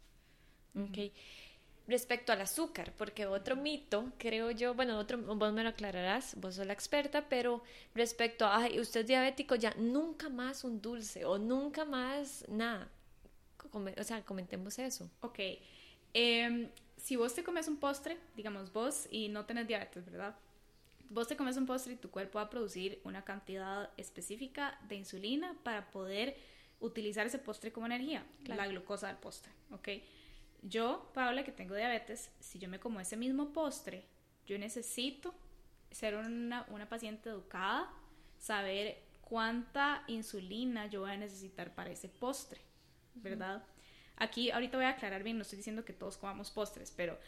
Ok. 0.74 1.12
Respecto 1.86 2.32
al 2.32 2.40
azúcar, 2.40 2.92
porque 2.98 3.26
otro 3.26 3.54
mito, 3.54 4.12
creo 4.18 4.50
yo, 4.50 4.74
bueno, 4.74 4.98
otro, 4.98 5.16
vos 5.16 5.52
me 5.52 5.62
lo 5.62 5.68
aclararás, 5.68 6.34
vos 6.40 6.56
sos 6.56 6.66
la 6.66 6.72
experta, 6.72 7.28
pero 7.28 7.62
respecto 7.94 8.44
a, 8.44 8.56
ay, 8.56 8.80
usted 8.80 9.02
es 9.02 9.06
diabético, 9.06 9.54
ya 9.54 9.72
nunca 9.78 10.28
más 10.30 10.64
un 10.64 10.82
dulce 10.82 11.24
o 11.24 11.38
nunca 11.38 11.84
más 11.84 12.44
nada. 12.48 12.90
O 13.72 14.02
sea, 14.02 14.24
comentemos 14.24 14.80
eso. 14.80 15.08
Ok. 15.20 15.38
Eh, 16.12 16.70
si 17.06 17.14
vos 17.14 17.32
te 17.34 17.44
comes 17.44 17.68
un 17.68 17.76
postre, 17.76 18.18
digamos 18.34 18.72
vos, 18.72 19.06
y 19.12 19.28
no 19.28 19.46
tenés 19.46 19.68
diabetes, 19.68 20.10
¿verdad? 20.10 20.34
Vos 21.08 21.28
te 21.28 21.36
comes 21.36 21.56
un 21.56 21.64
postre 21.64 21.92
y 21.92 21.96
tu 21.96 22.10
cuerpo 22.10 22.40
va 22.40 22.46
a 22.46 22.50
producir 22.50 23.00
una 23.04 23.24
cantidad 23.24 23.90
específica 23.96 24.76
de 24.88 24.96
insulina 24.96 25.56
para 25.62 25.88
poder 25.92 26.36
utilizar 26.80 27.24
ese 27.24 27.38
postre 27.38 27.70
como 27.70 27.86
energía, 27.86 28.26
la 28.46 28.66
glucosa 28.66 29.06
del 29.06 29.18
postre, 29.18 29.52
¿ok? 29.70 29.88
Yo, 30.62 31.08
Paula, 31.14 31.44
que 31.44 31.52
tengo 31.52 31.76
diabetes, 31.76 32.32
si 32.40 32.58
yo 32.58 32.68
me 32.68 32.80
como 32.80 32.98
ese 32.98 33.16
mismo 33.16 33.52
postre, 33.52 34.02
yo 34.44 34.58
necesito 34.58 35.32
ser 35.92 36.16
una, 36.16 36.66
una 36.70 36.88
paciente 36.88 37.28
educada, 37.28 37.88
saber 38.40 39.00
cuánta 39.20 40.02
insulina 40.08 40.86
yo 40.86 41.02
voy 41.02 41.12
a 41.12 41.16
necesitar 41.16 41.72
para 41.72 41.90
ese 41.90 42.08
postre, 42.08 42.60
¿verdad? 43.14 43.62
Aquí 44.16 44.50
ahorita 44.50 44.76
voy 44.76 44.86
a 44.86 44.90
aclarar 44.90 45.22
bien, 45.22 45.36
no 45.36 45.42
estoy 45.42 45.58
diciendo 45.58 45.84
que 45.84 45.92
todos 45.92 46.16
comamos 46.16 46.50
postres, 46.50 46.90
pero 46.90 47.18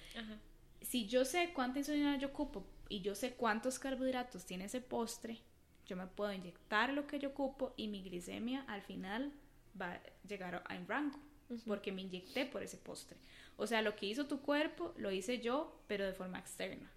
si 0.80 1.06
yo 1.06 1.24
sé 1.24 1.52
cuánta 1.52 1.80
insulina 1.80 2.16
yo 2.18 2.28
ocupo 2.28 2.64
y 2.88 3.00
yo 3.00 3.14
sé 3.14 3.34
cuántos 3.34 3.78
carbohidratos 3.78 4.46
tiene 4.46 4.64
ese 4.64 4.80
postre, 4.80 5.38
yo 5.86 5.96
me 5.96 6.06
puedo 6.06 6.32
inyectar 6.32 6.92
lo 6.92 7.06
que 7.06 7.18
yo 7.18 7.30
ocupo 7.30 7.74
y 7.76 7.88
mi 7.88 8.02
glicemia 8.02 8.64
al 8.68 8.82
final 8.82 9.32
va 9.80 9.94
a 9.94 10.02
llegar 10.26 10.62
a 10.66 10.76
un 10.76 10.86
rango 10.86 11.18
porque 11.66 11.92
me 11.92 12.02
inyecté 12.02 12.44
por 12.44 12.62
ese 12.62 12.76
postre. 12.76 13.16
O 13.56 13.66
sea, 13.66 13.82
lo 13.82 13.96
que 13.96 14.06
hizo 14.06 14.26
tu 14.26 14.40
cuerpo 14.40 14.94
lo 14.96 15.10
hice 15.10 15.40
yo, 15.40 15.80
pero 15.86 16.04
de 16.04 16.12
forma 16.12 16.38
externa. 16.38 16.90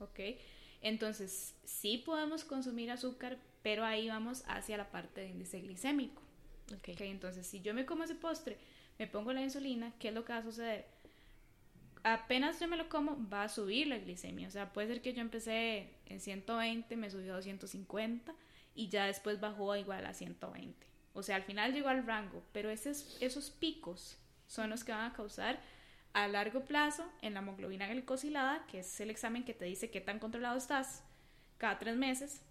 ¿Ok? 0.00 0.20
Entonces, 0.82 1.54
sí 1.64 1.98
podemos 1.98 2.44
consumir 2.44 2.90
azúcar, 2.90 3.38
pero 3.62 3.84
ahí 3.84 4.08
vamos 4.08 4.42
hacia 4.46 4.76
la 4.76 4.90
parte 4.90 5.20
de 5.20 5.28
índice 5.28 5.60
glicémico. 5.60 6.22
Okay. 6.78 6.94
ok. 6.94 7.00
Entonces, 7.02 7.46
si 7.46 7.60
yo 7.60 7.74
me 7.74 7.86
como 7.86 8.04
ese 8.04 8.14
postre, 8.14 8.58
me 9.00 9.06
pongo 9.06 9.32
la 9.32 9.40
insulina, 9.40 9.94
¿qué 9.98 10.08
es 10.08 10.14
lo 10.14 10.26
que 10.26 10.34
va 10.34 10.40
a 10.40 10.42
suceder? 10.42 10.84
Apenas 12.02 12.60
yo 12.60 12.68
me 12.68 12.76
lo 12.76 12.90
como, 12.90 13.16
va 13.30 13.44
a 13.44 13.48
subir 13.48 13.86
la 13.86 13.96
glicemia. 13.96 14.46
O 14.46 14.50
sea, 14.50 14.74
puede 14.74 14.88
ser 14.88 15.00
que 15.00 15.14
yo 15.14 15.22
empecé 15.22 15.88
en 16.04 16.20
120, 16.20 16.96
me 16.98 17.10
subió 17.10 17.32
a 17.32 17.36
250 17.36 18.34
y 18.74 18.88
ya 18.90 19.06
después 19.06 19.40
bajó 19.40 19.74
igual 19.74 20.04
a 20.04 20.12
120. 20.12 20.86
O 21.14 21.22
sea, 21.22 21.36
al 21.36 21.44
final 21.44 21.72
llegó 21.72 21.88
al 21.88 22.06
rango, 22.06 22.42
pero 22.52 22.68
esos, 22.68 23.16
esos 23.22 23.48
picos 23.48 24.18
son 24.46 24.68
los 24.68 24.84
que 24.84 24.92
van 24.92 25.10
a 25.10 25.14
causar 25.14 25.58
a 26.12 26.28
largo 26.28 26.66
plazo 26.66 27.10
en 27.22 27.32
la 27.32 27.40
hemoglobina 27.40 27.88
glicosilada, 27.88 28.66
que 28.66 28.80
es 28.80 29.00
el 29.00 29.08
examen 29.08 29.44
que 29.44 29.54
te 29.54 29.64
dice 29.64 29.90
qué 29.90 30.02
tan 30.02 30.18
controlado 30.18 30.58
estás 30.58 31.04
cada 31.56 31.78
tres 31.78 31.96
meses, 31.96 32.42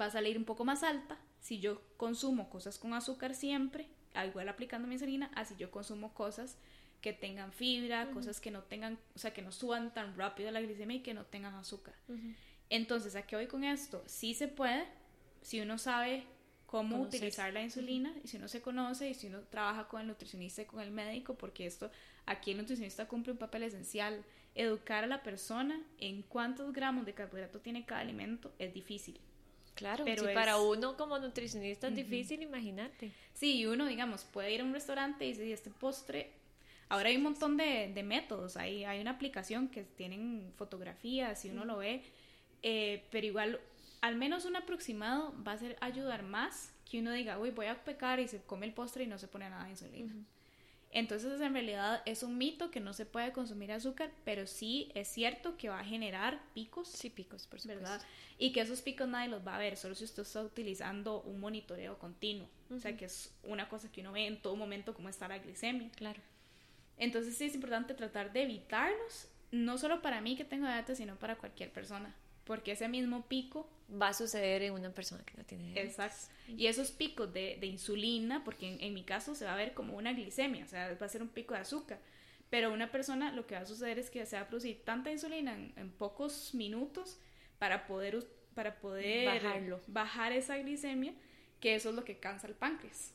va 0.00 0.04
a 0.04 0.10
salir 0.10 0.38
un 0.38 0.44
poco 0.44 0.64
más 0.64 0.84
alta 0.84 1.18
si 1.40 1.58
yo 1.58 1.82
consumo 1.96 2.50
cosas 2.50 2.78
con 2.78 2.94
azúcar 2.94 3.34
siempre, 3.34 3.88
igual 4.24 4.48
aplicando 4.48 4.88
mi 4.88 4.94
insulina, 4.94 5.30
así 5.34 5.54
yo 5.58 5.70
consumo 5.70 6.14
cosas 6.14 6.56
que 7.00 7.12
tengan 7.12 7.52
fibra, 7.52 8.10
cosas 8.10 8.40
que 8.40 8.50
no 8.50 8.62
tengan, 8.62 8.98
o 9.14 9.18
sea, 9.18 9.32
que 9.32 9.42
no 9.42 9.52
suban 9.52 9.92
tan 9.92 10.16
rápido 10.16 10.50
la 10.50 10.60
glicemia 10.60 10.96
y 10.96 11.02
que 11.02 11.14
no 11.14 11.24
tengan 11.26 11.54
azúcar. 11.54 11.94
Entonces, 12.70 13.14
¿a 13.16 13.22
qué 13.26 13.36
voy 13.36 13.46
con 13.46 13.64
esto? 13.64 14.02
Sí 14.06 14.34
se 14.34 14.48
puede, 14.48 14.84
si 15.42 15.60
uno 15.60 15.78
sabe 15.78 16.24
cómo 16.66 17.00
utilizar 17.00 17.52
la 17.52 17.62
insulina 17.62 18.12
y 18.24 18.28
si 18.28 18.38
uno 18.38 18.48
se 18.48 18.60
conoce 18.60 19.08
y 19.08 19.14
si 19.14 19.28
uno 19.28 19.40
trabaja 19.42 19.88
con 19.88 20.00
el 20.00 20.06
nutricionista 20.06 20.62
y 20.62 20.64
con 20.66 20.80
el 20.80 20.90
médico, 20.90 21.34
porque 21.34 21.66
esto 21.66 21.90
aquí 22.26 22.50
el 22.50 22.58
nutricionista 22.58 23.06
cumple 23.06 23.32
un 23.32 23.38
papel 23.38 23.62
esencial. 23.62 24.24
Educar 24.54 25.04
a 25.04 25.06
la 25.06 25.22
persona 25.22 25.80
en 25.98 26.22
cuántos 26.22 26.72
gramos 26.72 27.04
de 27.04 27.12
carbohidrato 27.12 27.60
tiene 27.60 27.84
cada 27.84 28.00
alimento 28.00 28.54
es 28.58 28.72
difícil. 28.72 29.20
Claro, 29.76 30.04
pero 30.04 30.24
para 30.34 30.58
uno 30.58 30.96
como 30.96 31.18
nutricionista 31.18 31.88
es 31.88 31.94
difícil, 31.94 32.42
imagínate. 32.42 33.12
Sí, 33.34 33.58
y 33.58 33.66
uno, 33.66 33.86
digamos, 33.86 34.24
puede 34.24 34.52
ir 34.52 34.62
a 34.62 34.64
un 34.64 34.72
restaurante 34.72 35.24
y 35.26 35.28
dice, 35.28 35.52
este 35.52 35.70
postre, 35.70 36.32
ahora 36.88 37.10
hay 37.10 37.16
un 37.16 37.22
montón 37.22 37.56
de, 37.56 37.92
de 37.94 38.02
métodos, 38.02 38.56
hay, 38.56 38.84
hay 38.84 39.00
una 39.00 39.12
aplicación 39.12 39.68
que 39.68 39.84
tienen 39.84 40.52
fotografías 40.56 41.44
y 41.44 41.50
uno 41.50 41.64
lo 41.64 41.76
ve, 41.76 42.02
eh, 42.62 43.04
pero 43.10 43.26
igual 43.26 43.60
al 44.00 44.16
menos 44.16 44.44
un 44.46 44.56
aproximado 44.56 45.34
va 45.46 45.52
a 45.52 45.58
ser 45.58 45.76
ayudar 45.80 46.22
más 46.22 46.72
que 46.90 47.00
uno 47.00 47.12
diga, 47.12 47.38
uy, 47.38 47.50
voy 47.50 47.66
a 47.66 47.84
pecar 47.84 48.20
y 48.20 48.28
se 48.28 48.40
come 48.42 48.66
el 48.66 48.72
postre 48.72 49.04
y 49.04 49.06
no 49.06 49.18
se 49.18 49.28
pone 49.28 49.50
nada 49.50 49.64
de 49.64 49.70
insulina. 49.70 50.14
Entonces, 50.90 51.40
en 51.40 51.52
realidad 51.52 52.02
es 52.06 52.22
un 52.22 52.38
mito 52.38 52.70
que 52.70 52.80
no 52.80 52.92
se 52.92 53.04
puede 53.04 53.32
consumir 53.32 53.72
azúcar, 53.72 54.10
pero 54.24 54.46
sí 54.46 54.90
es 54.94 55.08
cierto 55.08 55.56
que 55.56 55.68
va 55.68 55.80
a 55.80 55.84
generar 55.84 56.40
picos. 56.54 56.88
Sí, 56.88 57.10
picos, 57.10 57.46
por 57.46 57.60
supuesto. 57.60 57.82
¿verdad? 57.82 58.02
Y 58.38 58.52
que 58.52 58.60
esos 58.60 58.82
picos 58.82 59.08
nadie 59.08 59.28
los 59.28 59.46
va 59.46 59.56
a 59.56 59.58
ver, 59.58 59.76
solo 59.76 59.94
si 59.94 60.04
usted 60.04 60.22
está 60.22 60.42
utilizando 60.42 61.22
un 61.22 61.40
monitoreo 61.40 61.98
continuo. 61.98 62.48
O 62.70 62.78
sea, 62.78 62.96
que 62.96 63.04
es 63.04 63.34
una 63.42 63.68
cosa 63.68 63.90
que 63.90 64.00
uno 64.00 64.12
ve 64.12 64.26
en 64.26 64.40
todo 64.40 64.56
momento 64.56 64.94
cómo 64.94 65.08
está 65.08 65.28
la 65.28 65.38
glicemia. 65.38 65.90
Claro. 65.96 66.20
Entonces, 66.96 67.36
sí 67.36 67.44
es 67.44 67.54
importante 67.54 67.94
tratar 67.94 68.32
de 68.32 68.42
evitarlos, 68.42 69.28
no 69.50 69.78
solo 69.78 70.02
para 70.02 70.20
mí 70.20 70.36
que 70.36 70.44
tengo 70.44 70.66
diabetes, 70.66 70.98
sino 70.98 71.16
para 71.16 71.36
cualquier 71.36 71.72
persona 71.72 72.14
porque 72.46 72.72
ese 72.72 72.88
mismo 72.88 73.26
pico 73.26 73.68
va 74.00 74.08
a 74.08 74.14
suceder 74.14 74.62
en 74.62 74.72
una 74.72 74.90
persona 74.90 75.22
que 75.24 75.36
no 75.36 75.44
tiene 75.44 75.64
diabetes. 75.64 75.98
Exacto. 75.98 76.34
Y 76.48 76.68
esos 76.68 76.92
picos 76.92 77.32
de, 77.32 77.58
insulina, 77.62 78.44
porque 78.44 78.78
en, 78.80 78.94
mi 78.94 79.02
caso 79.02 79.34
se 79.34 79.44
va 79.44 79.54
a 79.54 79.56
ver 79.56 79.74
como 79.74 79.96
una 79.96 80.12
glicemia, 80.12 80.64
o 80.64 80.68
sea, 80.68 80.94
va 80.94 81.06
a 81.06 81.08
ser 81.08 81.22
un 81.22 81.28
pico 81.28 81.54
de 81.54 81.60
azúcar. 81.60 81.98
Pero 82.48 82.72
una 82.72 82.92
persona 82.92 83.32
lo 83.32 83.46
que 83.46 83.56
va 83.56 83.62
a 83.62 83.66
suceder 83.66 83.98
es 83.98 84.08
que 84.08 84.24
se 84.24 84.36
va 84.36 84.42
a 84.42 84.48
producir 84.48 84.84
tanta 84.84 85.10
insulina 85.10 85.54
en, 85.54 85.90
pocos 85.90 86.54
minutos 86.54 87.18
para 87.58 87.86
poder, 87.86 88.24
para 88.54 88.78
poder 88.78 89.42
Bajarlo. 89.42 89.80
bajar 89.88 90.32
esa 90.32 90.56
glicemia, 90.58 91.12
que 91.58 91.74
eso 91.74 91.90
es 91.90 91.96
lo 91.96 92.04
que 92.04 92.18
cansa 92.18 92.46
el 92.46 92.54
páncreas. 92.54 93.12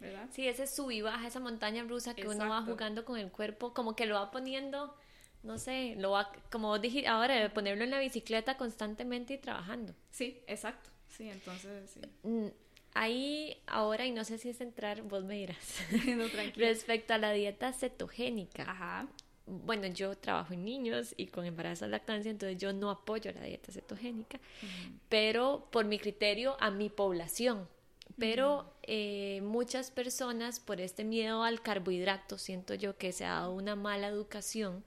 ¿verdad? 0.00 0.28
Sí, 0.30 0.46
ese 0.46 0.68
sub 0.68 0.92
y 0.92 1.02
baja, 1.02 1.26
esa 1.26 1.40
montaña 1.40 1.82
rusa 1.82 2.14
que 2.14 2.28
uno 2.28 2.48
va 2.48 2.62
jugando 2.62 3.04
con 3.04 3.18
el 3.18 3.32
cuerpo, 3.32 3.74
como 3.74 3.96
que 3.96 4.06
lo 4.06 4.14
va 4.14 4.30
poniendo 4.30 4.94
no 5.42 5.58
sé, 5.58 5.94
lo 5.96 6.10
va, 6.12 6.30
como 6.50 6.78
dije 6.78 7.06
ahora, 7.06 7.52
ponerlo 7.52 7.84
en 7.84 7.90
la 7.90 8.00
bicicleta 8.00 8.56
constantemente 8.56 9.34
y 9.34 9.38
trabajando. 9.38 9.94
Sí, 10.10 10.40
exacto. 10.46 10.90
Sí, 11.08 11.28
entonces 11.28 11.90
sí. 11.90 12.00
Mm, 12.22 12.48
ahí 12.94 13.56
ahora, 13.66 14.06
y 14.06 14.10
no 14.10 14.24
sé 14.24 14.38
si 14.38 14.48
es 14.50 14.60
entrar, 14.60 15.02
vos 15.02 15.24
me 15.24 15.36
dirás, 15.36 15.56
respecto 16.56 17.14
a 17.14 17.18
la 17.18 17.32
dieta 17.32 17.72
cetogénica. 17.72 18.64
Ajá. 18.64 19.08
Bueno, 19.46 19.86
yo 19.86 20.14
trabajo 20.14 20.52
en 20.52 20.64
niños 20.64 21.14
y 21.16 21.28
con 21.28 21.46
embarazo 21.46 21.86
y 21.86 21.88
lactancia, 21.88 22.30
entonces 22.30 22.58
yo 22.58 22.74
no 22.74 22.90
apoyo 22.90 23.32
la 23.32 23.42
dieta 23.44 23.72
cetogénica, 23.72 24.38
pero 25.08 25.68
por 25.70 25.86
mi 25.86 25.98
criterio 25.98 26.56
a 26.60 26.70
mi 26.70 26.90
población. 26.90 27.66
Pero 28.18 28.74
eh, 28.82 29.40
muchas 29.42 29.90
personas, 29.90 30.60
por 30.60 30.80
este 30.80 31.04
miedo 31.04 31.44
al 31.44 31.62
carbohidrato, 31.62 32.36
siento 32.36 32.74
yo 32.74 32.98
que 32.98 33.12
se 33.12 33.24
ha 33.24 33.34
dado 33.34 33.52
una 33.52 33.74
mala 33.76 34.08
educación 34.08 34.84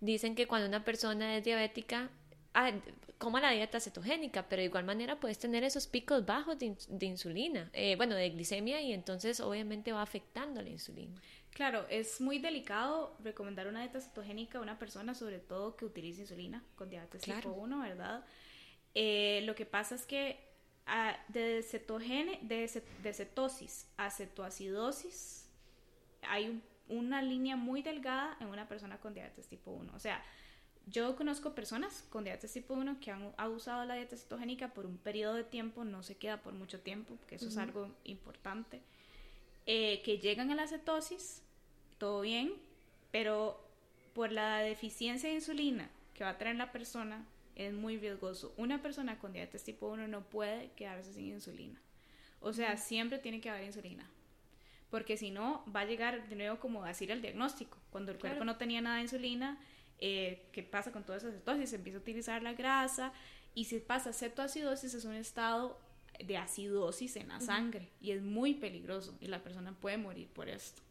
dicen 0.00 0.34
que 0.34 0.46
cuando 0.46 0.68
una 0.68 0.84
persona 0.84 1.36
es 1.36 1.44
diabética, 1.44 2.10
ah, 2.54 2.72
coma 3.18 3.40
la 3.40 3.50
dieta 3.50 3.80
cetogénica, 3.80 4.48
pero 4.48 4.60
de 4.60 4.66
igual 4.66 4.84
manera 4.84 5.18
puedes 5.18 5.38
tener 5.38 5.64
esos 5.64 5.86
picos 5.86 6.24
bajos 6.24 6.56
de, 6.58 7.06
insulina, 7.06 7.68
eh, 7.72 7.96
bueno, 7.96 8.14
de 8.14 8.30
glicemia 8.30 8.80
y 8.80 8.92
entonces 8.92 9.40
obviamente 9.40 9.92
va 9.92 10.02
afectando 10.02 10.62
la 10.62 10.70
insulina. 10.70 11.20
Claro, 11.50 11.86
es 11.88 12.20
muy 12.20 12.38
delicado 12.38 13.16
recomendar 13.24 13.66
una 13.66 13.80
dieta 13.80 14.00
cetogénica 14.00 14.58
a 14.58 14.60
una 14.60 14.78
persona, 14.78 15.14
sobre 15.14 15.40
todo 15.40 15.76
que 15.76 15.84
utilice 15.84 16.20
insulina 16.20 16.62
con 16.76 16.88
diabetes 16.88 17.22
tipo 17.22 17.50
1, 17.50 17.80
¿verdad? 17.80 18.24
Eh, 18.94 19.42
lo 19.44 19.54
que 19.54 19.66
pasa 19.66 19.96
es 19.96 20.06
que 20.06 20.38
ah, 20.86 21.16
de, 21.28 21.62
cetogene, 21.62 22.38
de, 22.42 22.70
de 23.02 23.12
cetosis 23.12 23.88
a 23.96 24.10
cetoacidosis 24.10 25.48
hay 26.22 26.48
un 26.48 26.62
una 26.88 27.22
línea 27.22 27.56
muy 27.56 27.82
delgada 27.82 28.36
en 28.40 28.48
una 28.48 28.68
persona 28.68 28.98
con 28.98 29.14
diabetes 29.14 29.48
tipo 29.48 29.70
1. 29.70 29.92
O 29.94 29.98
sea, 29.98 30.22
yo 30.86 31.16
conozco 31.16 31.54
personas 31.54 32.04
con 32.10 32.24
diabetes 32.24 32.52
tipo 32.52 32.74
1 32.74 32.98
que 33.00 33.10
han, 33.10 33.32
usado 33.50 33.84
la 33.84 33.94
dieta 33.94 34.16
cetogénica 34.16 34.72
por 34.74 34.86
un 34.86 34.96
periodo 34.96 35.34
de 35.34 35.44
tiempo, 35.44 35.84
no 35.84 36.02
se 36.02 36.16
queda 36.16 36.40
por 36.42 36.54
mucho 36.54 36.80
tiempo, 36.80 37.14
porque 37.16 37.36
eso 37.36 37.48
es 37.48 37.56
algo 37.58 37.90
importante, 38.04 38.80
eh, 39.66 40.02
que 40.02 40.18
llegan 40.18 40.50
a 40.50 40.54
la 40.54 40.66
cetosis, 40.66 41.42
todo 41.98 42.22
bien, 42.22 42.54
pero 43.10 43.62
por 44.14 44.32
la 44.32 44.58
deficiencia 44.58 45.28
de 45.28 45.36
insulina 45.36 45.90
que 46.14 46.24
va 46.24 46.30
a 46.30 46.38
tener 46.38 46.56
la 46.56 46.72
persona, 46.72 47.24
es 47.54 47.72
muy 47.74 47.98
riesgoso. 47.98 48.54
Una 48.56 48.80
persona 48.80 49.18
con 49.18 49.32
diabetes 49.32 49.64
tipo 49.64 49.88
1 49.88 50.08
no 50.08 50.22
puede 50.22 50.70
quedarse 50.72 51.12
sin 51.12 51.26
insulina. 51.26 51.80
O 52.40 52.52
sea, 52.52 52.76
siempre 52.76 53.18
tiene 53.18 53.40
que 53.40 53.50
haber 53.50 53.64
insulina 53.64 54.08
porque 54.90 55.16
si 55.16 55.30
no 55.30 55.64
va 55.74 55.80
a 55.80 55.84
llegar 55.84 56.28
de 56.28 56.36
nuevo 56.36 56.58
como 56.58 56.84
a 56.84 56.88
decir 56.88 57.10
el 57.10 57.22
diagnóstico, 57.22 57.78
cuando 57.90 58.12
el 58.12 58.18
cuerpo 58.18 58.44
no 58.44 58.56
tenía 58.56 58.80
nada 58.80 58.96
de 58.96 59.02
insulina, 59.02 59.58
eh, 59.98 60.46
¿qué 60.52 60.62
pasa 60.62 60.92
con 60.92 61.04
toda 61.04 61.18
esa 61.18 61.30
cetosis? 61.30 61.70
Se 61.70 61.76
empieza 61.76 61.98
a 61.98 62.02
utilizar 62.02 62.42
la 62.42 62.54
grasa 62.54 63.12
y 63.54 63.64
si 63.64 63.80
pasa 63.80 64.12
cetoacidosis 64.12 64.94
es 64.94 65.04
un 65.04 65.14
estado 65.14 65.78
de 66.24 66.36
acidosis 66.36 67.16
en 67.16 67.28
la 67.28 67.40
sangre 67.40 67.90
y 68.00 68.12
es 68.12 68.22
muy 68.22 68.54
peligroso 68.54 69.16
y 69.20 69.26
la 69.26 69.42
persona 69.42 69.72
puede 69.72 69.98
morir 69.98 70.28
por 70.28 70.48
esto. 70.48 70.82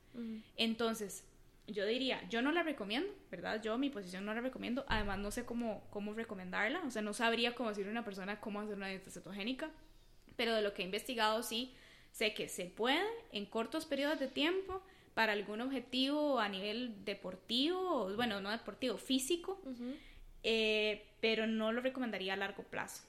Entonces, 0.56 1.24
yo 1.68 1.86
diría, 1.86 2.28
yo 2.30 2.42
no 2.42 2.52
la 2.52 2.64
recomiendo, 2.64 3.14
¿verdad? 3.30 3.62
Yo 3.62 3.78
mi 3.78 3.90
posición 3.90 4.26
no 4.26 4.34
la 4.34 4.42
recomiendo, 4.42 4.86
además 4.88 5.20
no 5.20 5.32
sé 5.32 5.46
cómo, 5.46 5.86
cómo 5.92 6.14
recomendarla, 6.14 6.82
o 6.86 6.90
sea, 6.90 7.02
no 7.02 7.14
sabría 7.14 7.56
cómo 7.56 7.70
decirle 7.70 7.90
a 7.90 7.92
una 7.92 8.06
persona 8.06 8.40
cómo 8.40 8.62
hacer 8.62 8.76
una 8.76 8.88
dieta 8.88 9.12
cetogénica, 9.12 9.70
pero 10.36 10.56
de 10.56 10.62
lo 10.62 10.74
que 10.74 10.82
he 10.82 10.86
investigado 10.86 11.44
sí, 11.44 11.76
Sé 12.18 12.34
que 12.34 12.50
se 12.50 12.66
puede 12.66 13.06
en 13.32 13.46
cortos 13.46 13.86
periodos 13.86 14.20
de 14.20 14.28
tiempo 14.28 14.82
para 15.14 15.34
algún 15.34 15.62
objetivo 15.62 16.40
a 16.40 16.50
nivel 16.50 17.06
deportivo, 17.06 18.12
bueno, 18.16 18.42
no 18.42 18.50
deportivo, 18.50 18.98
físico, 18.98 19.62
eh, 20.42 21.06
pero 21.22 21.46
no 21.46 21.72
lo 21.72 21.80
recomendaría 21.82 22.34
a 22.34 22.38
largo 22.38 22.64
plazo. 22.64 23.04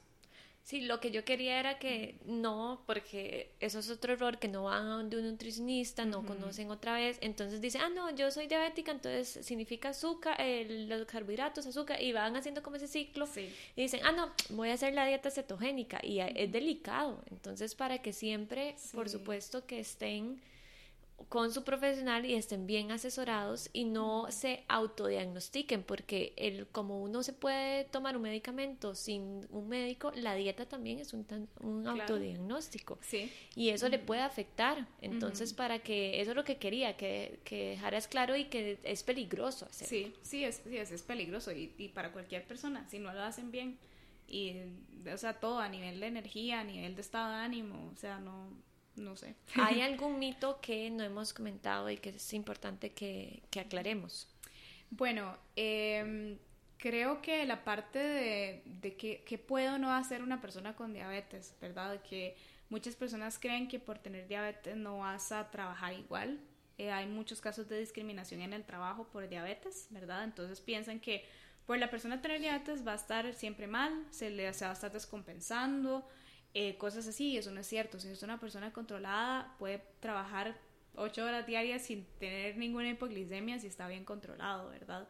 Sí, 0.63 0.81
lo 0.81 0.99
que 0.99 1.09
yo 1.09 1.25
quería 1.25 1.59
era 1.59 1.79
que 1.79 2.19
no, 2.25 2.83
porque 2.85 3.51
eso 3.59 3.79
es 3.79 3.89
otro 3.89 4.13
error, 4.13 4.37
que 4.37 4.47
no 4.47 4.65
van 4.65 4.85
a 4.85 4.97
donde 4.97 5.17
un 5.17 5.27
nutricionista, 5.27 6.05
no 6.05 6.23
conocen 6.23 6.69
otra 6.69 6.93
vez, 6.93 7.17
entonces 7.21 7.59
dicen, 7.59 7.81
ah, 7.81 7.89
no, 7.89 8.13
yo 8.15 8.29
soy 8.29 8.45
diabética, 8.45 8.91
entonces 8.91 9.43
significa 9.43 9.89
azúcar, 9.89 10.37
los 10.67 11.05
carbohidratos, 11.07 11.65
azúcar, 11.65 11.99
y 12.01 12.11
van 12.11 12.35
haciendo 12.35 12.61
como 12.61 12.75
ese 12.75 12.87
ciclo, 12.87 13.27
y 13.35 13.81
dicen, 13.81 14.01
ah, 14.03 14.11
no, 14.11 14.31
voy 14.49 14.69
a 14.69 14.73
hacer 14.73 14.93
la 14.93 15.07
dieta 15.07 15.31
cetogénica, 15.31 15.99
y 16.03 16.19
es 16.19 16.51
delicado, 16.51 17.23
entonces 17.31 17.73
para 17.73 18.03
que 18.03 18.13
siempre, 18.13 18.75
por 18.93 19.09
supuesto, 19.09 19.65
que 19.65 19.79
estén 19.79 20.39
con 21.27 21.51
su 21.51 21.63
profesional 21.63 22.25
y 22.25 22.35
estén 22.35 22.65
bien 22.65 22.91
asesorados 22.91 23.69
y 23.73 23.83
no 23.83 24.27
se 24.31 24.63
autodiagnostiquen 24.67 25.83
porque 25.83 26.33
el, 26.37 26.67
como 26.67 27.01
uno 27.01 27.23
se 27.23 27.33
puede 27.33 27.83
tomar 27.85 28.15
un 28.15 28.23
medicamento 28.23 28.95
sin 28.95 29.45
un 29.49 29.67
médico, 29.67 30.11
la 30.15 30.35
dieta 30.35 30.65
también 30.65 30.99
es 30.99 31.13
un, 31.13 31.25
un 31.59 31.87
autodiagnóstico 31.87 32.97
sí. 33.01 33.31
y 33.55 33.69
eso 33.69 33.89
le 33.89 33.99
puede 33.99 34.21
afectar. 34.21 34.87
Entonces, 35.01 35.53
para 35.53 35.79
que 35.79 36.21
eso 36.21 36.31
es 36.31 36.35
lo 36.37 36.43
que 36.43 36.57
quería, 36.57 36.95
que, 36.95 37.39
que 37.43 37.71
dejaras 37.71 38.07
claro 38.07 38.35
y 38.35 38.45
que 38.45 38.79
es 38.83 39.03
peligroso 39.03 39.65
hacerlo. 39.65 39.89
Sí, 39.89 40.13
sí, 40.21 40.43
es, 40.45 40.61
sí, 40.67 40.77
es, 40.77 41.03
peligroso 41.03 41.51
y, 41.51 41.73
y 41.77 41.89
para 41.89 42.11
cualquier 42.11 42.45
persona, 42.45 42.87
si 42.89 42.99
no 42.99 43.13
lo 43.13 43.21
hacen 43.23 43.51
bien 43.51 43.77
y, 44.29 44.55
o 45.11 45.17
sea, 45.17 45.33
todo 45.39 45.59
a 45.59 45.67
nivel 45.69 45.99
de 45.99 46.07
energía, 46.07 46.61
a 46.61 46.63
nivel 46.63 46.95
de 46.95 47.01
estado 47.01 47.31
de 47.31 47.39
ánimo, 47.39 47.91
o 47.91 47.97
sea, 47.97 48.19
no 48.19 48.49
no 48.99 49.15
sé. 49.15 49.35
¿Hay 49.55 49.81
algún 49.81 50.19
mito 50.19 50.59
que 50.61 50.89
no 50.89 51.03
hemos 51.03 51.33
comentado 51.33 51.89
y 51.89 51.97
que 51.97 52.09
es 52.09 52.33
importante 52.33 52.91
que, 52.91 53.41
aclaremos? 53.59 54.27
Bueno, 54.91 55.37
em, 55.55 56.37
creo 56.77 57.21
que 57.21 57.45
la 57.45 57.63
parte 57.63 57.99
de, 57.99 58.61
de 58.65 58.95
que, 58.95 59.23
que 59.23 59.37
puedo 59.37 59.77
no 59.77 59.93
hacer 59.93 60.21
una 60.21 60.41
persona 60.41 60.75
con 60.75 60.93
diabetes, 60.93 61.55
¿verdad? 61.61 62.01
Que 62.01 62.35
muchas 62.69 62.95
personas 62.95 63.39
creen 63.39 63.67
que 63.67 63.79
por 63.79 63.99
tener 63.99 64.27
diabetes 64.27 64.75
no 64.77 64.99
vas 64.99 65.31
a 65.31 65.49
trabajar 65.51 65.93
igual. 65.93 66.39
Eh, 66.77 66.91
hay 66.91 67.07
muchos 67.07 67.41
casos 67.41 67.67
de 67.67 67.77
discriminación 67.77 68.41
en 68.41 68.53
el 68.53 68.63
trabajo 68.63 69.05
por 69.09 69.27
diabetes, 69.27 69.87
¿verdad? 69.89 70.23
Entonces 70.23 70.61
piensan 70.61 70.99
que 70.99 71.25
por 71.65 71.77
la 71.77 71.89
persona 71.89 72.21
tener 72.21 72.39
diabetes 72.39 72.87
va 72.87 72.93
a 72.93 72.95
estar 72.95 73.33
siempre 73.33 73.67
mal, 73.67 74.05
se 74.11 74.29
le 74.29 74.51
se 74.53 74.63
va 74.63 74.71
a 74.71 74.73
estar 74.73 74.91
descompensando, 74.91 76.07
eh, 76.53 76.77
cosas 76.77 77.07
así, 77.07 77.37
eso 77.37 77.51
no 77.51 77.59
es 77.59 77.67
cierto. 77.67 77.99
Si 77.99 78.07
es 78.07 78.23
una 78.23 78.39
persona 78.39 78.73
controlada, 78.73 79.55
puede 79.59 79.83
trabajar 79.99 80.57
ocho 80.95 81.23
horas 81.23 81.45
diarias 81.45 81.83
sin 81.83 82.05
tener 82.19 82.57
ninguna 82.57 82.89
hipoglicemia 82.89 83.59
si 83.59 83.67
está 83.67 83.87
bien 83.87 84.05
controlado, 84.05 84.69
¿verdad? 84.69 85.07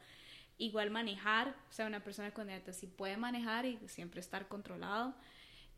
Igual 0.57 0.91
manejar, 0.91 1.55
o 1.69 1.73
sea, 1.73 1.87
una 1.87 2.03
persona 2.03 2.31
con 2.31 2.47
diabetes 2.47 2.75
sí 2.75 2.87
puede 2.87 3.17
manejar 3.17 3.65
y 3.65 3.79
siempre 3.87 4.19
estar 4.19 4.47
controlado. 4.47 5.15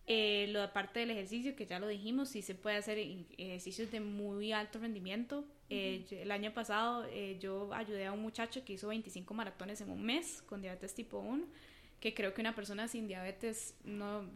Eh, 0.07 0.47
lo 0.49 0.61
aparte 0.61 0.99
del 0.99 1.11
ejercicio, 1.11 1.55
que 1.55 1.65
ya 1.65 1.79
lo 1.79 1.87
dijimos, 1.87 2.29
sí 2.29 2.41
se 2.41 2.55
puede 2.55 2.77
hacer 2.77 2.97
ejercicios 2.97 3.91
de 3.91 3.99
muy 3.99 4.51
alto 4.51 4.79
rendimiento. 4.79 5.45
Eh, 5.69 6.05
el 6.09 6.31
año 6.31 6.53
pasado 6.53 7.05
eh, 7.09 7.37
yo 7.39 7.73
ayudé 7.73 8.07
a 8.07 8.11
un 8.11 8.21
muchacho 8.21 8.65
que 8.65 8.73
hizo 8.73 8.87
25 8.87 9.33
maratones 9.33 9.79
en 9.81 9.89
un 9.89 10.03
mes 10.03 10.41
con 10.47 10.61
diabetes 10.61 10.93
tipo 10.93 11.19
1, 11.19 11.45
que 12.01 12.13
creo 12.13 12.33
que 12.33 12.41
una 12.41 12.53
persona 12.53 12.89
sin 12.89 13.07
diabetes 13.07 13.75
no, 13.85 14.29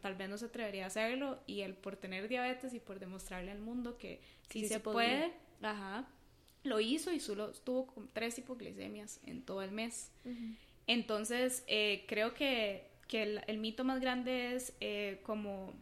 tal 0.00 0.14
vez 0.14 0.30
no 0.30 0.38
se 0.38 0.46
atrevería 0.46 0.84
a 0.84 0.86
hacerlo 0.86 1.38
y 1.46 1.60
él 1.60 1.74
por 1.74 1.96
tener 1.96 2.28
diabetes 2.28 2.72
y 2.72 2.80
por 2.80 2.98
demostrarle 2.98 3.50
al 3.50 3.60
mundo 3.60 3.98
que 3.98 4.22
sí, 4.48 4.66
se, 4.66 4.80
puede, 4.80 5.32
ajá, 5.60 6.08
lo 6.62 6.80
hizo 6.80 7.12
y 7.12 7.20
solo 7.20 7.52
tuvo 7.52 7.92
tres 8.14 8.38
hipoglicemias 8.38 9.20
en 9.26 9.42
todo 9.42 9.60
el 9.60 9.72
mes. 9.72 10.10
Entonces, 10.86 11.64
creo 12.06 12.32
que 12.32 12.90
que 13.10 13.42
el, 13.44 13.58
mito 13.58 13.82
más 13.82 14.00
grande 14.00 14.54
es 14.54 14.72
eh, 14.78 15.18
como 15.24 15.74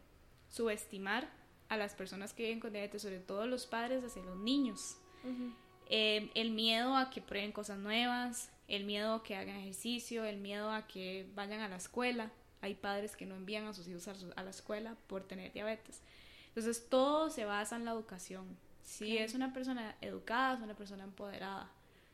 subestimar 0.48 1.28
a 1.68 1.76
las 1.76 1.94
personas 1.94 2.32
que 2.32 2.44
viven 2.44 2.58
con 2.58 2.72
diabetes, 2.72 3.02
sobre 3.02 3.18
todo 3.18 3.46
los 3.46 3.66
padres 3.66 4.02
hacia 4.02 4.22
los 4.22 4.38
niños. 4.38 4.96
Eh, 5.90 6.30
el 6.34 6.52
miedo 6.52 6.96
a 6.96 7.10
que 7.10 7.20
prueben 7.20 7.52
cosas 7.52 7.78
nuevas, 7.78 8.50
el 8.68 8.84
miedo 8.84 9.14
a 9.14 9.22
que 9.22 9.34
hagan 9.34 9.56
ejercicio, 9.56 10.24
el 10.24 10.38
miedo 10.38 10.70
a 10.70 10.86
que 10.86 11.28
vayan 11.34 11.60
a 11.60 11.68
la 11.68 11.76
escuela. 11.76 12.30
Hay 12.60 12.74
padres 12.74 13.16
que 13.16 13.26
no 13.26 13.34
envían 13.34 13.66
a 13.66 13.72
sus 13.72 13.88
hijos 13.88 14.08
a, 14.08 14.42
la 14.42 14.50
escuela 14.50 14.96
por 15.06 15.24
tener 15.24 15.52
diabetes. 15.52 16.02
Entonces 16.48 16.88
todo 16.88 17.30
se 17.30 17.44
basa 17.44 17.76
en 17.76 17.84
la 17.84 17.92
educación. 17.92 18.56
Si 18.82 19.18
es 19.18 19.34
una 19.34 19.52
persona 19.52 19.96
educada, 20.00 20.54
es 20.54 20.62
una 20.62 20.74
persona 20.74 21.04
empoderada 21.04 21.70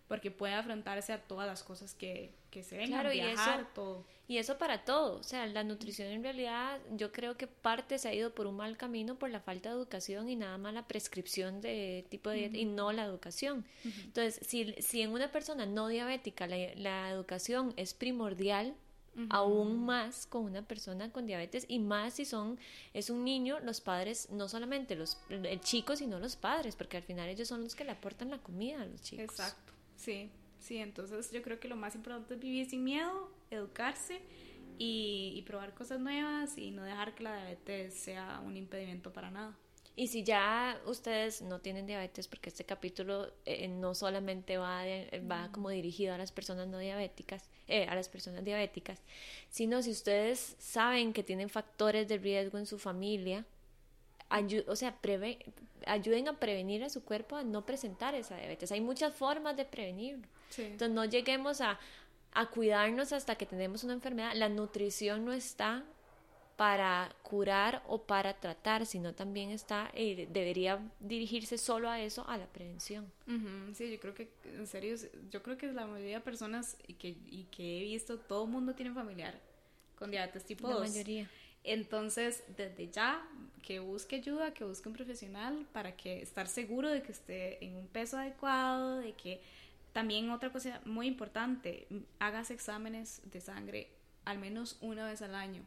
porque 0.08 0.30
puede 0.30 0.54
afrontarse 0.54 1.12
a 1.12 1.22
todas 1.22 1.46
las 1.46 1.62
cosas 1.62 1.94
que, 1.94 2.30
que 2.50 2.62
se 2.62 2.76
vengan, 2.76 3.00
claro, 3.00 3.10
viajar, 3.10 3.60
y 3.60 3.62
eso, 3.62 3.70
todo. 3.74 4.04
Y 4.28 4.38
eso 4.38 4.58
para 4.58 4.84
todo, 4.84 5.18
o 5.18 5.22
sea, 5.22 5.46
la 5.46 5.64
nutrición 5.64 6.08
en 6.08 6.22
realidad 6.22 6.78
yo 6.92 7.10
creo 7.10 7.36
que 7.36 7.46
parte 7.46 7.98
se 7.98 8.08
ha 8.08 8.14
ido 8.14 8.34
por 8.34 8.46
un 8.46 8.56
mal 8.56 8.76
camino 8.76 9.18
por 9.18 9.30
la 9.30 9.40
falta 9.40 9.70
de 9.70 9.76
educación 9.76 10.28
y 10.28 10.36
nada 10.36 10.58
más 10.58 10.74
la 10.74 10.86
prescripción 10.86 11.60
de 11.60 12.06
tipo 12.10 12.30
de 12.30 12.36
dieta 12.36 12.56
y 12.58 12.64
no 12.66 12.92
la 12.92 13.04
educación. 13.04 13.64
Entonces, 13.84 14.40
si, 14.46 14.74
si 14.80 15.02
en 15.02 15.12
una 15.12 15.32
persona 15.32 15.64
no 15.64 15.88
diabética 15.88 16.46
la, 16.46 16.56
la 16.76 17.10
educación 17.10 17.72
es 17.76 17.94
primordial, 17.94 18.74
aún 19.30 19.84
más 19.86 20.26
con 20.26 20.44
una 20.44 20.62
persona 20.62 21.12
con 21.12 21.24
diabetes 21.24 21.66
y 21.68 21.78
más 21.78 22.14
si 22.14 22.24
son 22.24 22.58
es 22.94 23.10
un 23.10 23.24
niño 23.24 23.60
los 23.60 23.80
padres 23.80 24.28
no 24.32 24.48
solamente 24.48 24.96
los 24.96 25.18
el 25.30 25.60
chico 25.60 25.94
sino 25.94 26.18
los 26.18 26.34
padres 26.34 26.74
porque 26.74 26.96
al 26.96 27.04
final 27.04 27.28
ellos 27.28 27.46
son 27.46 27.62
los 27.62 27.76
que 27.76 27.84
le 27.84 27.92
aportan 27.92 28.30
la 28.30 28.38
comida 28.38 28.82
a 28.82 28.86
los 28.86 29.00
chicos. 29.02 29.26
Exacto 29.26 29.63
Sí, 30.04 30.30
sí, 30.58 30.76
entonces 30.76 31.30
yo 31.32 31.40
creo 31.40 31.58
que 31.58 31.66
lo 31.66 31.76
más 31.76 31.94
importante 31.94 32.34
es 32.34 32.40
vivir 32.40 32.68
sin 32.68 32.84
miedo, 32.84 33.30
educarse 33.50 34.20
y, 34.76 35.42
probar 35.46 35.72
cosas 35.72 35.98
nuevas 35.98 36.58
y 36.58 36.72
no 36.72 36.84
dejar 36.84 37.14
que 37.14 37.22
la 37.22 37.34
diabetes 37.36 37.94
sea 37.94 38.42
un 38.44 38.56
impedimento 38.56 39.12
para 39.14 39.30
nada. 39.30 39.56
Y 39.96 40.08
si 40.08 40.22
ya 40.24 40.78
ustedes 40.86 41.40
no 41.40 41.60
tienen 41.60 41.86
diabetes, 41.86 42.28
porque 42.28 42.50
este 42.50 42.64
capítulo 42.64 43.32
eh, 43.46 43.68
no 43.68 43.94
solamente 43.94 44.58
va, 44.58 44.82
va 45.30 45.50
como 45.52 45.70
dirigido 45.70 46.12
a 46.12 46.18
las 46.18 46.32
personas 46.32 46.66
no 46.66 46.78
diabéticas, 46.78 47.48
eh, 47.68 47.86
a 47.86 47.94
las 47.94 48.08
personas 48.08 48.44
diabéticas, 48.44 49.00
sino 49.48 49.80
si 49.82 49.92
ustedes 49.92 50.56
saben 50.58 51.12
que 51.14 51.22
tienen 51.22 51.48
factores 51.48 52.08
de 52.08 52.18
riesgo 52.18 52.58
en 52.58 52.66
su 52.66 52.78
familia, 52.78 53.46
o 54.66 54.76
sea, 54.76 54.98
ayuden 55.86 56.28
a 56.28 56.38
prevenir 56.38 56.82
a 56.84 56.88
su 56.88 57.04
cuerpo 57.04 57.36
a 57.36 57.44
no 57.44 57.64
presentar 57.64 58.14
esa 58.14 58.36
diabetes. 58.36 58.72
Hay 58.72 58.80
muchas 58.80 59.14
formas 59.14 59.56
de 59.56 59.64
prevenirlo. 59.64 60.26
Entonces 60.56 60.90
no 60.90 61.04
lleguemos 61.04 61.60
a, 61.60 61.78
a 62.32 62.46
cuidarnos 62.46 63.12
hasta 63.12 63.36
que 63.36 63.46
tenemos 63.46 63.84
una 63.84 63.94
enfermedad. 63.94 64.32
La 64.34 64.48
nutrición 64.48 65.24
no 65.24 65.32
está 65.32 65.84
para 66.56 67.14
curar 67.22 67.82
o 67.88 68.02
para 68.02 68.34
tratar, 68.34 68.86
sino 68.86 69.12
también 69.12 69.50
está, 69.50 69.90
eh, 69.92 70.28
debería 70.30 70.80
dirigirse 71.00 71.58
solo 71.58 71.90
a 71.90 72.00
eso, 72.00 72.26
a 72.28 72.36
la 72.36 72.46
prevención. 72.46 73.10
Sí, 73.74 73.90
yo 73.90 73.98
creo 73.98 74.14
que, 74.14 74.30
en 74.44 74.66
serio, 74.66 74.94
yo 75.30 75.42
creo 75.42 75.56
que 75.56 75.72
la 75.72 75.86
mayoría 75.86 76.18
de 76.18 76.24
personas 76.24 76.76
y 76.86 76.94
que, 76.94 77.16
y 77.26 77.48
que 77.50 77.78
he 77.78 77.82
visto, 77.82 78.18
todo 78.18 78.44
el 78.44 78.50
mundo 78.50 78.74
tiene 78.74 78.92
familiar 78.92 79.40
con 79.98 80.10
diabetes 80.10 80.44
tipo 80.44 80.68
2. 80.68 80.80
La 80.80 80.86
mayoría. 80.86 81.28
Entonces, 81.64 82.44
desde 82.56 82.90
ya, 82.90 83.26
que 83.62 83.80
busque 83.80 84.16
ayuda, 84.16 84.52
que 84.52 84.64
busque 84.64 84.88
un 84.88 84.94
profesional 84.94 85.66
para 85.72 85.96
que 85.96 86.20
estar 86.20 86.46
seguro 86.46 86.90
de 86.90 87.02
que 87.02 87.12
esté 87.12 87.64
en 87.64 87.76
un 87.76 87.86
peso 87.88 88.18
adecuado, 88.18 88.98
de 88.98 89.14
que 89.14 89.40
también 89.92 90.30
otra 90.30 90.52
cosa 90.52 90.80
muy 90.84 91.06
importante, 91.06 91.86
hagas 92.18 92.50
exámenes 92.50 93.22
de 93.24 93.40
sangre 93.40 93.88
al 94.24 94.38
menos 94.38 94.78
una 94.80 95.06
vez 95.06 95.22
al 95.22 95.34
año. 95.34 95.62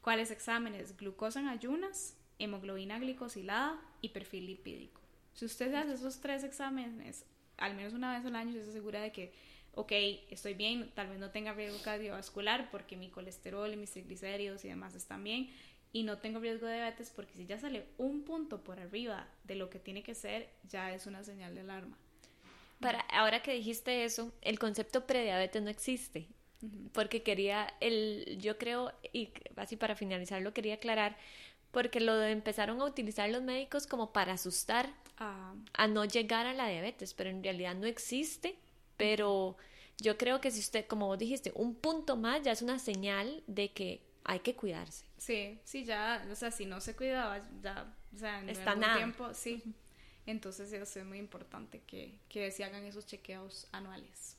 ¿Cuáles 0.00 0.30
exámenes? 0.30 0.96
Glucosa 0.96 1.40
en 1.40 1.48
ayunas, 1.48 2.16
hemoglobina 2.38 2.98
glicosilada 2.98 3.80
y 4.00 4.10
perfil 4.10 4.46
lipídico. 4.46 5.00
Si 5.34 5.44
usted 5.44 5.74
hace 5.74 5.94
esos 5.94 6.20
tres 6.20 6.44
exámenes 6.44 7.24
al 7.56 7.74
menos 7.74 7.92
una 7.92 8.16
vez 8.16 8.26
al 8.26 8.36
año, 8.36 8.52
se 8.52 8.68
asegura 8.68 9.00
de 9.00 9.12
que 9.12 9.32
ok, 9.76 9.92
estoy 10.30 10.54
bien, 10.54 10.90
tal 10.94 11.08
vez 11.08 11.18
no 11.18 11.30
tenga 11.30 11.52
riesgo 11.52 11.80
cardiovascular 11.82 12.70
porque 12.70 12.96
mi 12.96 13.08
colesterol 13.08 13.72
y 13.72 13.76
mis 13.76 13.90
triglicéridos 13.90 14.64
y 14.64 14.68
demás 14.68 14.94
están 14.94 15.22
bien 15.24 15.50
y 15.94 16.02
no 16.02 16.18
tengo 16.18 16.40
riesgo 16.40 16.66
de 16.66 16.74
diabetes 16.74 17.12
porque 17.14 17.32
si 17.34 17.46
ya 17.46 17.58
sale 17.58 17.86
un 17.98 18.24
punto 18.24 18.64
por 18.64 18.80
arriba 18.80 19.28
de 19.44 19.54
lo 19.54 19.70
que 19.70 19.78
tiene 19.78 20.02
que 20.02 20.14
ser, 20.14 20.50
ya 20.68 20.92
es 20.92 21.06
una 21.06 21.22
señal 21.22 21.54
de 21.54 21.60
alarma. 21.60 21.96
Para, 22.80 23.00
ahora 23.12 23.42
que 23.42 23.54
dijiste 23.54 24.04
eso, 24.04 24.32
el 24.42 24.58
concepto 24.58 25.06
prediabetes 25.06 25.62
no 25.62 25.70
existe. 25.70 26.26
Porque 26.92 27.22
quería, 27.22 27.72
el, 27.80 28.38
yo 28.40 28.58
creo, 28.58 28.92
y 29.12 29.30
así 29.56 29.76
para 29.76 29.94
finalizar 29.94 30.42
lo 30.42 30.52
quería 30.52 30.74
aclarar, 30.74 31.16
porque 31.70 32.00
lo 32.00 32.20
empezaron 32.22 32.80
a 32.80 32.86
utilizar 32.86 33.28
los 33.30 33.42
médicos 33.42 33.86
como 33.86 34.12
para 34.12 34.32
asustar 34.32 34.92
ah. 35.18 35.54
a 35.74 35.86
no 35.86 36.04
llegar 36.04 36.46
a 36.46 36.54
la 36.54 36.68
diabetes, 36.68 37.14
pero 37.14 37.30
en 37.30 37.44
realidad 37.44 37.76
no 37.76 37.86
existe 37.86 38.56
pero 38.96 39.56
yo 39.98 40.16
creo 40.18 40.40
que 40.40 40.50
si 40.50 40.60
usted, 40.60 40.86
como 40.86 41.06
vos 41.06 41.18
dijiste, 41.18 41.52
un 41.54 41.74
punto 41.74 42.16
más 42.16 42.42
ya 42.42 42.52
es 42.52 42.62
una 42.62 42.78
señal 42.78 43.42
de 43.46 43.72
que 43.72 44.02
hay 44.24 44.40
que 44.40 44.54
cuidarse. 44.54 45.04
Sí, 45.18 45.58
sí, 45.64 45.84
ya, 45.84 46.26
o 46.30 46.34
sea, 46.34 46.50
si 46.50 46.66
no 46.66 46.80
se 46.80 46.96
cuidaba, 46.96 47.42
ya, 47.62 47.94
o 48.14 48.18
sea, 48.18 48.40
en 48.40 48.48
Está 48.48 48.74
nada. 48.74 48.96
tiempo, 48.96 49.32
sí. 49.34 49.62
Entonces 50.26 50.72
eso 50.72 51.00
es 51.00 51.04
muy 51.04 51.18
importante 51.18 51.82
que, 51.86 52.18
que 52.28 52.50
se 52.50 52.64
hagan 52.64 52.84
esos 52.84 53.06
chequeos 53.06 53.68
anuales. 53.72 54.36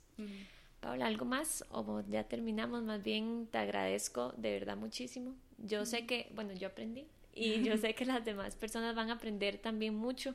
Paula, 0.80 1.06
¿algo 1.06 1.26
más? 1.26 1.64
O 1.70 2.02
ya 2.10 2.24
terminamos, 2.24 2.84
más 2.84 3.04
bien 3.04 3.48
te 3.52 3.58
agradezco 3.60 4.34
de 4.38 4.52
verdad 4.52 4.78
muchísimo. 4.78 5.36
Yo 5.58 5.86
sé 5.86 6.06
que, 6.06 6.32
bueno, 6.34 6.54
yo 6.54 6.68
aprendí 6.68 7.06
y 7.34 7.62
yo 7.64 7.78
sé 7.78 7.94
que 7.94 8.06
las 8.06 8.26
demás 8.26 8.56
personas 8.56 8.96
van 8.96 9.10
a 9.10 9.14
aprender 9.14 9.58
también 9.60 9.96
mucho. 9.96 10.34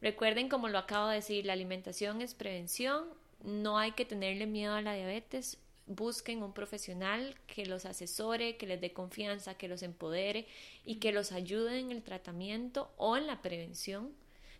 Recuerden, 0.00 0.48
como 0.48 0.68
lo 0.68 0.78
acabo 0.78 1.08
de 1.08 1.16
decir, 1.16 1.46
la 1.46 1.52
alimentación 1.52 2.20
es 2.20 2.34
prevención 2.34 3.04
no 3.42 3.78
hay 3.78 3.92
que 3.92 4.04
tenerle 4.04 4.46
miedo 4.46 4.74
a 4.74 4.82
la 4.82 4.94
diabetes. 4.94 5.58
Busquen 5.86 6.42
un 6.42 6.52
profesional 6.52 7.34
que 7.46 7.66
los 7.66 7.84
asesore, 7.86 8.56
que 8.56 8.66
les 8.66 8.80
dé 8.80 8.92
confianza, 8.92 9.54
que 9.54 9.68
los 9.68 9.82
empodere 9.82 10.46
y 10.84 10.96
que 10.96 11.12
los 11.12 11.32
ayude 11.32 11.80
en 11.80 11.90
el 11.90 12.02
tratamiento 12.02 12.92
o 12.96 13.16
en 13.16 13.26
la 13.26 13.42
prevención 13.42 14.12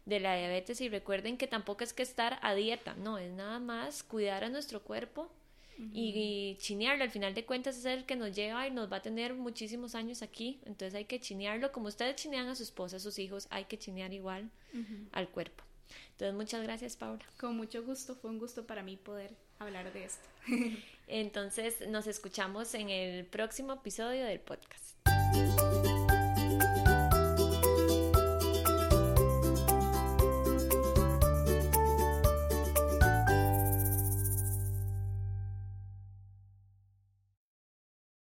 de 0.04 0.20
la 0.20 0.36
diabetes. 0.36 0.80
Y 0.80 0.88
recuerden 0.88 1.38
que 1.38 1.46
tampoco 1.46 1.84
es 1.84 1.92
que 1.92 2.02
estar 2.02 2.38
a 2.42 2.54
dieta, 2.54 2.94
no, 2.94 3.18
es 3.18 3.32
nada 3.32 3.60
más 3.60 4.02
cuidar 4.02 4.44
a 4.44 4.50
nuestro 4.50 4.82
cuerpo 4.82 5.30
y, 5.92 6.56
chinearlo. 6.60 7.04
Al 7.04 7.10
final 7.10 7.34
de 7.34 7.44
cuentas 7.44 7.76
es 7.78 7.84
el 7.84 8.04
que 8.04 8.16
nos 8.16 8.34
lleva 8.34 8.66
y 8.66 8.70
nos 8.70 8.90
va 8.92 8.96
a 8.96 9.02
tener 9.02 9.34
muchísimos 9.34 9.94
años 9.94 10.22
aquí. 10.22 10.60
Entonces 10.64 10.94
hay 10.94 11.04
que 11.04 11.20
chinearlo 11.20 11.72
como 11.72 11.86
ustedes 11.86 12.16
chinean 12.16 12.48
a 12.48 12.54
su 12.54 12.64
esposa, 12.64 12.96
a 12.96 13.00
sus 13.00 13.18
hijos, 13.18 13.46
hay 13.50 13.64
que 13.64 13.78
chinear 13.78 14.12
igual 14.12 14.50
al 15.12 15.28
cuerpo. 15.28 15.64
Entonces, 16.12 16.34
muchas 16.34 16.62
gracias, 16.62 16.96
Paula. 16.96 17.24
Con 17.38 17.56
mucho 17.56 17.82
gusto, 17.82 18.14
fue 18.14 18.30
un 18.30 18.38
gusto 18.38 18.66
para 18.66 18.82
mí 18.82 18.96
poder 18.96 19.34
hablar 19.58 19.92
de 19.92 20.04
esto. 20.04 20.28
Entonces, 21.06 21.86
nos 21.88 22.06
escuchamos 22.06 22.74
en 22.74 22.90
el 22.90 23.26
próximo 23.26 23.74
episodio 23.74 24.24
del 24.24 24.40
podcast. 24.40 24.96